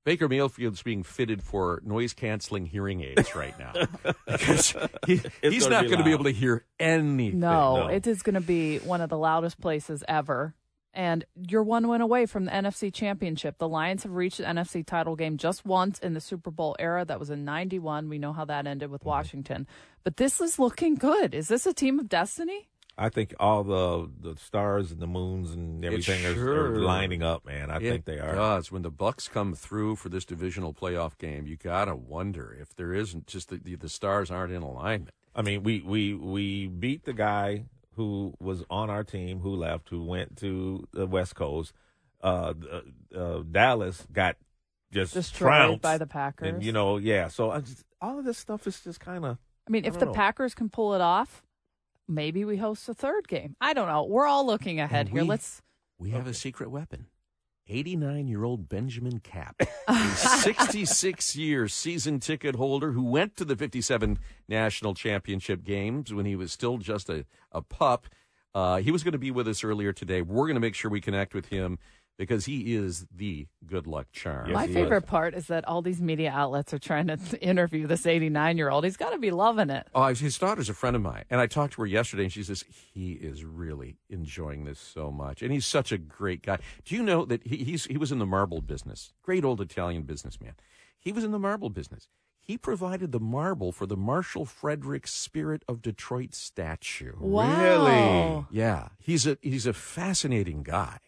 [0.05, 3.72] Baker Mayfield's being fitted for noise canceling hearing aids right now
[4.27, 4.74] because
[5.06, 7.40] he, he's not going to be able to hear anything.
[7.40, 7.86] No, no.
[7.89, 10.55] it is going to be one of the loudest places ever.
[10.93, 13.59] And you're one win away from the NFC Championship.
[13.59, 17.05] The Lions have reached the NFC title game just once in the Super Bowl era.
[17.05, 18.09] That was in 91.
[18.09, 19.10] We know how that ended with mm-hmm.
[19.10, 19.66] Washington.
[20.02, 21.35] But this is looking good.
[21.35, 22.69] Is this a team of destiny?
[22.99, 27.47] I think all the the stars and the moons and everything are, are, lining up,
[27.47, 27.71] man.
[27.71, 28.35] I it think they are.
[28.35, 32.75] Does when the Bucks come through for this divisional playoff game, you gotta wonder if
[32.75, 35.15] there isn't just the, the, the stars aren't in alignment.
[35.35, 37.65] I mean, we we we beat the guy
[37.95, 41.73] who was on our team who left, who went to the West Coast.
[42.23, 42.55] Uh,
[43.17, 44.37] uh, Dallas got
[44.93, 47.29] just destroyed by the Packers, and you know, yeah.
[47.29, 49.39] So just, all of this stuff is just kind of.
[49.67, 50.12] I mean, if I the know.
[50.12, 51.45] Packers can pull it off,
[52.11, 53.57] maybe we host a third game.
[53.61, 54.05] I don't know.
[54.05, 55.23] We're all looking ahead and here.
[55.23, 55.62] We, Let's.
[55.99, 57.07] We have a secret weapon.
[57.69, 63.55] 89 year old Benjamin Capp, a 66 year season ticket holder who went to the
[63.55, 64.19] 57
[64.49, 68.09] national championship games when he was still just a, a pup.
[68.53, 70.20] Uh, he was going to be with us earlier today.
[70.23, 71.78] We're going to make sure we connect with him
[72.20, 74.52] because he is the good luck charm.
[74.52, 78.59] My favorite part is that all these media outlets are trying to interview this 89
[78.59, 78.84] year old.
[78.84, 79.86] He's got to be loving it.
[79.94, 82.42] Oh, his daughter's a friend of mine, and I talked to her yesterday, and she
[82.42, 86.59] says he is really enjoying this so much, and he's such a great guy.
[86.84, 89.14] Do you know that he, he's he was in the marble business?
[89.22, 90.52] Great old Italian businessman.
[90.98, 92.06] He was in the marble business.
[92.42, 97.14] He provided the marble for the Marshall Fredericks Spirit of Detroit statue.
[97.18, 97.62] Wow.
[97.62, 98.47] Really?
[98.51, 100.98] Yeah, he's a he's a fascinating guy.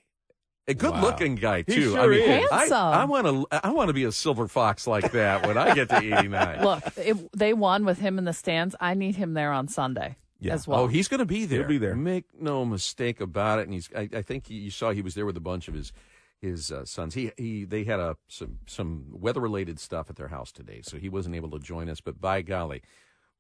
[0.69, 0.91] A Wow.
[0.93, 1.99] good-looking guy He too.
[1.99, 2.49] I mean, is.
[2.53, 2.77] I- Handsome.
[2.79, 5.89] I want to I want to be a silver fox like that when I get
[5.89, 6.63] to 89.
[6.63, 8.77] Look, if they won with him in the stands.
[8.81, 10.17] I need him there on Sunday
[10.49, 10.81] as well.
[10.81, 11.61] Oh, he's going to be there.
[11.61, 11.97] He'll be there.
[11.97, 13.63] Make no mistake about it.
[13.63, 13.91] And he's.
[13.97, 15.93] I, I think you saw he was there with a bunch of his
[16.41, 17.15] his uh, sons.
[17.15, 17.65] He he.
[17.65, 21.35] They had a some some weather related stuff at their house today, so he wasn't
[21.35, 22.01] able to join us.
[22.01, 22.83] But by golly,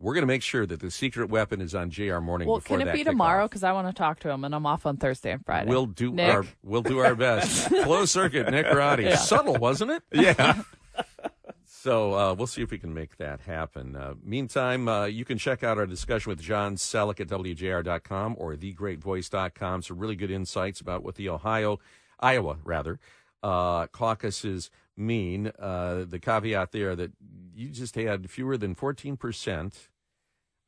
[0.02, 2.18] we're going to make sure that the secret weapon is on Jr.
[2.18, 2.48] Morning.
[2.48, 3.46] well, can it be tomorrow?
[3.46, 5.70] Because I want to talk to him, and I'm off on Thursday and Friday.
[5.70, 6.34] We'll do Nick?
[6.34, 7.68] our we'll do our best.
[7.84, 9.04] Closed circuit, Nick Roddy.
[9.04, 9.16] Yeah.
[9.16, 10.02] Subtle, wasn't it?
[10.12, 10.62] Yeah.
[11.64, 13.96] So uh, we'll see if we can make that happen.
[13.96, 18.54] Uh, meantime, uh, you can check out our discussion with John Sellek at WJR.com or
[18.54, 19.82] TheGreatVoice.com.
[19.82, 21.80] Some really good insights about what the Ohio,
[22.20, 23.00] Iowa rather,
[23.42, 25.50] uh, caucuses mean.
[25.58, 27.14] Uh, the caveat there that
[27.52, 29.88] you just had fewer than 14%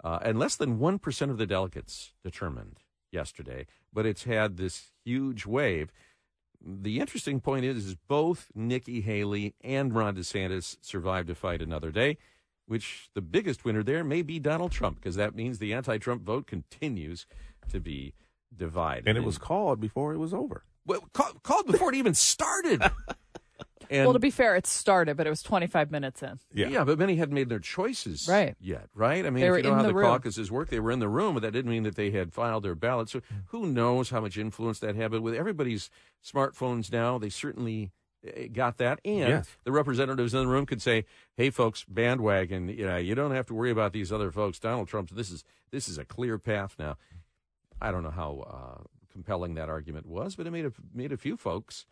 [0.04, 5.46] uh, and less than 1% of the delegates determined yesterday, but it's had this huge
[5.46, 5.90] wave.
[6.64, 11.90] The interesting point is, is both Nikki Haley and Ron DeSantis survived to fight another
[11.90, 12.18] day,
[12.66, 16.46] which the biggest winner there may be Donald Trump, because that means the anti-Trump vote
[16.46, 17.26] continues
[17.70, 18.12] to be
[18.54, 19.08] divided.
[19.08, 20.64] And it was called before it was over.
[20.86, 22.82] well, called, called before it even started.
[23.90, 26.38] and well, to be fair, it started, but it was 25 minutes in.
[26.52, 26.84] Yeah.
[26.84, 28.56] but many hadn't made their choices Right.
[28.60, 29.24] yet, right?
[29.26, 30.90] I mean, They if were you know in how the the, caucuses work, they were
[30.90, 33.08] in the room, but that didn't mean that they had filed their ballot.
[33.08, 35.10] So who knows how much influence that had?
[35.10, 35.90] But with everybody's
[36.24, 37.92] smartphones now, they certainly
[38.26, 39.00] eh, got that.
[39.04, 39.48] And Yes.
[39.64, 41.04] the representatives in the room could say,
[41.36, 42.68] "Hey, folks, bandwagon.
[42.68, 44.58] You know, you don't have to worry about these other folks.
[44.58, 45.12] Donald Trump's.
[45.12, 46.96] This is this is a clear path now."
[47.82, 48.38] I don't know how
[48.80, 48.82] uh,
[49.12, 51.84] compelling that argument was, but it made a made a few folks.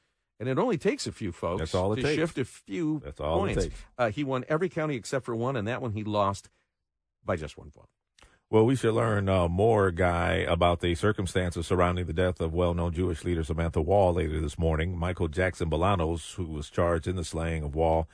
[0.42, 2.16] And it only takes a few folks That's all it to takes.
[2.16, 3.64] shift a few That's all it points.
[3.66, 3.80] takes.
[3.96, 6.48] Uh, he won every county except for one, and that one he lost
[7.24, 7.86] by just one vote.
[8.50, 12.74] Well, we should learn uh, more, Guy, about the circumstances surrounding the death of well
[12.74, 14.98] known Jewish leader Samantha Woll later this morning.
[14.98, 18.08] Michael Jackson Bolanos, who was charged in the slaying of Woll,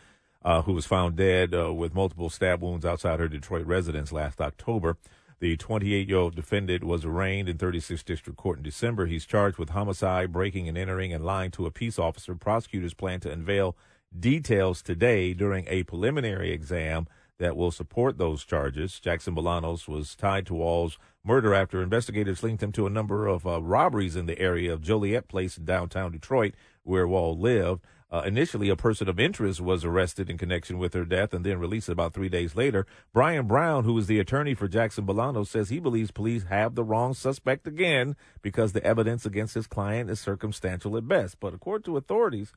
[0.44, 4.38] uh, who was found dead uh, with multiple stab wounds outside her Detroit residence last
[4.42, 4.98] October.
[5.40, 9.06] The 28 year old defendant was arraigned in 36th District Court in December.
[9.06, 12.34] He's charged with homicide, breaking and entering, and lying to a peace officer.
[12.34, 13.76] Prosecutors plan to unveil
[14.18, 17.06] details today during a preliminary exam
[17.38, 18.98] that will support those charges.
[18.98, 23.46] Jackson Bolanos was tied to Woll's murder after investigators linked him to a number of
[23.46, 27.84] uh, robberies in the area of Joliet Place in downtown Detroit, where Woll lived.
[28.10, 31.58] Uh, initially, a person of interest was arrested in connection with her death and then
[31.58, 32.86] released about three days later.
[33.12, 36.84] Brian Brown, who is the attorney for Jackson Bolanos, says he believes police have the
[36.84, 41.38] wrong suspect again because the evidence against his client is circumstantial at best.
[41.38, 42.54] But according to authorities,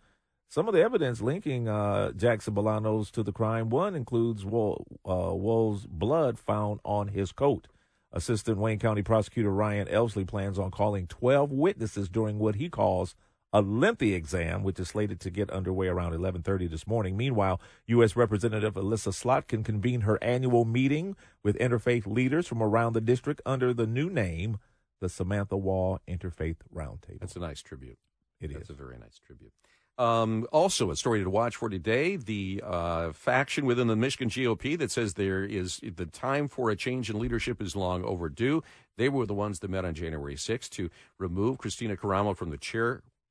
[0.48, 5.88] some of the evidence linking uh, Jackson Bolanos to the crime, one includes Woll, uh,
[5.90, 7.68] blood found on his coat.
[8.14, 13.16] Assistant Wayne County Prosecutor Ryan Elsley plans on calling 12 witnesses during what he calls
[13.54, 17.18] a lengthy exam, which is slated to get underway around 11:30 this morning.
[17.18, 18.16] Meanwhile, U.S.
[18.16, 23.74] Representative Elissa Slotkin convened her annual meeting with interfaith leaders from around the district under
[23.74, 24.58] the new name,
[25.00, 27.20] the Samantha Woll Interfaith Roundtable.
[27.20, 27.98] That's a nice tribute.
[28.40, 28.70] It That's is.
[28.72, 29.52] a very nice tribute.
[29.98, 34.78] Um, also, a story to watch for today: the uh, faction within the Michigan GOP
[34.80, 38.64] that says there is the time for a change in leadership is long overdue.
[38.98, 42.58] They were the ones that met on January 6th to remove Kristina Karamo from the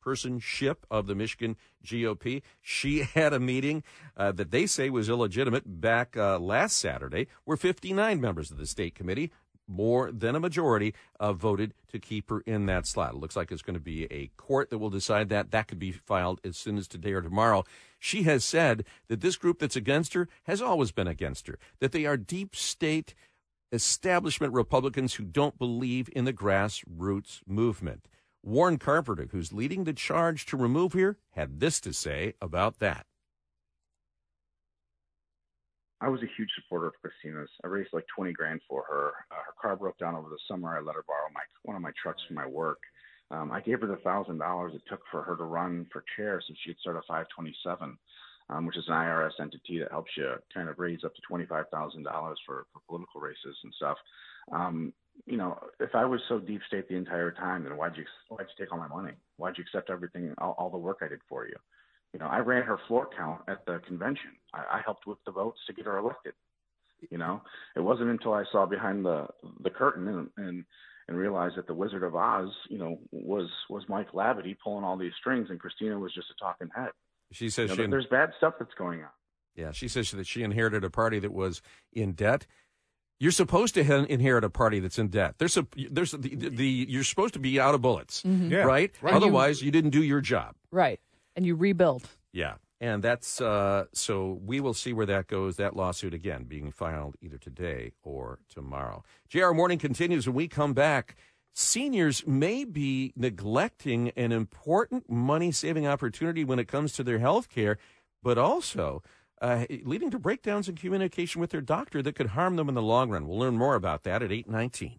[0.00, 2.42] chairpersonship of the Michigan GOP.
[2.60, 3.82] She had a meeting
[4.16, 8.66] uh, that they say was illegitimate back uh, last Saturday, where 59 members of the
[8.66, 9.30] state committee
[9.66, 13.14] more than a majority uh, voted to keep her in that slot.
[13.14, 15.52] It looks like it's going to be a court that will decide that.
[15.52, 17.64] That could be filed as soon as today or tomorrow.
[17.98, 21.92] She has said that this group that's against her has always been against her, that
[21.92, 23.14] they are deep state
[23.72, 28.08] establishment Republicans who don't believe in the grassroots movement.
[28.42, 33.04] Warren Carpenter, who's leading the charge to remove here, had this to say about that.
[36.00, 37.50] I was a huge supporter of Kristina's.
[37.62, 39.12] I raised like 20 grand for her.
[39.30, 40.74] Uh, her car broke down over the summer.
[40.74, 42.78] I let her borrow my one of my trucks for my work.
[43.30, 46.40] Um, I gave her the thousand dollars it took for her to run for chair
[46.40, 47.98] so she could start a 527,
[48.48, 51.64] um, which is an IRS entity that helps you kind of raise up to $25,000
[52.46, 53.98] for, for political races and stuff.
[54.50, 54.92] Um,
[55.26, 58.46] you know, if I was so deep state the entire time, then why'd you why'd
[58.48, 59.12] you take all my money?
[59.36, 61.56] Why'd you accept everything, all, all the work I did for you?
[62.12, 64.30] You know, I ran her floor count at the convention.
[64.52, 66.34] I, I helped with the votes to get her elected.
[67.10, 67.42] You know,
[67.76, 69.26] it wasn't until I saw behind the
[69.62, 70.64] the curtain and and
[71.08, 74.96] and realized that the Wizard of Oz, you know, was was Mike Lavity pulling all
[74.96, 76.90] these strings, and Kristina was just a talking head.
[77.32, 79.10] She says You know, she there's bad stuff that's going on.
[79.54, 82.46] Yeah, she says that she inherited a party that was in debt.
[83.20, 83.80] You're supposed to
[84.10, 85.34] inherit a party that's in debt.
[85.38, 88.50] There's a there's the, the you're supposed to be out of bullets, Mhm.
[88.50, 88.90] Yeah, right?
[89.02, 89.14] right.
[89.14, 90.54] Otherwise, you didn't do your job.
[90.72, 91.00] Right.
[91.36, 92.08] And you rebuild.
[92.32, 95.56] Yeah, and that's uh, so we will see where that goes.
[95.56, 99.04] That lawsuit again being filed either today or tomorrow.
[99.28, 101.14] JR Morning continues when we come back.
[101.52, 107.48] Seniors may be neglecting an important money saving opportunity when it comes to their health
[107.50, 107.76] care,
[108.22, 109.02] but also
[109.40, 112.82] uh, leading to breakdowns in communication with their doctor that could harm them in the
[112.82, 113.26] long run.
[113.26, 114.98] We'll learn more about that at 819.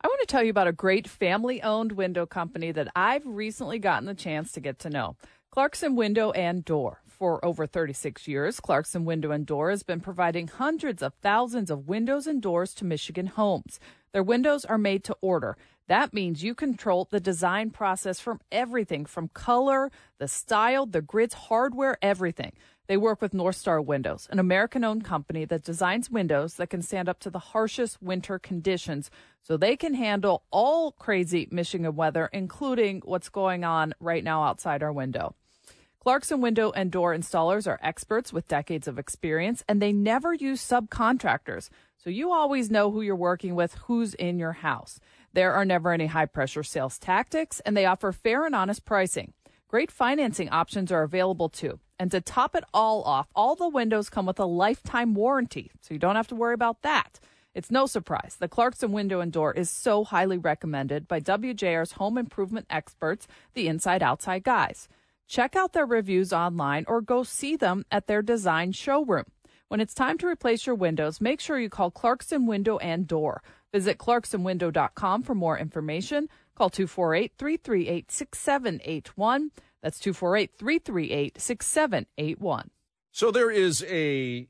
[0.00, 3.78] I want to tell you about a great family owned window company that I've recently
[3.78, 5.16] gotten the chance to get to know
[5.50, 7.00] Clarkson Window and Door.
[7.06, 11.88] For over 36 years, Clarkson Window and Door has been providing hundreds of thousands of
[11.88, 13.78] windows and doors to Michigan homes.
[14.12, 15.56] Their windows are made to order.
[15.86, 21.34] That means you control the design process from everything from color, the style, the grids,
[21.34, 22.52] hardware, everything.
[22.86, 26.82] They work with North Star Windows, an American owned company that designs windows that can
[26.82, 29.10] stand up to the harshest winter conditions
[29.42, 34.82] so they can handle all crazy Michigan weather, including what's going on right now outside
[34.82, 35.34] our window.
[35.98, 40.60] Clarkson window and door installers are experts with decades of experience and they never use
[40.60, 41.70] subcontractors.
[41.96, 45.00] So you always know who you're working with, who's in your house.
[45.32, 49.32] There are never any high pressure sales tactics and they offer fair and honest pricing.
[49.68, 51.80] Great financing options are available too.
[51.98, 55.94] And to top it all off, all the windows come with a lifetime warranty, so
[55.94, 57.20] you don't have to worry about that.
[57.54, 58.36] It's no surprise.
[58.40, 63.68] The Clarkson Window and Door is so highly recommended by WJR's home improvement experts, the
[63.68, 64.88] inside outside guys.
[65.28, 69.24] Check out their reviews online or go see them at their design showroom.
[69.68, 73.42] When it's time to replace your windows, make sure you call Clarkson Window and Door.
[73.72, 76.28] Visit clarksonwindow.com for more information.
[76.54, 79.50] Call 248 338 6781.
[79.84, 82.70] That's 248 338 6781.
[83.12, 84.48] So there is a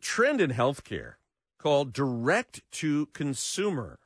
[0.00, 1.14] trend in healthcare
[1.58, 3.98] called direct to consumer,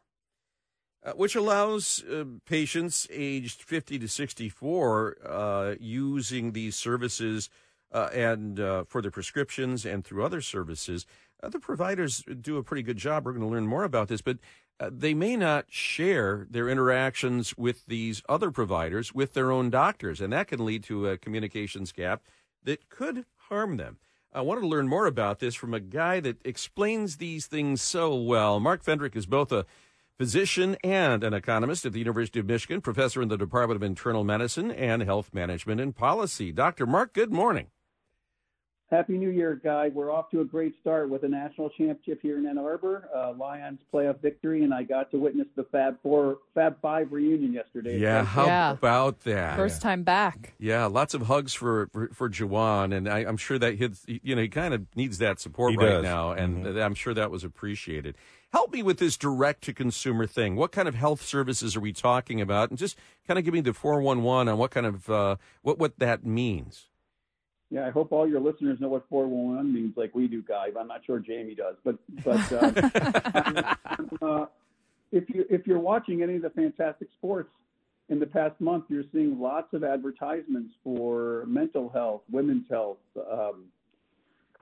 [1.05, 7.51] uh, which allows uh, patients aged 50 to 64 uh, using these services
[7.93, 11.05] uh, and uh, for their prescriptions and through other services.
[11.43, 13.27] Uh, the providers do a pretty good job.
[13.27, 14.39] We're going to learn more about this, but uh,
[14.83, 20.21] Uh, they may not share their interactions with these other providers with their own doctors,
[20.21, 22.21] and that can lead to a communications gap
[22.65, 23.99] that could harm them.
[24.33, 28.17] I wanted to learn more about this from a guy that explains these things so
[28.17, 28.59] well.
[28.59, 29.67] Mark Fendrick is both a
[30.19, 34.25] physician and an economist at the University of Michigan, professor in the Department of Internal
[34.25, 36.51] Medicine and Health Management and Policy.
[36.51, 36.87] Dr.
[36.87, 37.69] Mark, good morning.
[38.93, 39.89] Happy New Year, Guy.
[39.89, 43.33] We're off to a great start with a national championship here in Ann Arbor, uh,
[43.33, 47.99] Lions playoff victory, and I got to witness the Fab Four, Fab Five reunion yesterday.
[47.99, 48.73] Yeah, how Yeah.
[48.73, 49.57] about that?
[49.57, 50.53] First time back.
[50.59, 54.37] Yeah, lots of hugs for for, for Juwan, and I, I'm sure that his, you
[54.37, 56.03] know he kind of needs that support He right does.
[56.05, 58.15] now, and I'm sure that was appreciated.
[58.53, 60.55] Help me with this direct to consumer thing.
[60.55, 62.69] What kind of health services are we talking about?
[62.69, 65.99] And just kind of give me the 411 on what kind of uh, what what
[65.99, 66.89] that means.
[67.73, 70.67] Yeah, I hope all your listeners know what 411 means, like we do, Guy.
[70.75, 71.77] But I'm not sure Jamie does.
[71.83, 73.75] But but uh,
[74.23, 74.47] uh,
[75.11, 77.49] if you if you're watching any of the fantastic sports
[78.11, 83.65] in the past month, you're seeing lots of advertisements for mental health, women's health, um,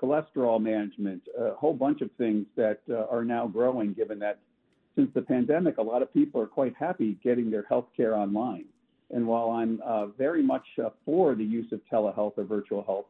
[0.00, 3.92] cholesterol management, a whole bunch of things that uh, are now growing.
[3.92, 4.38] Given that
[4.94, 8.66] since the pandemic, a lot of people are quite happy getting their health care online.
[9.12, 13.06] And while I'm uh, very much uh, for the use of telehealth or virtual health,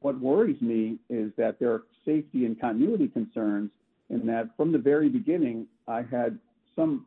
[0.00, 3.70] what worries me is that there are safety and continuity concerns
[4.10, 6.38] in that from the very beginning, I had
[6.76, 7.06] some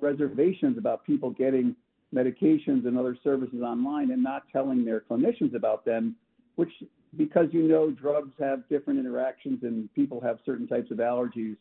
[0.00, 1.74] reservations about people getting
[2.14, 6.16] medications and other services online and not telling their clinicians about them,
[6.56, 6.70] which,
[7.16, 11.56] because you know drugs have different interactions and people have certain types of allergies,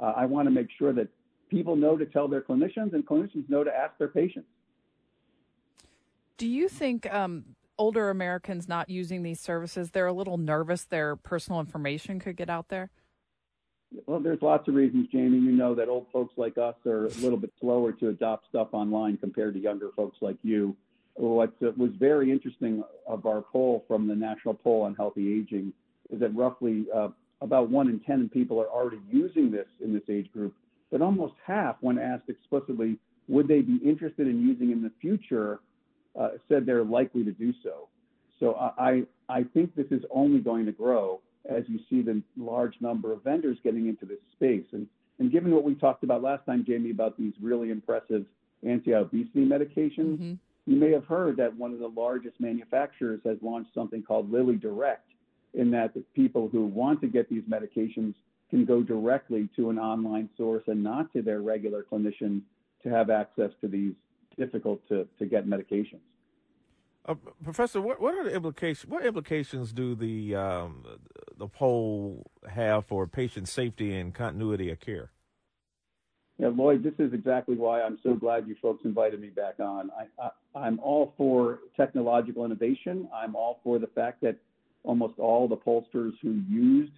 [0.00, 1.08] uh, I want to make sure that
[1.48, 4.48] people know to tell their clinicians and clinicians know to ask their patients.
[6.36, 7.44] Do you think um,
[7.78, 12.50] older Americans not using these services, they're a little nervous their personal information could get
[12.50, 12.90] out there?
[14.06, 15.38] Well, there's lots of reasons, Jamie.
[15.38, 18.68] You know that old folks like us are a little bit slower to adopt stuff
[18.72, 20.76] online compared to younger folks like you.
[21.14, 25.74] What was very interesting of our poll from the National Poll on Healthy Aging
[26.10, 27.08] is that roughly uh,
[27.42, 30.54] about one in 10 people are already using this in this age group,
[30.90, 32.98] but almost half, when asked explicitly,
[33.28, 35.60] would they be interested in using in the future,
[36.18, 37.88] uh, said they're likely to do so.
[38.40, 42.74] So I, I think this is only going to grow as you see the large
[42.80, 44.66] number of vendors getting into this space.
[44.72, 44.86] And,
[45.18, 48.24] and given what we talked about last time, Jamie, about these really impressive
[48.66, 50.32] anti-obesity medications, mm-hmm.
[50.66, 54.56] you may have heard that one of the largest manufacturers has launched something called Lilly
[54.56, 55.06] Direct,
[55.54, 58.14] in that the people who want to get these medications
[58.50, 62.40] can go directly to an online source and not to their regular clinician
[62.82, 63.92] to have access to these
[64.36, 66.00] difficult to, to get medications.
[67.04, 68.90] Uh, Professor, what, what are the implications?
[68.90, 70.84] What implications do the um,
[71.36, 75.10] the poll have for patient safety and continuity of care?
[76.38, 79.90] Yeah, Lloyd, this is exactly why I'm so glad you folks invited me back on.
[79.90, 83.08] I, I, I'm all for technological innovation.
[83.14, 84.36] I'm all for the fact that
[84.84, 86.92] almost all the pollsters who used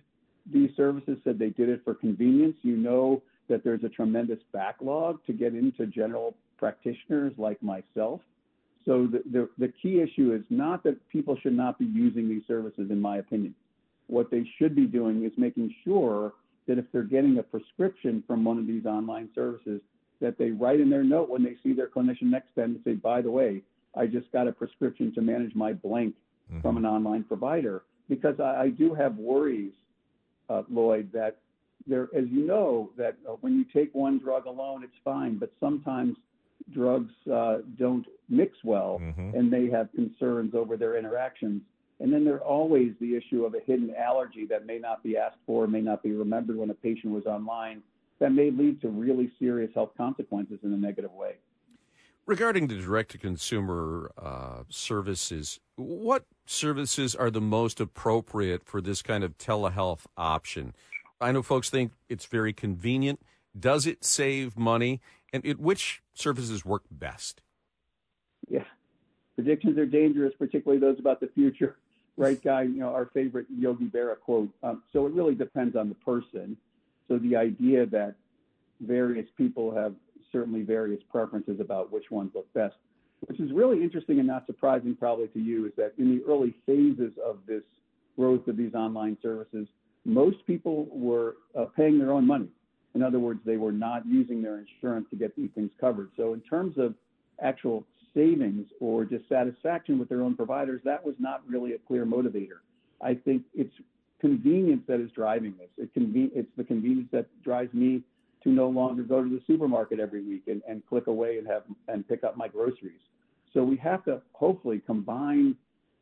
[0.53, 2.57] these services said they did it for convenience.
[2.63, 8.21] You know that there's a tremendous backlog to get into general practitioners like myself.
[8.85, 12.43] So the, the, the, key issue is not that people should not be using these
[12.47, 13.55] services, in my opinion.
[14.09, 16.35] What they should be doing is making sure
[16.67, 19.81] that if they're getting a prescription from one of these online services,
[20.21, 22.75] that they write in their note when they see their clinician next time to them
[22.75, 23.63] and say, by the way,
[23.97, 26.15] I just got a prescription to manage my blank
[26.51, 26.61] mm-hmm.
[26.61, 27.83] from an online provider.
[28.09, 29.73] Because I, I do have worries,
[30.51, 31.39] uh, Lloyd, that
[31.87, 35.53] there, as you know, that uh, when you take one drug alone, it's fine, but
[35.61, 36.17] sometimes
[36.73, 39.37] drugs uh, don't mix well mm-hmm.
[39.37, 41.63] and they have concerns over their interactions.
[42.01, 45.39] And then there's always the issue of a hidden allergy that may not be asked
[45.47, 47.83] for, may not be remembered when a patient was online,
[48.19, 51.35] that may lead to really serious health consequences in a negative way.
[52.27, 59.03] Regarding the direct to consumer uh, services, what services are the most appropriate for this
[59.03, 60.75] kind of telehealth option?
[61.21, 63.21] I know folks think it's very convenient.
[63.59, 65.01] Does it save money?
[65.35, 67.43] And it, which services work best?
[68.49, 68.63] Yeah,
[69.35, 71.77] predictions are dangerous, particularly those about the future.
[72.17, 72.63] Right, guy?
[72.63, 74.49] You know, our favorite Yogi Berra quote.
[74.63, 76.57] Um, so it really depends on the person.
[77.09, 78.15] So the idea that
[78.81, 79.95] various people have
[80.31, 82.77] certainly various preferences about which ones look best,
[83.27, 86.55] which is really interesting and not surprising probably to you, is that in the early
[86.67, 87.65] phases of this
[88.17, 89.67] growth of these online services,
[90.05, 92.47] most people were uh, paying their own money.
[92.95, 96.11] In other words, they were not using their insurance to get these things covered.
[96.17, 96.95] So in terms of
[97.43, 97.85] actual
[98.15, 102.61] savings or dissatisfaction with their own providers, that was not really a clear motivator.
[103.03, 103.75] I think it's
[104.21, 105.69] convenience that is driving this.
[105.77, 108.03] It conven- it's the convenience that drives me
[108.45, 111.63] to no longer go to the supermarket every week and, and click away and have
[111.89, 113.01] and pick up my groceries.
[113.53, 115.57] So we have to hopefully combine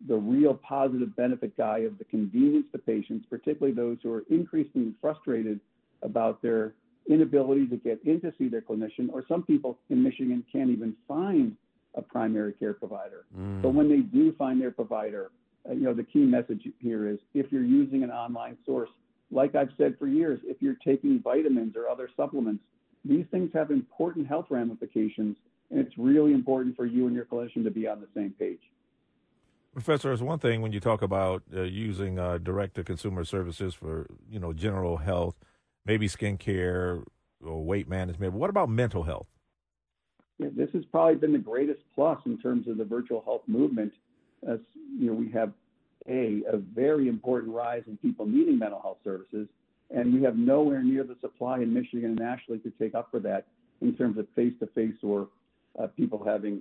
[0.09, 4.93] the real positive benefit guy of the convenience to patients, particularly those who are increasingly
[5.01, 5.61] frustrated
[6.03, 6.75] about their
[7.09, 10.95] inability to get in to see their clinician, or some people in Michigan can't even
[11.09, 11.57] find
[11.95, 13.25] a primary care provider.
[13.39, 13.63] Mm.
[13.63, 15.31] But when they do find their provider,
[15.69, 18.89] uh, you know, the key message here is if you're using an online source,
[19.31, 22.63] like I've said for years, if you're taking vitamins or other supplements,
[23.05, 25.37] these things have important health ramifications,
[25.71, 28.61] and it's really important for you and your clinician to be on the same page.
[29.73, 34.39] Professor, there's one thing when you talk about uh, using uh, direct-to-consumer services for, you
[34.39, 35.35] know, general health,
[35.85, 37.05] maybe skincare
[37.45, 38.35] or weight management.
[38.35, 39.27] What about mental health?
[40.39, 43.93] Yeah, this has probably been the greatest plus in terms of the virtual health movement.
[44.49, 44.59] As
[44.99, 45.53] you know, we have
[46.09, 49.47] a a very important rise in people needing mental health services,
[49.91, 53.21] and we have nowhere near the supply in Michigan and nationally to take up for
[53.21, 53.47] that
[53.81, 55.29] in terms of face-to-face or
[55.79, 56.61] uh, people having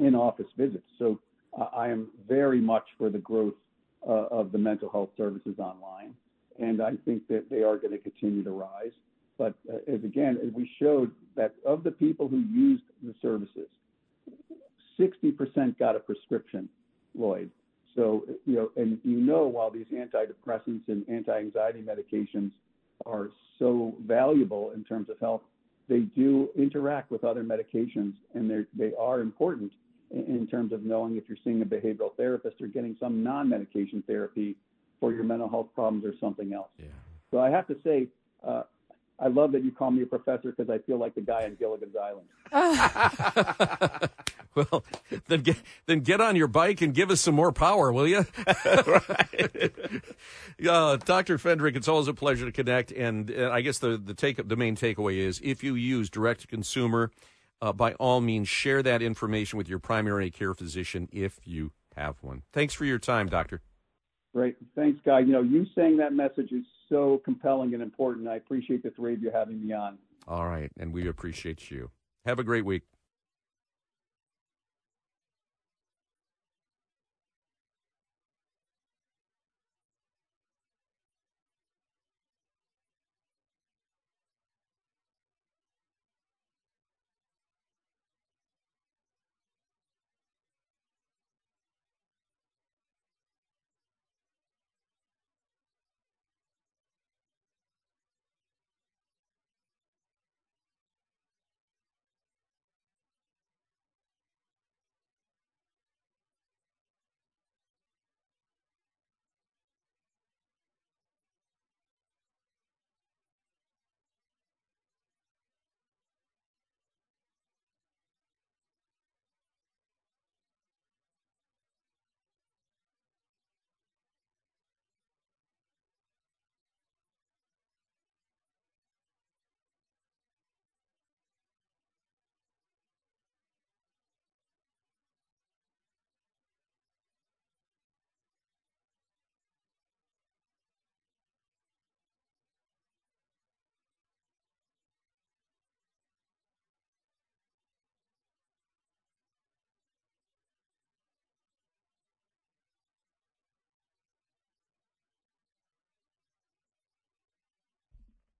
[0.00, 0.84] in-office visits.
[0.98, 1.20] So
[1.58, 3.54] uh, I am very much for the growth
[4.06, 6.14] uh, of the mental health services online
[6.58, 8.92] and I think that they are going to continue to rise.
[9.38, 13.68] But uh, as again, as we showed that of the people who used the services,
[14.98, 16.68] 60% got a prescription,
[17.16, 17.50] Lloyd.
[17.96, 22.50] So, you know, and you know, while these antidepressants and anti-anxiety medications
[23.06, 25.42] are so valuable in terms of health,
[25.88, 29.72] they do interact with other medications and they are important
[30.10, 34.02] in, in terms of knowing if you're seeing a behavioral therapist or getting some non-medication
[34.06, 34.56] therapy
[35.04, 36.70] for your mental health problems or something else.
[36.78, 36.86] Yeah.
[37.30, 38.08] So I have to say,
[38.42, 38.62] uh,
[39.20, 41.56] I love that you call me a professor because I feel like the guy on
[41.56, 42.26] Gilligan's Island.
[44.54, 44.82] well,
[45.28, 48.24] then get then get on your bike and give us some more power, will you?
[50.68, 51.36] uh, Dr.
[51.38, 52.90] Fendrick, it's always a pleasure to connect.
[52.92, 56.40] And uh, I guess the the take the main takeaway is if you use direct
[56.40, 57.10] to consumer,
[57.60, 62.16] uh, by all means share that information with your primary care physician if you have
[62.22, 62.42] one.
[62.52, 63.60] Thanks for your time, Doctor.
[64.34, 64.56] Great.
[64.74, 65.20] Thanks, Guy.
[65.20, 68.26] You know, you saying that message is so compelling and important.
[68.26, 69.96] I appreciate the three of you having me on.
[70.26, 71.90] All right, and we appreciate you.
[72.26, 72.82] Have a great week.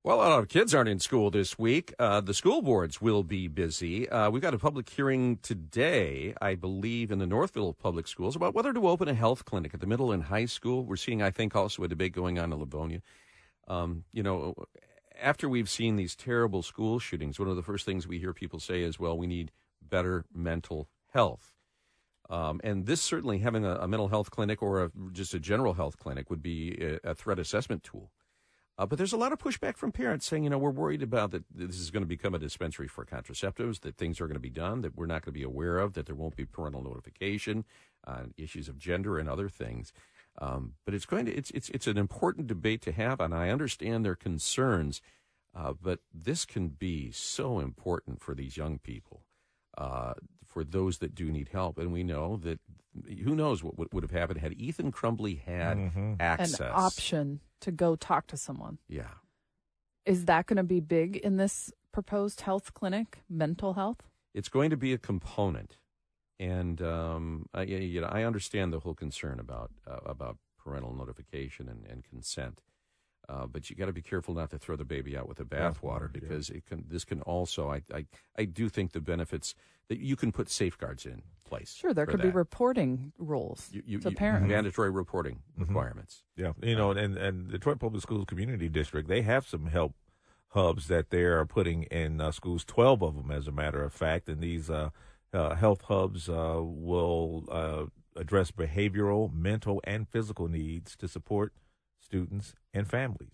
[0.04, 1.94] Well, a lot of kids aren't in school this week.
[1.98, 4.06] Uh, the school boards will be busy.
[4.06, 8.54] Uh, we've got a public hearing today, I believe, in the Northville Public Schools about
[8.54, 10.84] whether to open a health clinic at the middle and high school.
[10.84, 13.00] We're seeing, I think, also a debate going on in Livonia.
[13.66, 14.54] Um, you know,
[15.18, 18.60] after we've seen these terrible school shootings, one of the first things we hear people
[18.60, 21.54] say is, well, we need better mental health.
[22.28, 25.72] Um, and this certainly having a, a mental health clinic or a, just a general
[25.72, 28.10] health clinic would be a, a threat assessment tool.
[28.76, 31.30] Uh, but there's a lot of pushback from parents saying, you know, we're worried about
[31.30, 34.40] that this is going to become a dispensary for contraceptives, that things are going to
[34.40, 36.82] be done that we're not going to be aware of, that there won't be parental
[36.82, 37.64] notification,
[38.04, 39.92] uh, issues of gender and other things.
[40.40, 43.50] Um, but it's going to it's it's it's an important debate to have, and I
[43.50, 45.00] understand their concerns.
[45.56, 49.22] Uh, but this can be so important for these young people,
[49.78, 50.14] uh,
[50.44, 52.58] for those that do need help, and we know that
[53.24, 56.14] who knows what would, would have happened had Ethan Crumbley had Mm-hmm.
[56.20, 56.60] access.
[56.60, 58.78] An option to go talk to someone.
[58.88, 59.08] Yeah.
[60.06, 64.02] Is that going to be big in this proposed health clinic, mental health?
[64.34, 65.76] it's going to be a component,
[66.40, 71.68] and um, I, you know, I understand the whole concern about uh, about parental notification
[71.68, 72.60] and, and consent,
[73.28, 75.44] uh, but you got to be careful not to throw the baby out with the
[75.44, 76.20] bathwater yeah.
[76.20, 76.84] because it can.
[76.88, 78.06] This can also, I, I,
[78.38, 79.54] I do think the benefits
[79.88, 81.74] that you can put safeguards in place.
[81.74, 84.48] Sure, there for could be reporting rules You- you- to you- parents.
[84.48, 85.68] mandatory reporting Mhm.
[85.68, 86.22] requirements.
[86.36, 89.94] Yeah, you know, and and Detroit Public Schools Community District, they have some help
[90.48, 92.64] hubs that they are putting in uh, schools.
[92.64, 94.90] Twelve of them, as a matter of fact, and these uh,
[95.32, 97.86] uh, health hubs uh, will uh,
[98.16, 101.52] address behavioral, mental, and physical needs to support
[102.04, 103.30] students and families.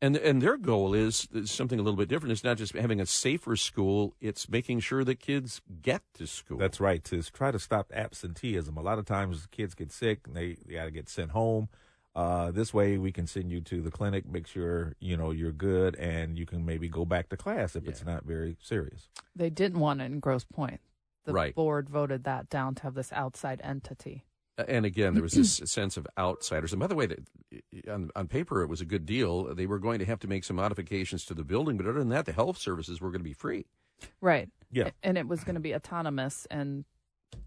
[0.00, 2.30] And and their goal is, is something a little bit different.
[2.30, 6.58] It's not just having a safer school; it's making sure that kids get to school.
[6.58, 7.02] That's right.
[7.04, 8.76] To try to stop absenteeism.
[8.76, 11.68] A lot of times kids get sick and they, they got to get sent home.
[12.14, 15.52] Uh, this way we can send you to the clinic, make sure, you know, you're
[15.52, 19.08] good and you can maybe go back to class if it's not very serious.
[19.36, 20.80] They didn't want it in Grosse Pointe.
[21.26, 21.54] The Right.
[21.54, 24.24] board voted that down to have this outside entity.
[24.66, 26.72] And again, there was this sense of outsiders.
[26.72, 27.20] And by the way, that
[27.88, 29.54] on, on paper it was a good deal.
[29.54, 32.08] They were going to have to make some modifications to the building, but other than
[32.08, 33.66] that, the health services were going to be free.
[34.20, 34.48] Right.
[34.72, 34.90] Yeah.
[35.02, 36.84] And it was going to be autonomous, and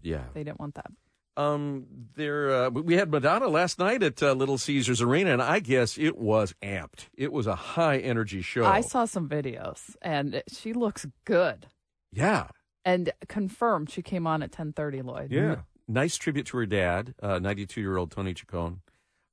[0.02, 0.24] Yeah.
[0.34, 0.90] they didn't want that.
[1.34, 5.60] Um, there uh, we had Madonna last night at uh, Little Caesars Arena, and I
[5.60, 7.06] guess it was amped.
[7.16, 8.66] It was a high energy show.
[8.66, 11.68] I saw some videos, and she looks good.
[12.12, 12.48] yeah,
[12.84, 15.32] And confirmed she came on at 10:30, Lloyd.
[15.32, 15.62] N-
[15.92, 18.78] nice tribute to her dad, ninety-two year old Tony Ciccone.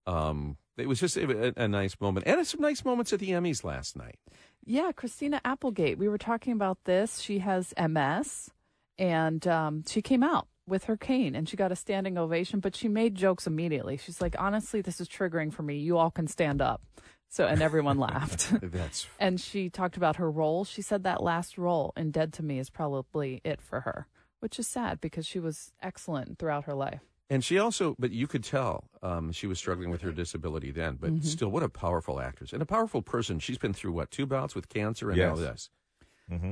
[0.06, 3.64] Um, it was just a, a nice moment, and some nice moments at the Emmys
[3.64, 4.18] last night.
[4.66, 5.98] Yeah, Christina Applegate.
[5.98, 7.20] We were talking about this.
[7.20, 8.50] She has MS,
[8.98, 12.60] and um, she came out with her cane, and she got a standing ovation.
[12.60, 13.98] But she made jokes immediately.
[13.98, 15.78] She's like, "Honestly, this is triggering for me.
[15.78, 16.82] You all can stand up."
[17.30, 18.54] So, and everyone laughed.
[18.62, 20.66] That's and she talked about her role.
[20.66, 24.08] She said that last role in Dead to Me is probably it for her,
[24.40, 27.02] which is sad because she was excellent throughout her life.
[27.32, 30.98] And she also, but you could tell um, she was struggling with her disability then.
[31.00, 31.24] But Mhm.
[31.24, 33.38] still, what a powerful actress and a powerful person.
[33.40, 35.40] She's been through what two bouts with cancer and now Yes.
[35.40, 35.70] this.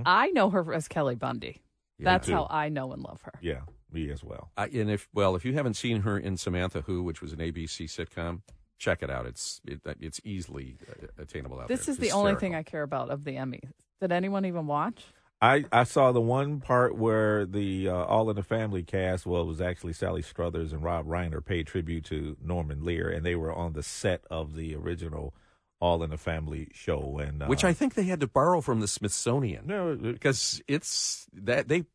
[0.06, 1.62] I know her as Kelly Bundy.
[2.00, 3.34] That's how I know and love her.
[3.42, 3.62] Yeah,
[3.92, 4.52] me as well.
[4.56, 7.40] I, and if well, if you haven't seen her in Samantha Who, which was an
[7.40, 8.42] ABC sitcom,
[8.78, 9.26] check it out.
[9.26, 11.78] It's it, it's easily uh, attainable out there.
[11.78, 11.94] This there.
[11.94, 13.72] is the only thing I care about of the Emmys.
[14.00, 15.06] Did anyone even watch?
[15.42, 19.44] I, I saw the one part where the uh, All in the Family cast, well,
[19.44, 23.36] it was actually Sally Struthers and Rob Reiner paid tribute to Norman Lear, and they
[23.36, 25.36] were on the set of the original
[25.80, 27.20] All in the Family show.
[27.20, 29.68] and uh, which I think they had to borrow from the Smithsonian.
[29.68, 31.86] No, because it's that they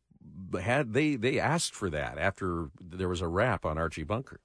[0.61, 4.39] had they they asked for that after there was a rap on Archie Bunker.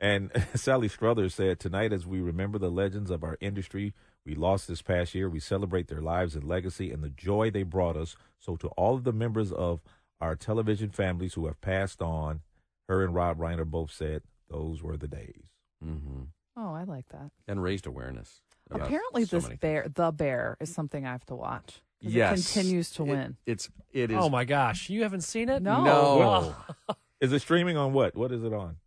[0.00, 3.94] And Sally Struthers said, Tonight, as we remember the legends of our industry
[4.24, 7.62] we lost this past year, we celebrate their lives and legacy and the joy they
[7.64, 8.16] brought us.
[8.38, 9.80] So, to all of the members of
[10.20, 12.40] our television families who have passed on,
[12.88, 15.44] her and Rob Reiner both said, Those were the days.
[15.84, 16.22] Mm-hmm.
[16.56, 17.30] Oh, I like that.
[17.48, 18.42] And raised awareness.
[18.70, 21.82] Apparently, so this many bear, the bear, is something I have to watch.
[22.00, 22.32] Yes.
[22.40, 23.36] it continues to It- win.
[23.46, 24.16] it's it is.
[24.18, 25.62] Oh my gosh, you haven't seen it?
[25.62, 25.84] No.
[25.84, 26.54] No.
[27.20, 28.16] Is it streaming on what?
[28.16, 28.78] What is it on?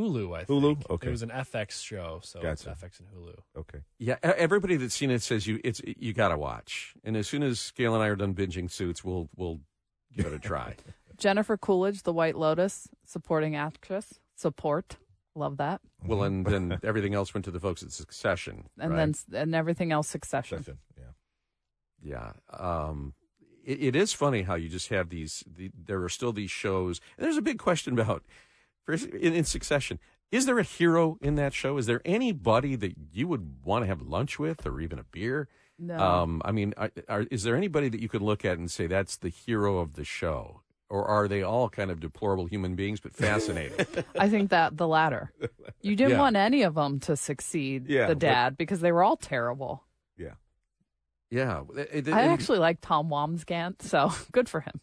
[0.00, 0.62] Hulu, I think.
[0.62, 0.90] Hulu?
[0.90, 1.08] Okay.
[1.08, 2.86] It was an FX show, so it's Gotcha.
[2.86, 3.34] FX and Hulu.
[3.58, 3.78] Okay.
[3.98, 6.94] Yeah, everybody that's seen it says you it's you got to watch.
[7.04, 9.60] And as soon as Gail and I are done binging Suits, we'll we'll
[10.16, 10.74] give it a try.
[11.18, 14.18] Jennifer Coolidge, The White Lotus, supporting actress.
[14.36, 14.96] Support.
[15.34, 15.80] Love that.
[16.04, 18.64] well, and then everything else went to the folks at Succession.
[18.78, 19.14] And right?
[19.30, 20.64] then and everything else Succession.
[20.96, 21.04] Yeah.
[22.02, 22.32] Yeah.
[22.58, 23.14] Um,
[23.64, 27.00] it, it is funny how you just have these, the, there are still these shows.
[27.16, 28.26] And there's a big question about, first,
[28.94, 29.98] in, in succession,
[30.32, 31.76] is there a hero in that show?
[31.78, 35.48] Is there anybody that you would want to have lunch with or even a beer?
[35.78, 35.98] No.
[35.98, 38.86] Um, I mean, are, are, is there anybody that you could look at and say
[38.86, 40.60] that's the hero of the show?
[40.90, 43.86] Or are they all kind of deplorable human beings but fascinating?
[44.18, 45.32] I think that the latter.
[45.82, 46.18] You didn't Yeah.
[46.18, 49.84] want any of them to succeed, Yeah, the but- dad, because they were all terrible.
[50.18, 50.34] Yeah.
[51.30, 51.62] yeah.
[51.76, 54.80] It- it- I actually like Tom Wambsgans, so good for him.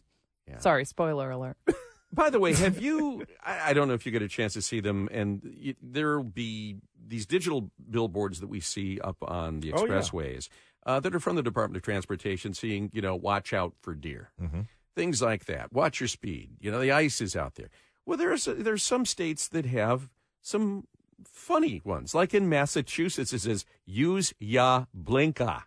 [0.48, 0.58] Yeah.
[0.58, 1.56] Sorry, spoiler alert.
[2.12, 3.24] By the way, have you?
[3.44, 6.76] I, I don't know if you get a chance to see them, and there'll be
[7.06, 9.92] these digital billboards that we see up on the Oh, yeah.
[9.92, 10.48] expressways
[10.86, 14.30] uh, that are from the Department of Transportation, seeing you know, watch out for deer,
[14.42, 14.62] Mm-hmm.
[14.94, 15.72] things like that.
[15.72, 16.50] Watch your speed.
[16.60, 17.68] You know, the ice is out there.
[18.06, 20.08] Well, there's there's some states that have
[20.40, 20.86] some
[21.26, 25.64] funny ones, like in Massachusetts, it says "Use ya blinka."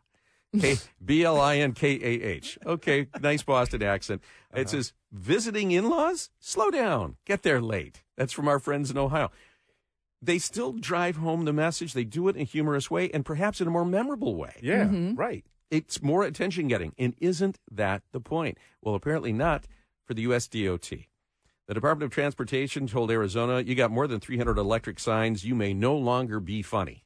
[0.60, 2.58] K B L I N K A H.
[2.66, 4.22] Okay, nice Boston accent.
[4.54, 8.04] It says visiting in-laws, slow down, get there late.
[8.18, 9.32] That's from our friends in Ohio.
[10.22, 11.94] They still drive home the message.
[11.94, 14.54] They do it in a humorous way and perhaps in a more memorable way.
[14.62, 15.16] Yeah, Mm-hmm.
[15.16, 15.46] right.
[15.72, 16.94] It's more attention getting.
[17.00, 18.58] And isn't that the point?
[18.82, 19.66] Well, apparently not
[20.04, 20.92] for the US DOT.
[21.68, 25.46] The Department of Transportation told Arizona, you got more than 300 electric signs.
[25.46, 27.06] You may no longer be funny.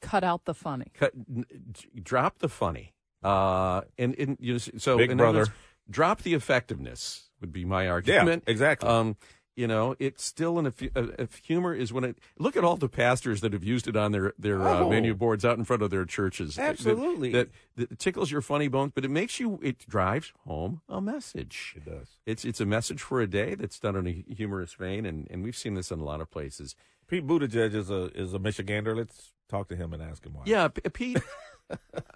[0.00, 0.86] Cut out the funny.
[0.94, 2.94] Cut, n- d- drop the funny.
[3.22, 5.38] Uh, and, and you know, so Big in brother.
[5.40, 5.50] words,
[5.90, 8.44] drop the effectiveness would be my argument.
[8.46, 8.88] Yeah, exactly.
[8.88, 9.16] Um,
[9.56, 12.88] you know, it's still an if, if humor is when it look at all the
[12.88, 14.88] pastors that have used it on their their uh, Oh.
[14.88, 16.54] menu boards out in front of their churches.
[16.54, 17.32] That- Absolutely.
[17.32, 21.74] that, that tickles your funny bones, but it makes you it drives home a message.
[21.76, 22.20] It does.
[22.24, 25.42] It's it's a message for a day that's done in a humorous vein, and, and
[25.42, 26.76] we've seen this in a lot of places.
[27.08, 28.96] Pete Buttigieg is a is a Michigander.
[28.96, 30.42] Let's talk to him and ask him why.
[30.46, 31.22] Yeah, P- Pete.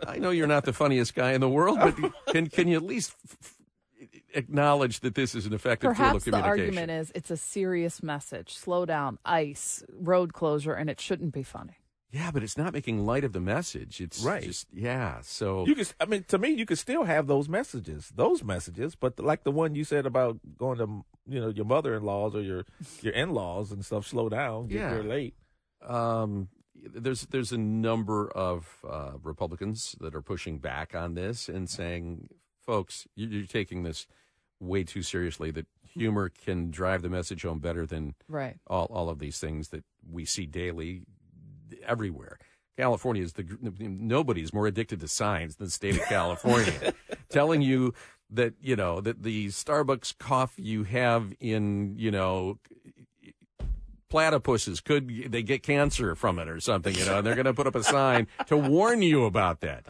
[0.06, 1.94] I know you're not the funniest guy in the world, but
[2.32, 3.54] can can you at least f- f-
[4.34, 8.02] acknowledge that this is an effective tool Perhaps of the argument is it's a serious
[8.02, 8.54] message.
[8.54, 11.74] Slow down, ice, road closure, and it shouldn't be funny.
[12.10, 14.00] yeah, but it's not making light of the message.
[14.00, 14.42] It's Right.
[14.42, 15.20] Just, yeah.
[15.22, 18.94] So You can, I mean, to me, you could still have those messages, those messages,
[18.94, 22.64] but like the one you said about going to, you know, your mother-in-laws or your
[23.02, 24.06] your in-laws and stuff.
[24.06, 24.90] Slow down, get Yeah.
[24.94, 25.34] there late.
[25.86, 26.48] um,
[26.82, 32.28] there's there's a number of uh, Republicans that are pushing back on this and saying,
[32.64, 34.06] folks, you- you're taking this
[34.60, 35.50] way too seriously.
[35.50, 38.56] That humor can drive the message home better than Right.
[38.66, 41.02] all all of these things that we see daily
[41.86, 42.38] everywhere.
[42.76, 43.44] California is the
[43.78, 46.94] nobody's more addicted to signs than the state of California,
[47.28, 47.92] telling you
[48.30, 52.58] that you know that the Starbucks coffee you have in you know
[54.12, 57.54] platypuses could they get cancer from it or something you know and they're going to
[57.54, 59.86] put up a sign to warn you about that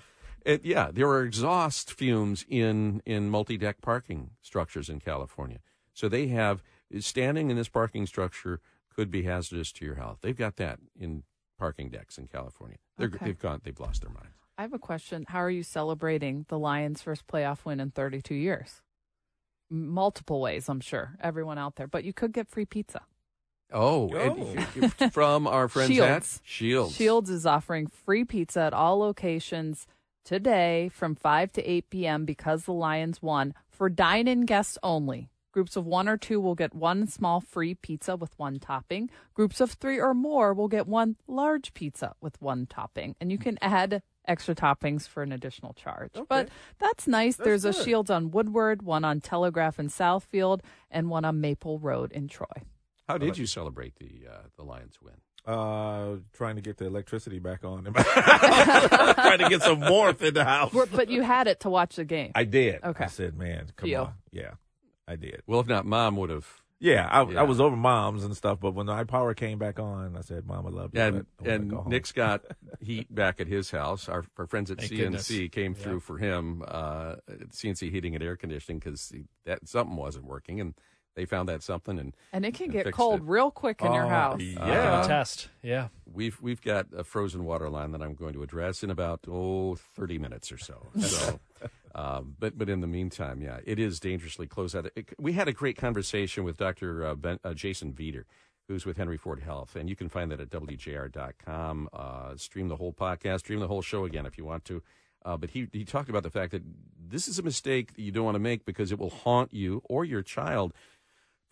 [0.47, 5.59] it, yeah there are exhaust fumes in in multi-deck parking structures in california
[5.93, 6.63] so they have
[7.01, 8.61] standing in this parking structure
[8.95, 11.25] could be hazardous to your health they've got that in
[11.59, 13.27] parking decks in california They're, Okay.
[13.27, 15.25] they've gone they've lost their minds I have a question.
[15.29, 18.83] How are you celebrating the Lions' first playoff win in 32 years?
[19.71, 21.17] Multiple ways, I'm sure.
[21.21, 23.01] Everyone out there, but you could get free pizza.
[23.73, 26.41] Oh, and- from our friends at Shields.
[26.45, 29.87] shields Shields is offering free pizza at all locations
[30.25, 32.25] today from 5 to 8 p.m.
[32.25, 36.55] because the Lions won for dine in guests only, groups of one or two will
[36.55, 39.11] get one small free pizza with one topping.
[39.35, 43.17] Groups of three or more will get one large pizza with one topping.
[43.21, 46.13] And you can add extra toppings for an additional charge.
[46.29, 47.37] But that's nice.
[47.37, 47.73] That's There's a.
[47.73, 52.47] Shields on Woodward, one on Telegraph in Southfield, and one on Maple Road in Troy.
[53.09, 55.15] How did you celebrate the uh, the Lions win?
[55.45, 57.85] Uh, trying to get the electricity back on.
[57.93, 60.73] trying to get some warmth in the house.
[60.73, 62.31] We're- but you had it to watch the game.
[62.35, 62.83] I did.
[62.85, 63.05] Okay.
[63.05, 64.03] I said, man, come Deal.
[64.05, 64.13] on.
[64.31, 64.53] Yeah,
[65.09, 65.43] I did.
[65.47, 66.47] Well, if not, Mom would have.
[66.79, 67.41] Yeah, I, Yeah.
[67.41, 70.47] I was over mom's and stuff, but when the power came back on, I said,
[70.47, 72.43] "Mom, I love you." And but I wanna and go home." Nick's got
[72.81, 74.09] heat back at his house.
[74.09, 75.29] Our, our friends at Thank CNC goodness.
[75.53, 75.83] came Yeah.
[75.83, 76.63] through for him.
[76.67, 77.17] Uh,
[77.51, 79.13] CNC heating and air conditioning because
[79.45, 80.75] that something wasn't working, and
[81.15, 83.25] they found that something and And it can and get cold it.
[83.27, 84.41] real quick in your Oh, house.
[84.41, 85.03] yeah.
[85.07, 85.49] test.
[85.63, 85.89] Yeah.
[86.11, 89.77] We've we've got a frozen water line that I'm going to address in about oh
[89.97, 90.89] 30 minutes or so.
[91.01, 91.41] So,
[91.95, 94.91] um, but but in the meantime, yeah, it is dangerously close out.
[94.97, 97.05] It, we had a great conversation with Dr.
[97.07, 98.25] Uh, ben, uh, Jason Veeder,
[98.69, 101.89] who's with Henry Ford Health, and you can find that at wjr.com.
[101.93, 104.83] Uh, stream the whole podcast, stream the whole show again if you want to.
[105.25, 106.63] Uh, but he he talked about the fact that
[106.99, 109.81] this is a mistake that you don't want to make because it will haunt you
[109.85, 110.73] or your child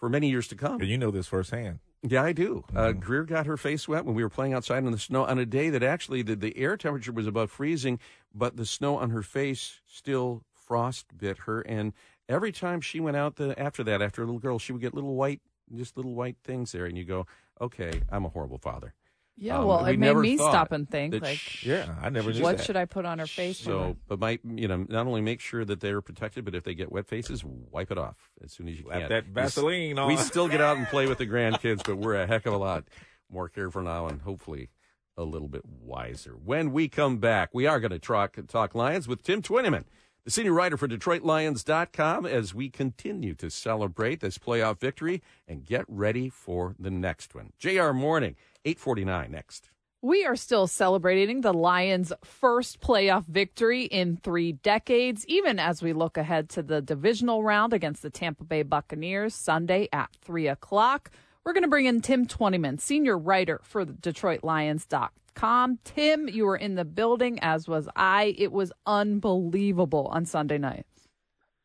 [0.01, 0.81] for many years to come.
[0.81, 1.79] And you know this firsthand.
[2.03, 2.65] Yeah, I do.
[2.75, 5.39] Uh, Greer got her face wet when we were playing outside in the snow on
[5.39, 8.01] a day that actually the, the air temperature was above freezing,
[8.35, 11.61] but the snow on her face still frost bit her.
[11.61, 11.93] And
[12.27, 14.95] every time she went out the, after that, after a little girl, she would get
[14.95, 15.43] little white,
[15.75, 16.87] just little white things there.
[16.87, 17.27] And you go,
[17.61, 18.95] okay, I'm a horrible father.
[19.43, 22.11] Yeah, Um, well, we it made never me stop and think, like, sh- Yeah, I
[22.11, 22.67] never knew what that.
[22.67, 23.59] should I put on her face?
[23.59, 26.75] So, but my, you know, not only make sure that they're protected, but if they
[26.75, 29.09] get wet faces, wipe it off as soon as you Slap can.
[29.09, 30.09] that We Vaseline on.
[30.09, 32.59] We still get out and play with the grandkids, but we're a heck of a
[32.59, 32.85] lot
[33.31, 34.69] more careful now and hopefully
[35.17, 36.33] a little bit wiser.
[36.33, 39.87] When we come back, we are going to talk, talk Lions with Tim Twentyman,
[40.25, 45.85] the senior writer for DetroitLions.com, as we continue to celebrate this playoff victory and get
[45.89, 47.53] ready for the next one.
[47.59, 49.71] JR Morning, 849 next.
[50.03, 55.93] We are still celebrating the Lions' first playoff victory in three decades, even as we
[55.93, 61.11] look ahead to the divisional round against the Tampa Bay Buccaneers Sunday at 3 o'clock.
[61.51, 65.81] We're going to bring in Tim Twentyman, senior writer for the DetroitLions.com.
[65.83, 68.37] Tim, you were in the building, as was I.
[68.39, 70.87] It was unbelievable on Sunday night.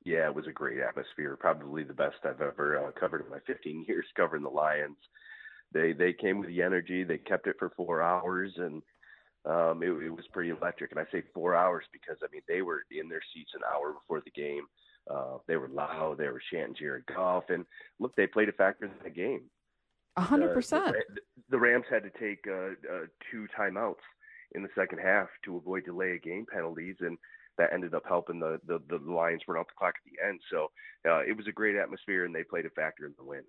[0.04, 1.38] Yeah, it was a great atmosphere.
[1.40, 4.98] Probably the best I've ever uh, covered in my 15 years covering the Lions.
[5.72, 7.04] They they came with the energy.
[7.04, 8.82] They kept it for four hours, and
[9.46, 10.90] um, it, it was pretty electric.
[10.90, 13.94] And I say four hours because I mean they were in their seats an hour
[13.94, 14.64] before the game.
[15.08, 16.18] Uh, they were loud.
[16.18, 17.68] They were chanting Jared Goff, and
[18.00, 19.44] look, they played a factor in the game.
[20.18, 20.96] A hundred Uh, percent.
[21.50, 24.04] The, Rams had to take uh, uh, two timeouts
[24.54, 27.18] in the second half to avoid delay of game penalties, and
[27.58, 30.40] that ended up helping the the, the Lions run out the clock at the end.
[30.52, 30.72] So
[31.10, 33.44] uh, it was a great atmosphere, and they played a factor in the win.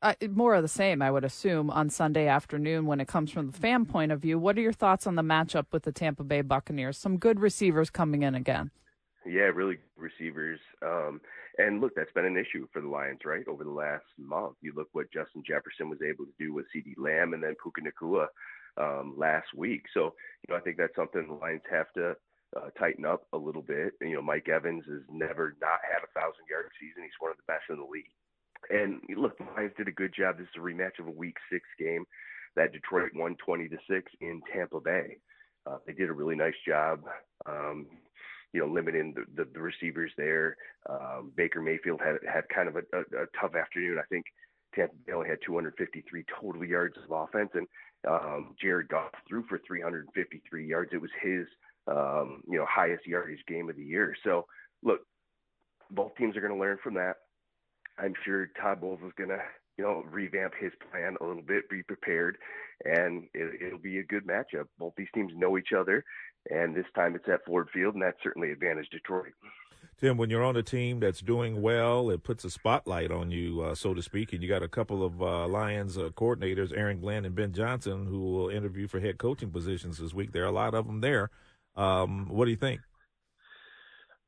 [0.00, 3.50] Uh, more of the same, I would assume, on Sunday afternoon when it comes from
[3.50, 4.38] the fan point of view.
[4.38, 6.96] What are your thoughts on the matchup with the Tampa Bay Buccaneers?
[6.96, 8.70] Some good receivers coming in again.
[9.26, 10.60] Yeah, really good receivers.
[10.82, 11.20] Um,
[11.58, 13.46] and look, that's been an issue for the Lions, right?
[13.48, 16.94] Over the last month, you look what Justin Jefferson was able to do with CeeDee
[16.96, 18.26] Lamb and then Puka Nacua
[18.76, 19.82] um, last week.
[19.92, 22.16] So, you know, I think that's something the Lions have to
[22.56, 23.92] uh, tighten up a little bit.
[24.00, 27.02] You know, Mike Evans has never not had a thousand yard season.
[27.02, 28.10] He's one of the best in the league.
[28.70, 30.38] And look, the Lions did a good job.
[30.38, 32.04] This is a rematch of a Week Six game
[32.56, 35.18] that Detroit won twenty to six in Tampa Bay.
[35.66, 37.00] Uh, they did a really nice job.
[37.46, 37.86] Um,
[38.52, 40.56] you know, limiting the, the, the receivers there.
[40.88, 43.98] Um, Baker Mayfield had had kind of a, a, a tough afternoon.
[43.98, 44.24] I think
[44.74, 47.66] Tampa Bay only had 253 total yards of offense, and
[48.08, 50.90] um, Jared Goff threw for 353 yards.
[50.92, 51.46] It was his
[51.86, 54.14] um, you know highest yardage game of the year.
[54.24, 54.46] So
[54.82, 55.00] look,
[55.90, 57.16] both teams are going to learn from that.
[57.98, 59.40] I'm sure Todd Bowles is going to
[59.76, 62.38] you know revamp his plan a little bit, be prepared,
[62.84, 64.66] and it, it'll be a good matchup.
[64.78, 66.04] Both these teams know each other,
[66.50, 69.32] and this time it's at Ford Field, and that's certainly advantage Detroit.
[70.00, 73.62] Tim, when you're on a team that's doing well, it puts a spotlight on you,
[73.62, 74.32] uh, so to speak.
[74.32, 78.06] And you got a couple of uh, Lions uh, coordinators, Aaron Glenn and Ben Johnson,
[78.06, 80.30] who will interview for head coaching positions this week.
[80.32, 81.30] There are a lot of them there.
[81.74, 82.80] Um, what do you think?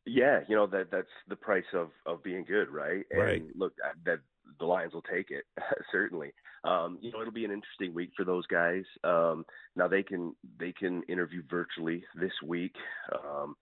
[0.07, 3.05] Yeah, you know that that's the price of of being good, right?
[3.11, 3.43] And Right.
[3.55, 3.75] look,
[4.05, 4.19] that
[4.59, 5.45] the Lions will take it
[5.93, 6.33] certainly.
[6.65, 8.85] Um, you know, it'll be an interesting week for those guys.
[9.03, 9.45] Um,
[9.77, 12.75] now they can they can interview virtually this week.
[13.13, 13.57] Um,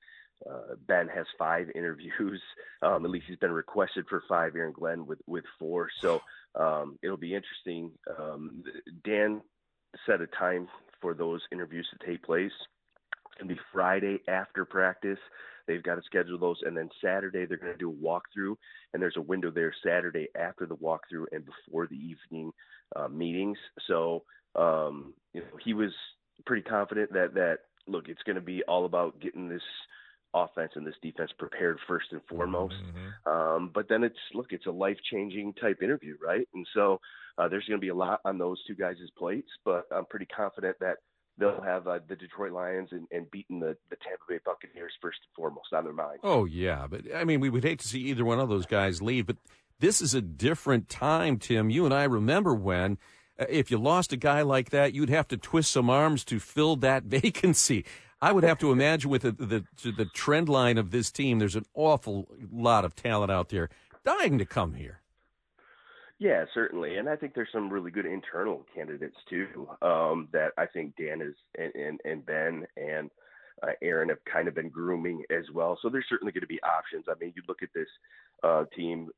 [0.48, 2.40] uh, ben has five interviews.
[2.82, 4.55] Um, at least he's been requested for five.
[4.56, 5.89] Aaron Glenn with with four.
[6.01, 6.20] So
[6.55, 7.93] um, it'll be interesting.
[8.19, 8.65] Um,
[9.05, 9.43] Dan
[10.06, 10.69] set a time
[11.01, 12.52] for those interviews to take place.
[13.39, 15.19] It's gonna be Friday after practice.
[15.69, 18.56] They've got to schedule those, and then Saturday they're going to do a walkthrough,
[18.93, 22.52] and there's a window there Saturday after the walkthrough and before the evening
[22.97, 23.59] uh, meetings.
[23.86, 24.24] So
[24.56, 25.93] um, you know he was
[26.47, 29.62] pretty confident that that look, it's going to be all about getting this
[30.35, 32.74] offense and this defense prepared first and foremost.
[32.74, 33.31] Mm-hmm.
[33.31, 36.47] Um, but then it's look, it's a life changing type interview, right?
[36.55, 37.01] And so
[37.36, 40.27] uh, there's going to be a lot on those two guys' plates, but I'm pretty
[40.27, 40.97] confident that
[41.39, 45.19] they'll have uh, the Detroit Lions and, and beating the, the Tampa Bay Buccaneers first
[45.24, 46.19] and foremost on their mind.
[46.23, 49.01] Oh yeah, but I mean, we would hate to see either one of those guys
[49.01, 49.36] leave, but
[49.81, 51.70] this is a different time, Tim.
[51.70, 52.98] You and I remember when.
[53.39, 56.40] uh, If you lost a guy like that, you'd have to twist some arms to
[56.40, 57.85] fill that vacancy.
[58.20, 61.55] I would have to imagine with the, the the trend line of this team, there's
[61.55, 63.69] an awful lot of talent out there
[64.05, 65.01] dying to come here.
[66.19, 69.69] Yeah, certainly, and I think there's some really good internal candidates too.
[69.82, 73.09] Um, that I think Dan is and and, and Ben and
[73.62, 75.78] uh, Aaron have kind of been grooming as well.
[75.81, 77.05] So there's certainly going to be options.
[77.09, 77.89] I mean, you look at this
[78.43, 79.09] uh, team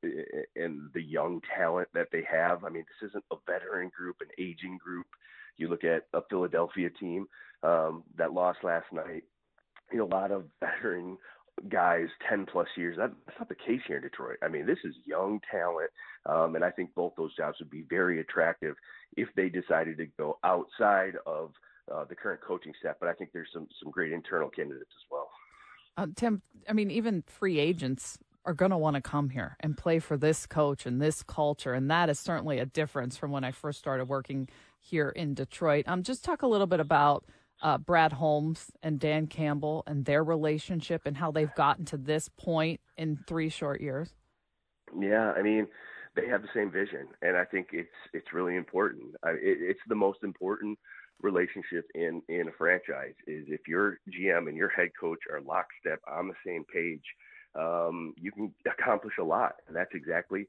[0.56, 2.64] and the young talent that they have.
[2.64, 5.06] I mean, this isn't a veteran group, an aging group.
[5.56, 7.26] You look at a Philadelphia team
[7.62, 9.24] um, that lost last night.
[9.92, 11.18] You know, a lot of veteran
[11.68, 12.96] guys 10 plus years.
[12.96, 14.38] That, that's not the case here in Detroit.
[14.42, 15.90] I mean, this is young talent.
[16.26, 18.76] Um, and I think both those jobs would be very attractive
[19.16, 21.52] if they decided to go outside of
[21.92, 22.96] uh, the current coaching staff.
[23.00, 25.28] But I think there's some, some great internal candidates as well.
[25.96, 29.76] Uh, Tim, I mean, even free agents are going to want to come here and
[29.76, 31.74] play for this coach and this culture.
[31.74, 35.84] And that is certainly a difference from when I first started working here in Detroit.
[35.86, 37.24] Um, just talk a little bit about
[37.62, 42.28] uh, Brad Holmes and Dan Campbell and their relationship and how they've gotten to this
[42.28, 44.14] point in three short years.
[44.98, 45.66] Yeah, I mean,
[46.16, 49.14] they have the same vision, and I think it's it's really important.
[49.22, 50.78] I, it, it's the most important
[51.22, 53.14] relationship in in a franchise.
[53.26, 57.04] Is if your GM and your head coach are lockstep on the same page,
[57.54, 60.48] um, you can accomplish a lot, and that's exactly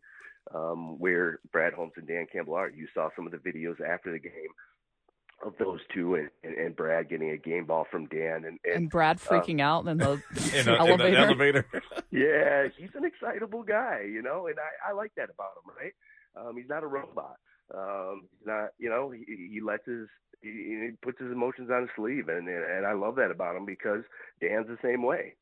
[0.55, 2.69] um, where Brad Holmes and Dan Campbell are.
[2.69, 4.49] You saw some of the videos after the game
[5.45, 8.75] of those two and, and, and Brad getting a game ball from Dan and and,
[8.75, 10.11] And Brad um, freaking out in the
[10.53, 11.17] In, a, in elevator.
[11.17, 11.65] elevator.
[12.11, 15.93] yeah, he's an excitable guy, you know, and I, I like that about him, right?
[16.35, 17.37] Um, he's not a robot.
[17.73, 20.07] Um, he's not, you know, he, he lets his,
[20.41, 23.55] he, he puts his emotions on his sleeve, and, and and I love that about
[23.55, 24.03] him because
[24.41, 25.35] Dan's the same way,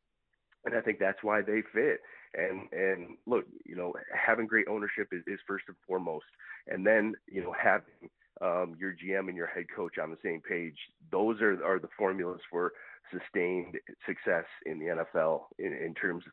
[0.65, 2.01] and I think that's why they fit.
[2.35, 6.25] And and look, you know, having great ownership is, is first and foremost,
[6.67, 8.09] and then you know having
[8.41, 10.77] um, your GM and your head coach on the same page.
[11.11, 12.73] Those are are the formulas for
[13.11, 13.75] sustained
[14.05, 16.23] success in the NFL in, in terms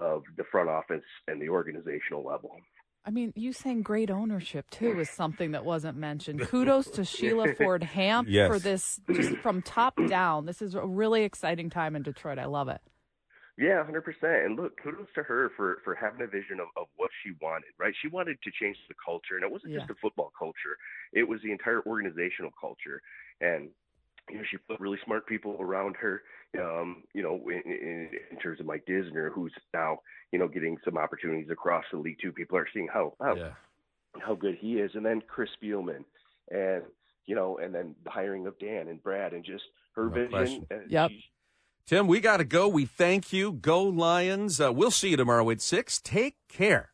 [0.00, 2.50] of the front office and the organizational level.
[3.04, 6.40] I mean, you saying great ownership too is something that wasn't mentioned.
[6.42, 8.48] Kudos to Sheila Ford Hamp Yes.
[8.48, 10.44] for this, just from top down.
[10.44, 12.38] This is a really exciting time in Detroit.
[12.38, 12.80] I love it.
[13.58, 14.44] Yeah, hundred percent.
[14.46, 17.70] And look, kudos to her for for having a vision of, of what she wanted.
[17.76, 19.94] Right, she wanted to change the culture, and it wasn't just Yeah.
[19.94, 20.78] the football culture;
[21.12, 23.02] it was the entire organizational culture.
[23.40, 23.70] And
[24.30, 26.22] you know, she put really smart people around her.
[26.58, 29.98] Um, you know, in, in, in terms of Mike Disner, who's now
[30.30, 32.30] you know getting some opportunities across the league too.
[32.30, 33.50] People are seeing how how Yeah.
[34.20, 36.04] how good he is, and then Chris Spielman,
[36.52, 36.84] and
[37.26, 39.64] you know, and then the hiring of Dan and Brad, and just
[39.96, 40.64] her No vision.
[40.88, 41.10] Yep.
[41.10, 41.24] she-
[41.88, 42.68] Tim, we got to go.
[42.68, 43.50] We thank you.
[43.50, 44.60] Go Lions.
[44.60, 46.02] Uh, we'll see you tomorrow at 6.
[46.04, 46.90] Take care.